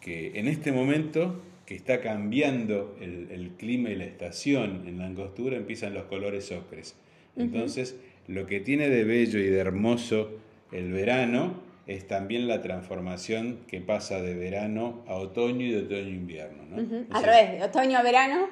que 0.00 0.38
en 0.38 0.48
este 0.48 0.72
momento 0.72 1.42
que 1.64 1.74
está 1.74 2.00
cambiando 2.00 2.96
el, 3.00 3.28
el 3.30 3.50
clima 3.56 3.90
y 3.90 3.96
la 3.96 4.04
estación 4.04 4.84
en 4.86 4.98
la 4.98 5.06
angostura, 5.06 5.56
empiezan 5.56 5.94
los 5.94 6.04
colores 6.04 6.52
ocres. 6.52 6.96
Entonces, 7.36 7.96
lo 8.28 8.46
que 8.46 8.60
tiene 8.60 8.88
de 8.88 9.04
bello 9.04 9.38
y 9.38 9.46
de 9.46 9.58
hermoso 9.58 10.30
el 10.72 10.92
verano 10.92 11.62
es 11.86 12.06
también 12.08 12.48
la 12.48 12.62
transformación 12.62 13.60
que 13.68 13.80
pasa 13.80 14.20
de 14.20 14.34
verano 14.34 15.04
a 15.06 15.14
otoño 15.14 15.64
y 15.64 15.70
de 15.70 15.78
otoño 15.84 16.06
a 16.06 16.10
invierno. 16.10 16.62
¿no? 16.68 16.82
Ujú, 16.82 17.06
Al 17.12 17.22
revés, 17.22 17.58
de 17.58 17.64
otoño 17.64 17.98
a 17.98 18.02
verano. 18.02 18.48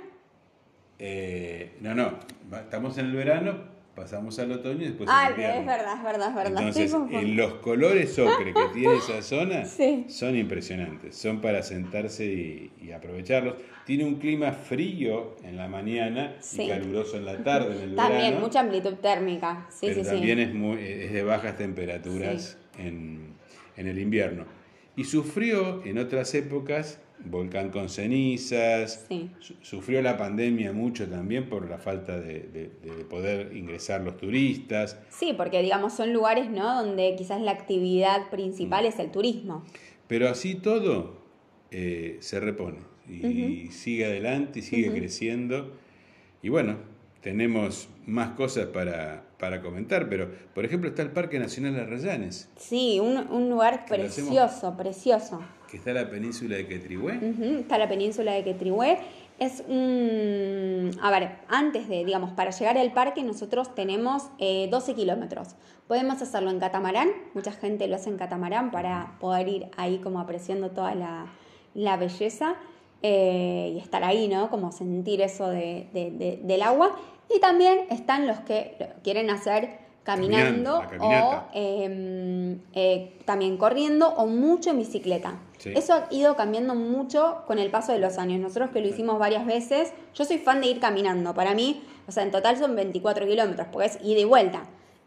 eh, 0.99 1.72
no, 1.81 1.95
no, 1.95 2.18
estamos 2.57 2.97
en 2.99 3.07
el 3.07 3.12
verano, 3.12 3.74
pasamos 3.95 4.39
al 4.39 4.53
otoño 4.53 4.83
y 4.83 4.87
después 4.87 5.09
ah, 5.13 5.27
al 5.27 5.31
invierno. 5.33 5.61
es 5.61 5.67
verdad, 5.67 5.97
es 5.97 6.03
verdad, 6.03 6.29
es 6.29 6.35
verdad. 6.35 6.59
Entonces, 6.69 6.95
eh, 7.13 7.23
los 7.29 7.55
colores 7.55 8.19
ocre 8.19 8.53
que 8.53 8.65
tiene 8.75 8.97
esa 8.97 9.23
zona 9.23 9.65
Sí. 9.65 10.05
son 10.09 10.37
impresionantes, 10.37 11.17
son 11.17 11.41
para 11.41 11.63
sentarse 11.63 12.25
y, 12.27 12.73
y 12.83 12.93
aprovecharlos. 12.93 13.55
Tiene 13.87 14.05
un 14.05 14.17
clima 14.17 14.53
frío 14.53 15.37
en 15.45 15.57
la 15.57 15.69
mañana 15.69 16.37
Sí. 16.41 16.63
y 16.63 16.69
caluroso 16.69 17.17
en 17.17 17.25
la 17.27 17.43
tarde, 17.45 17.77
en 17.77 17.91
el 17.91 17.95
También, 17.97 18.23
verano. 18.23 18.41
mucha 18.41 18.61
amplitud 18.61 18.95
térmica. 18.95 19.67
Sí, 19.71 19.87
pero 19.89 20.03
sí, 20.05 20.11
también 20.11 20.39
sí. 20.39 20.45
Es, 20.45 20.55
muy, 20.55 20.83
es 20.83 21.13
de 21.13 21.23
bajas 21.23 21.57
temperaturas 21.57 22.59
en, 22.79 23.35
en 23.77 23.87
el 23.87 23.99
invierno. 23.99 24.45
Y 24.97 25.05
sufrió 25.05 25.85
en 25.85 25.99
otras 25.99 26.35
épocas 26.35 27.01
volcán 27.25 27.71
con 27.71 27.89
cenizas, 27.89 29.07
Sí. 29.09 29.31
sufrió 29.62 30.03
la 30.03 30.17
pandemia 30.17 30.73
mucho 30.73 31.09
también 31.09 31.49
por 31.49 31.69
la 31.71 31.79
falta 31.79 32.21
de, 32.21 32.41
de- 32.41 32.71
de 32.97 33.05
poder 33.05 33.57
ingresar 33.57 34.01
los 34.03 34.17
turistas. 34.17 34.99
Sí, 35.11 35.33
porque 35.37 35.62
digamos 35.62 35.93
son 35.95 36.12
lugares, 36.12 36.51
¿no? 36.51 36.85
Donde 36.85 37.15
quizás 37.17 37.41
la 37.41 37.53
actividad 37.53 38.27
Mm. 38.27 38.31
principal 38.31 38.85
es 38.87 38.99
el 38.99 39.11
turismo. 39.11 39.65
Pero 40.07 40.29
así 40.29 40.55
todo 40.57 41.23
eh, 41.71 42.19
se 42.21 42.39
repone 42.41 42.79
y 43.09 43.69
sigue 43.73 44.05
adelante 44.05 44.61
y 44.61 44.62
sigue 44.62 44.93
creciendo. 44.93 45.73
Y 46.43 46.49
bueno, 46.51 46.77
tenemos 47.25 47.89
más 48.07 48.33
cosas 48.37 48.66
para, 48.66 49.22
para 49.41 49.62
comentar, 49.62 50.11
pero 50.11 50.29
por 50.55 50.66
ejemplo 50.66 50.91
está 50.91 51.01
el 51.01 51.11
Parque 51.11 51.39
Nacional 51.39 51.81
Arrayanes, 51.81 52.51
Sí, 52.57 53.01
un, 53.01 53.16
un 53.33 53.49
lugar 53.49 53.87
hacemos- 53.87 53.89
precioso, 54.14 54.77
precioso. 54.77 55.41
que 55.70 55.79
está 55.79 55.95
la 55.95 56.09
península 56.11 56.57
de 56.57 56.66
Quetrihué. 56.68 57.16
Ujú, 57.16 57.45
Está 57.61 57.79
la 57.79 57.89
península 57.89 58.33
de 58.33 58.45
Quetrihué. 58.45 58.99
Es 59.41 59.64
un... 59.66 60.91
A 61.03 61.11
ver, 61.11 61.39
antes 61.49 61.89
de, 61.89 62.05
digamos, 62.05 62.31
para 62.33 62.51
llegar 62.51 62.77
al 62.79 62.93
parque 62.93 63.22
nosotros 63.25 63.75
tenemos 63.75 64.29
eh, 64.39 64.68
12 64.70 64.95
kilómetros. 64.95 65.57
Podemos 65.89 66.20
hacerlo 66.22 66.51
en 66.51 66.61
catamarán, 66.61 67.09
mucha 67.33 67.51
gente 67.53 67.89
lo 67.89 67.97
hace 67.97 68.11
en 68.11 68.18
catamarán 68.18 68.70
para 68.70 69.16
poder 69.18 69.49
ir 69.49 69.66
ahí 69.79 69.99
como 69.99 70.20
apreciando 70.20 70.70
toda 70.70 70.95
la, 70.95 71.27
la 71.75 71.97
belleza 71.97 72.55
eh, 73.03 73.72
y 73.75 73.79
estar 73.81 74.05
ahí, 74.05 74.29
¿no? 74.29 74.49
Como 74.51 74.70
sentir 74.72 75.20
eso 75.20 75.49
de- 75.49 75.89
de- 75.93 76.11
de- 76.12 76.41
del 76.43 76.62
agua. 76.62 76.97
Y 77.35 77.41
también 77.41 77.87
están 77.91 78.27
los 78.27 78.39
que 78.41 78.77
lo 78.79 78.87
quieren 79.03 79.31
hacer 79.31 79.85
caminando, 80.05 80.83
o 81.01 81.43
eh, 81.55 82.59
eh, 82.75 83.12
también 83.25 83.57
corriendo 83.57 84.09
o 84.09 84.27
mucho 84.27 84.70
en 84.70 84.79
bicicleta. 84.79 85.39
Sí. 85.59 85.72
Eso 85.75 85.95
ha 85.95 86.07
ido 86.11 86.37
cambiando 86.37 86.75
mucho 86.75 87.43
con 87.47 87.59
el 87.59 87.70
paso 87.70 87.93
de 87.93 87.99
los 87.99 88.18
años. 88.18 88.39
Nosotros 88.39 88.70
que 88.70 88.81
lo 88.81 88.89
hicimos 88.89 89.18
varias 89.18 89.47
veces, 89.47 89.93
yo 90.14 90.27
soy 90.27 90.39
fan 90.39 90.61
de 90.61 90.66
ir 90.66 90.79
caminando. 90.79 91.35
Para 91.35 91.55
mí, 91.55 91.83
o 92.07 92.12
sea, 92.12 92.22
en 92.22 92.31
total 92.31 92.59
son 92.59 92.77
24 92.77 93.27
kilómetros, 93.27 93.66
porque 93.72 93.87
es 93.87 93.99
ida 94.03 94.20
y 94.20 94.25
vuelta. 94.25 94.64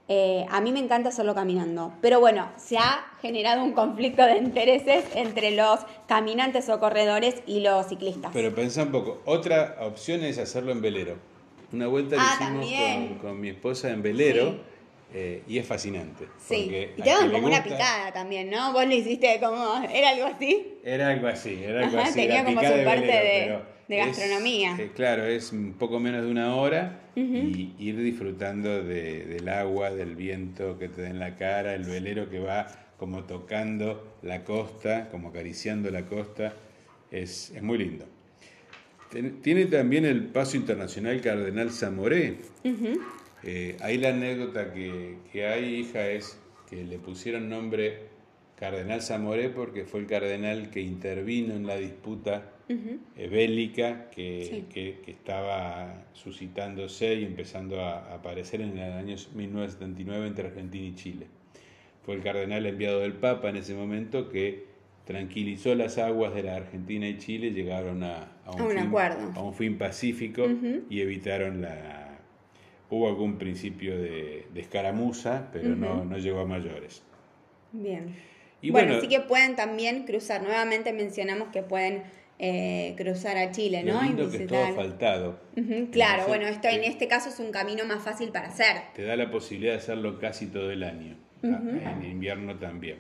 Eh, 0.10 0.46
a 0.50 0.62
mí 0.62 0.72
me 0.72 0.80
encanta 0.80 1.10
hacerlo 1.10 1.36
caminando. 1.36 1.94
Pero 2.02 2.20
bueno, 2.20 2.50
se 2.56 2.78
ha 2.78 3.06
generado 3.22 3.64
un 3.64 3.74
conflicto 3.74 4.26
de 4.26 4.38
intereses 4.38 5.06
entre 5.14 5.52
los 5.52 5.82
caminantes 6.08 6.70
o 6.70 6.80
corredores 6.80 7.36
y 7.46 7.60
los 7.60 7.88
ciclistas. 7.88 8.32
Pero 8.34 8.56
pensá 8.56 8.84
un 8.84 8.92
poco, 8.92 9.22
otra 9.26 9.76
opción 9.82 10.24
es 10.24 10.40
hacerlo 10.40 10.72
en 10.72 10.82
velero. 10.82 11.37
Una 11.72 11.88
vuelta 11.88 12.16
Ah, 12.20 12.36
hicimos 12.40 12.62
también. 12.62 13.08
con, 13.10 13.18
con 13.20 13.40
mi 13.42 13.50
esposa 13.50 13.90
en 13.92 14.02
velero 14.02 14.52
Sí. 14.52 14.60
eh, 15.14 15.44
y 15.48 15.58
es 15.58 15.66
fascinante. 15.66 16.26
sí, 16.38 16.70
y 16.98 17.02
te 17.02 17.10
daban 17.10 17.32
como 17.32 17.48
una 17.48 17.64
picada 17.64 18.12
también, 18.14 18.50
¿no? 18.50 18.74
Vos 18.74 18.86
lo 18.86 18.94
hiciste 18.94 19.40
como, 19.42 19.82
¿era 19.92 20.10
algo 20.10 20.26
así? 20.28 20.76
Era 20.84 21.10
algo 21.10 21.28
así, 21.28 21.60
era 21.64 21.86
algo 21.86 21.98
Ajá, 22.00 22.08
así. 22.10 22.20
tenía 22.22 22.44
como 22.44 22.60
su 22.62 22.68
parte 22.84 23.08
velero, 23.08 23.62
de- 23.88 24.00
es- 24.00 24.06
gastronomía. 24.08 24.76
eh, 24.80 24.92
claro, 24.96 25.26
es 25.26 25.52
un 25.54 25.74
poco 25.74 26.00
menos 26.00 26.24
de 26.26 26.32
una 26.32 26.56
hora 26.56 27.02
y 27.16 27.74
ir 27.80 27.98
disfrutando 27.98 28.84
de- 28.84 29.26
del 29.26 29.48
agua, 29.50 29.92
del 29.92 30.16
viento 30.16 30.78
que 30.78 30.88
te 30.90 31.02
da 31.04 31.10
en 31.10 31.20
la 31.20 31.36
cara, 31.38 31.74
el 31.74 31.84
velero 31.84 32.30
que 32.30 32.40
va 32.40 32.68
como 33.00 33.24
tocando 33.24 34.18
la 34.22 34.44
costa, 34.44 35.08
como 35.10 35.30
acariciando 35.30 35.90
la 35.90 36.06
costa, 36.06 36.54
es, 37.12 37.52
es 37.52 37.64
muy 37.64 37.78
lindo. 37.78 38.06
Tiene 39.42 39.66
también 39.66 40.06
el 40.06 40.26
paso 40.26 40.58
internacional 40.58 41.22
Cardenal 41.22 41.72
Zamoré. 41.72 42.38
Eh, 43.44 43.78
ahí 43.82 43.98
la 43.98 44.10
anécdota 44.10 44.74
que, 44.74 45.16
que 45.32 45.46
hay, 45.46 45.76
hija, 45.76 46.10
es 46.10 46.38
que 46.70 46.84
le 46.84 46.98
pusieron 46.98 47.48
nombre 47.50 48.00
Cardenal 48.60 49.02
Zamoré 49.02 49.50
porque 49.50 49.86
fue 49.86 50.02
el 50.02 50.08
cardenal 50.08 50.70
que 50.72 50.82
intervino 50.82 51.54
en 51.54 51.66
la 51.68 51.78
disputa 51.78 52.52
eh, 53.16 53.30
bélica 53.30 54.10
que, 54.10 54.44
Sí. 54.50 54.66
que- 54.74 54.98
que 55.06 55.12
estaba 55.12 56.06
suscitándose 56.14 57.16
y 57.16 57.24
empezando 57.24 57.80
a, 57.80 58.00
a 58.12 58.16
aparecer 58.16 58.60
en 58.60 58.78
el 58.78 58.92
año 58.94 59.16
1979 59.36 60.28
entre 60.28 60.48
Argentina 60.48 60.86
y 60.86 60.96
Chile. 60.96 61.28
Fue 62.04 62.16
el 62.16 62.24
cardenal 62.24 62.66
enviado 62.66 63.00
del 63.00 63.14
Papa 63.14 63.50
en 63.50 63.56
ese 63.58 63.74
momento 63.74 64.28
que 64.28 64.66
tranquilizó 65.08 65.74
las 65.74 65.98
aguas 65.98 66.36
de 66.36 66.44
la 66.44 66.58
Argentina 66.58 67.08
y 67.08 67.18
Chile, 67.18 67.52
llegaron 67.52 68.04
a, 68.04 68.28
A 68.46 68.52
un 68.52 68.78
acuerdo. 68.78 69.32
a 69.36 69.42
un 69.42 69.54
fin 69.54 69.78
pacífico 69.78 70.46
y 70.90 71.02
evitaron 71.02 71.62
la... 71.62 72.20
Hubo 72.90 73.08
algún 73.10 73.38
principio 73.38 73.98
de, 73.98 74.48
de 74.54 74.62
escaramuza, 74.62 75.50
pero 75.52 75.76
no, 75.76 76.06
no 76.06 76.18
llegó 76.18 76.42
a 76.42 76.46
mayores. 76.46 77.02
Bien. 77.72 78.16
Y 78.62 78.72
bueno, 78.72 78.88
bueno, 78.88 79.00
así 79.00 79.08
que 79.10 79.20
pueden 79.22 79.56
también 79.56 80.04
cruzar. 80.06 80.42
Nuevamente 80.42 80.94
mencionamos 80.94 81.50
que 81.50 81.64
pueden 81.64 82.04
eh, 82.40 82.94
cruzar 82.98 83.38
a 83.38 83.52
Chile, 83.52 83.84
Lo 83.84 83.94
¿no? 83.94 84.04
Y 84.04 84.08
lindo 84.08 84.30
que 84.32 84.38
es 84.38 84.48
todo 84.48 84.60
visitar. 84.60 84.70
asfaltado. 84.70 85.40
Ujú, 85.58 85.90
claro, 85.92 86.24
Entonces, 86.24 86.28
bueno, 86.28 86.48
esto 86.48 86.68
en 86.70 86.82
te- 86.82 86.88
este 86.88 87.08
caso 87.08 87.30
es 87.30 87.40
un 87.40 87.52
camino 87.52 87.84
más 87.86 88.02
fácil 88.04 88.30
para 88.30 88.48
hacer. 88.48 88.78
Te 88.96 89.04
da 89.04 89.16
la 89.18 89.30
posibilidad 89.32 89.74
de 89.74 89.78
hacerlo 89.80 90.18
casi 90.20 90.48
todo 90.48 90.72
el 90.72 90.84
año. 90.84 91.18
Ah, 91.44 91.62
En 92.02 92.04
invierno 92.10 92.56
también. 92.58 92.98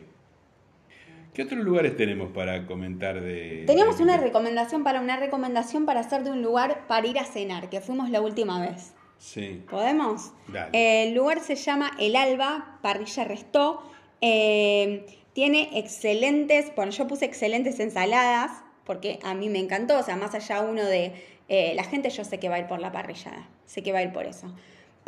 ¿Qué 1.38 1.44
otros 1.44 1.60
lugares 1.64 1.96
tenemos 1.96 2.32
para 2.32 2.66
comentar 2.66 3.22
de... 3.22 3.64
Teníamos 3.68 4.00
de- 4.00 4.04
una 4.06 4.18
recomendación 4.18 4.84
para 4.84 5.00
una 5.02 5.18
recomendación 5.18 5.86
para 5.86 6.00
hacer 6.00 6.24
de 6.24 6.32
un 6.32 6.42
lugar 6.42 6.88
para 6.88 7.06
ir 7.06 7.20
a 7.20 7.26
cenar, 7.26 7.70
que 7.70 7.80
fuimos 7.80 8.10
la 8.10 8.22
última 8.22 8.60
vez. 8.60 8.96
Sí. 9.20 9.64
¿Podemos? 9.70 10.32
Dale. 10.48 10.72
Eh, 10.74 11.10
el 11.10 11.14
lugar 11.14 11.40
se 11.42 11.54
llama 11.56 11.92
El 12.00 12.16
Alba, 12.16 12.80
Parrilla 12.82 13.24
Restó. 13.24 13.84
Eh, 14.20 15.06
tiene 15.34 15.78
excelentes, 15.78 16.72
bueno, 16.76 16.92
yo 16.92 17.06
puse 17.08 17.26
excelentes 17.26 17.80
ensaladas, 17.80 18.50
porque 18.84 19.20
a 19.24 19.36
mí 19.36 19.48
me 19.48 19.60
encantó, 19.60 20.00
o 20.00 20.02
sea, 20.02 20.16
más 20.16 20.34
allá 20.34 20.62
uno 20.62 20.84
de 20.86 21.14
eh, 21.50 21.74
la 21.76 21.84
gente, 21.84 22.10
yo 22.10 22.24
sé 22.24 22.40
que 22.40 22.50
va 22.50 22.56
a 22.56 22.60
ir 22.62 22.66
por 22.66 22.80
la 22.80 22.92
parrillada, 22.92 23.48
sé 23.68 23.84
que 23.84 23.92
va 23.92 24.00
a 24.00 24.04
ir 24.04 24.12
por 24.12 24.26
eso. 24.26 24.52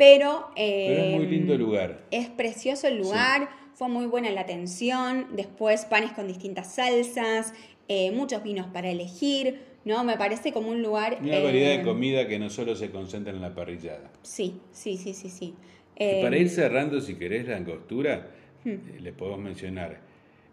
Pero... 0.00 0.50
Pero 0.56 1.02
es 1.02 1.16
muy 1.16 1.26
lindo 1.26 1.52
el 1.52 1.60
lugar. 1.60 2.06
Es 2.10 2.28
precioso 2.28 2.88
el 2.88 2.98
lugar, 2.98 3.48
fue 3.74 3.88
muy 3.88 4.06
buena 4.06 4.30
la 4.30 4.40
atención, 4.40 5.26
después 5.32 5.84
panes 5.84 6.12
con 6.12 6.26
distintas 6.26 6.74
salsas, 6.74 7.54
eh, 7.88 8.10
muchos 8.10 8.42
vinos 8.42 8.66
para 8.72 8.90
elegir, 8.90 9.60
¿no? 9.84 10.02
Me 10.02 10.16
parece 10.16 10.52
como 10.52 10.70
un 10.70 10.82
lugar... 10.82 11.18
Una 11.22 11.38
variedad 11.38 11.68
de 11.68 11.82
eh, 11.82 11.84
comida 11.84 12.26
que 12.26 12.38
no 12.38 12.50
solo 12.50 12.74
se 12.74 12.90
concentra 12.90 13.32
en 13.32 13.40
la 13.40 13.54
parrillada. 13.54 14.10
Sí, 14.22 14.60
sí, 14.72 14.96
sí, 14.96 15.14
sí, 15.14 15.28
sí. 15.28 15.54
Y 15.96 16.22
para 16.22 16.36
ir 16.38 16.48
cerrando, 16.48 17.00
si 17.00 17.16
querés, 17.16 17.46
la 17.46 17.58
angostura, 17.58 18.30
Hmm. 18.64 18.68
eh, 18.68 19.00
le 19.00 19.12
podemos 19.12 19.40
mencionar 19.40 20.00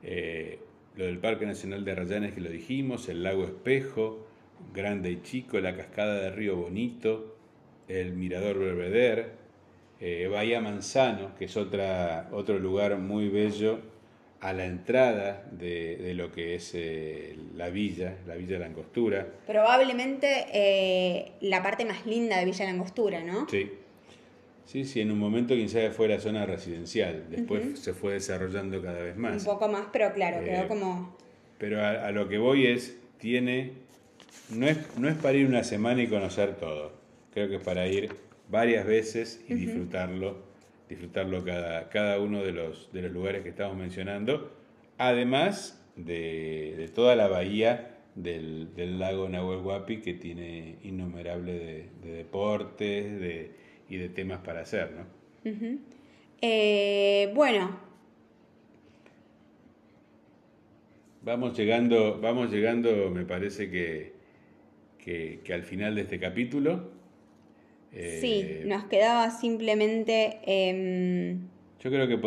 eh, 0.04 0.60
lo 0.96 1.06
del 1.06 1.20
Parque 1.20 1.46
Nacional 1.46 1.84
de 1.84 1.96
Rayanes 1.96 2.34
que 2.34 2.42
lo 2.42 2.50
dijimos, 2.50 3.10
el 3.10 3.24
lago 3.24 3.44
Espejo, 3.44 4.26
grande 4.74 5.12
y 5.12 5.22
chico, 5.22 5.60
la 5.60 5.76
cascada 5.76 6.22
de 6.22 6.32
Río 6.32 6.56
Bonito, 6.56 7.37
el 7.88 8.14
Mirador 8.14 8.58
Belvedere, 8.60 9.28
eh, 10.00 10.28
Bahía 10.32 10.62
Manzano, 10.62 11.36
que 11.38 11.46
es 11.46 11.58
otra, 11.58 12.30
otro 12.32 12.60
lugar 12.60 12.98
muy 12.98 13.30
bello 13.30 13.80
a 14.40 14.54
la 14.54 14.66
entrada 14.66 15.48
de, 15.52 15.98
de 15.98 16.14
lo 16.14 16.32
que 16.32 16.56
es 16.56 16.72
eh, 16.76 17.36
la 17.56 17.70
villa, 17.70 18.18
la 18.28 18.36
Villa 18.36 18.54
de 18.54 18.60
la 18.60 18.66
Angostura. 18.68 19.26
Probablemente 19.48 20.46
eh, 20.54 21.32
la 21.42 21.64
parte 21.64 21.86
más 21.86 22.06
linda 22.06 22.38
de 22.38 22.46
Villa 22.46 22.66
Langostura, 22.66 23.24
¿no? 23.24 23.48
Sí. 23.50 23.72
Sí, 24.66 24.84
sí, 24.84 25.00
en 25.00 25.12
un 25.12 25.18
momento 25.18 25.56
quien 25.56 25.70
sabe 25.70 25.92
fue 25.92 26.10
la 26.10 26.20
zona 26.20 26.46
residencial, 26.46 27.24
después 27.30 27.80
se 27.80 27.94
fue 27.94 28.14
desarrollando 28.14 28.82
cada 28.82 29.00
vez 29.02 29.16
Un 29.16 29.22
más. 29.22 29.46
poco 29.46 29.70
más, 29.70 29.88
pero 29.94 30.12
claro, 30.14 30.42
Eh, 30.42 30.44
quedó 30.44 30.68
como... 30.68 31.16
Pero 31.58 31.82
a, 31.82 32.06
a 32.08 32.12
lo 32.12 32.28
que 32.28 32.38
voy 32.38 32.68
es, 32.68 32.98
tiene, 33.18 33.72
no 34.54 34.68
es, 34.68 34.78
no 35.00 35.08
es 35.08 35.16
para 35.16 35.38
ir 35.38 35.48
una 35.48 35.64
semana 35.64 36.04
y 36.04 36.08
conocer 36.08 36.58
todo, 36.58 36.92
creo 37.38 37.50
que 37.50 37.56
es 37.58 37.64
para 37.64 37.88
ir 37.88 38.10
varias 38.50 38.84
veces 38.84 39.46
y 39.48 39.54
disfrutarlo, 39.54 40.38
disfrutarlo 40.90 41.46
cada, 41.46 41.88
cada 41.90 42.20
uno 42.20 42.42
de 42.42 42.52
los, 42.52 42.92
de 42.92 43.04
los 43.04 43.12
lugares 43.12 43.44
que 43.44 43.50
estamos 43.50 43.78
mencionando, 43.78 44.52
además 44.98 45.86
de, 45.96 46.74
de 46.78 46.88
toda 46.88 47.16
la 47.16 47.28
bahía 47.28 47.96
del, 48.16 48.74
del 48.74 48.98
lago 48.98 49.30
Nahuel 49.30 49.60
Huapi 49.60 49.98
que 49.98 50.16
tiene 50.16 50.78
innumerable 50.82 51.54
de, 51.54 51.90
de 52.02 52.12
deportes 52.12 53.20
de, 53.20 53.52
y 53.88 53.98
de 53.98 54.10
temas 54.10 54.40
para 54.40 54.62
hacer, 54.62 54.90
¿no? 54.94 55.52
Ujú. 55.52 55.78
Eh, 56.42 57.32
bueno, 57.36 57.86
Vamos 61.22 61.56
llegando, 61.58 62.20
vamos 62.20 62.50
llegando, 62.52 63.12
me 63.12 63.26
parece 63.26 63.70
que, 63.70 64.14
que, 64.98 65.42
que 65.44 65.54
al 65.54 65.64
final 65.64 65.94
de 65.94 66.02
este 66.02 66.20
capítulo. 66.20 66.97
Eh, 68.00 68.18
sí, 68.22 68.62
nos 68.68 68.86
quedaba 68.86 69.30
simplemente... 69.32 70.40
em, 70.46 71.40
Yo 71.80 71.90
creo 71.90 72.08
que 72.08 72.18
podemos 72.18 72.26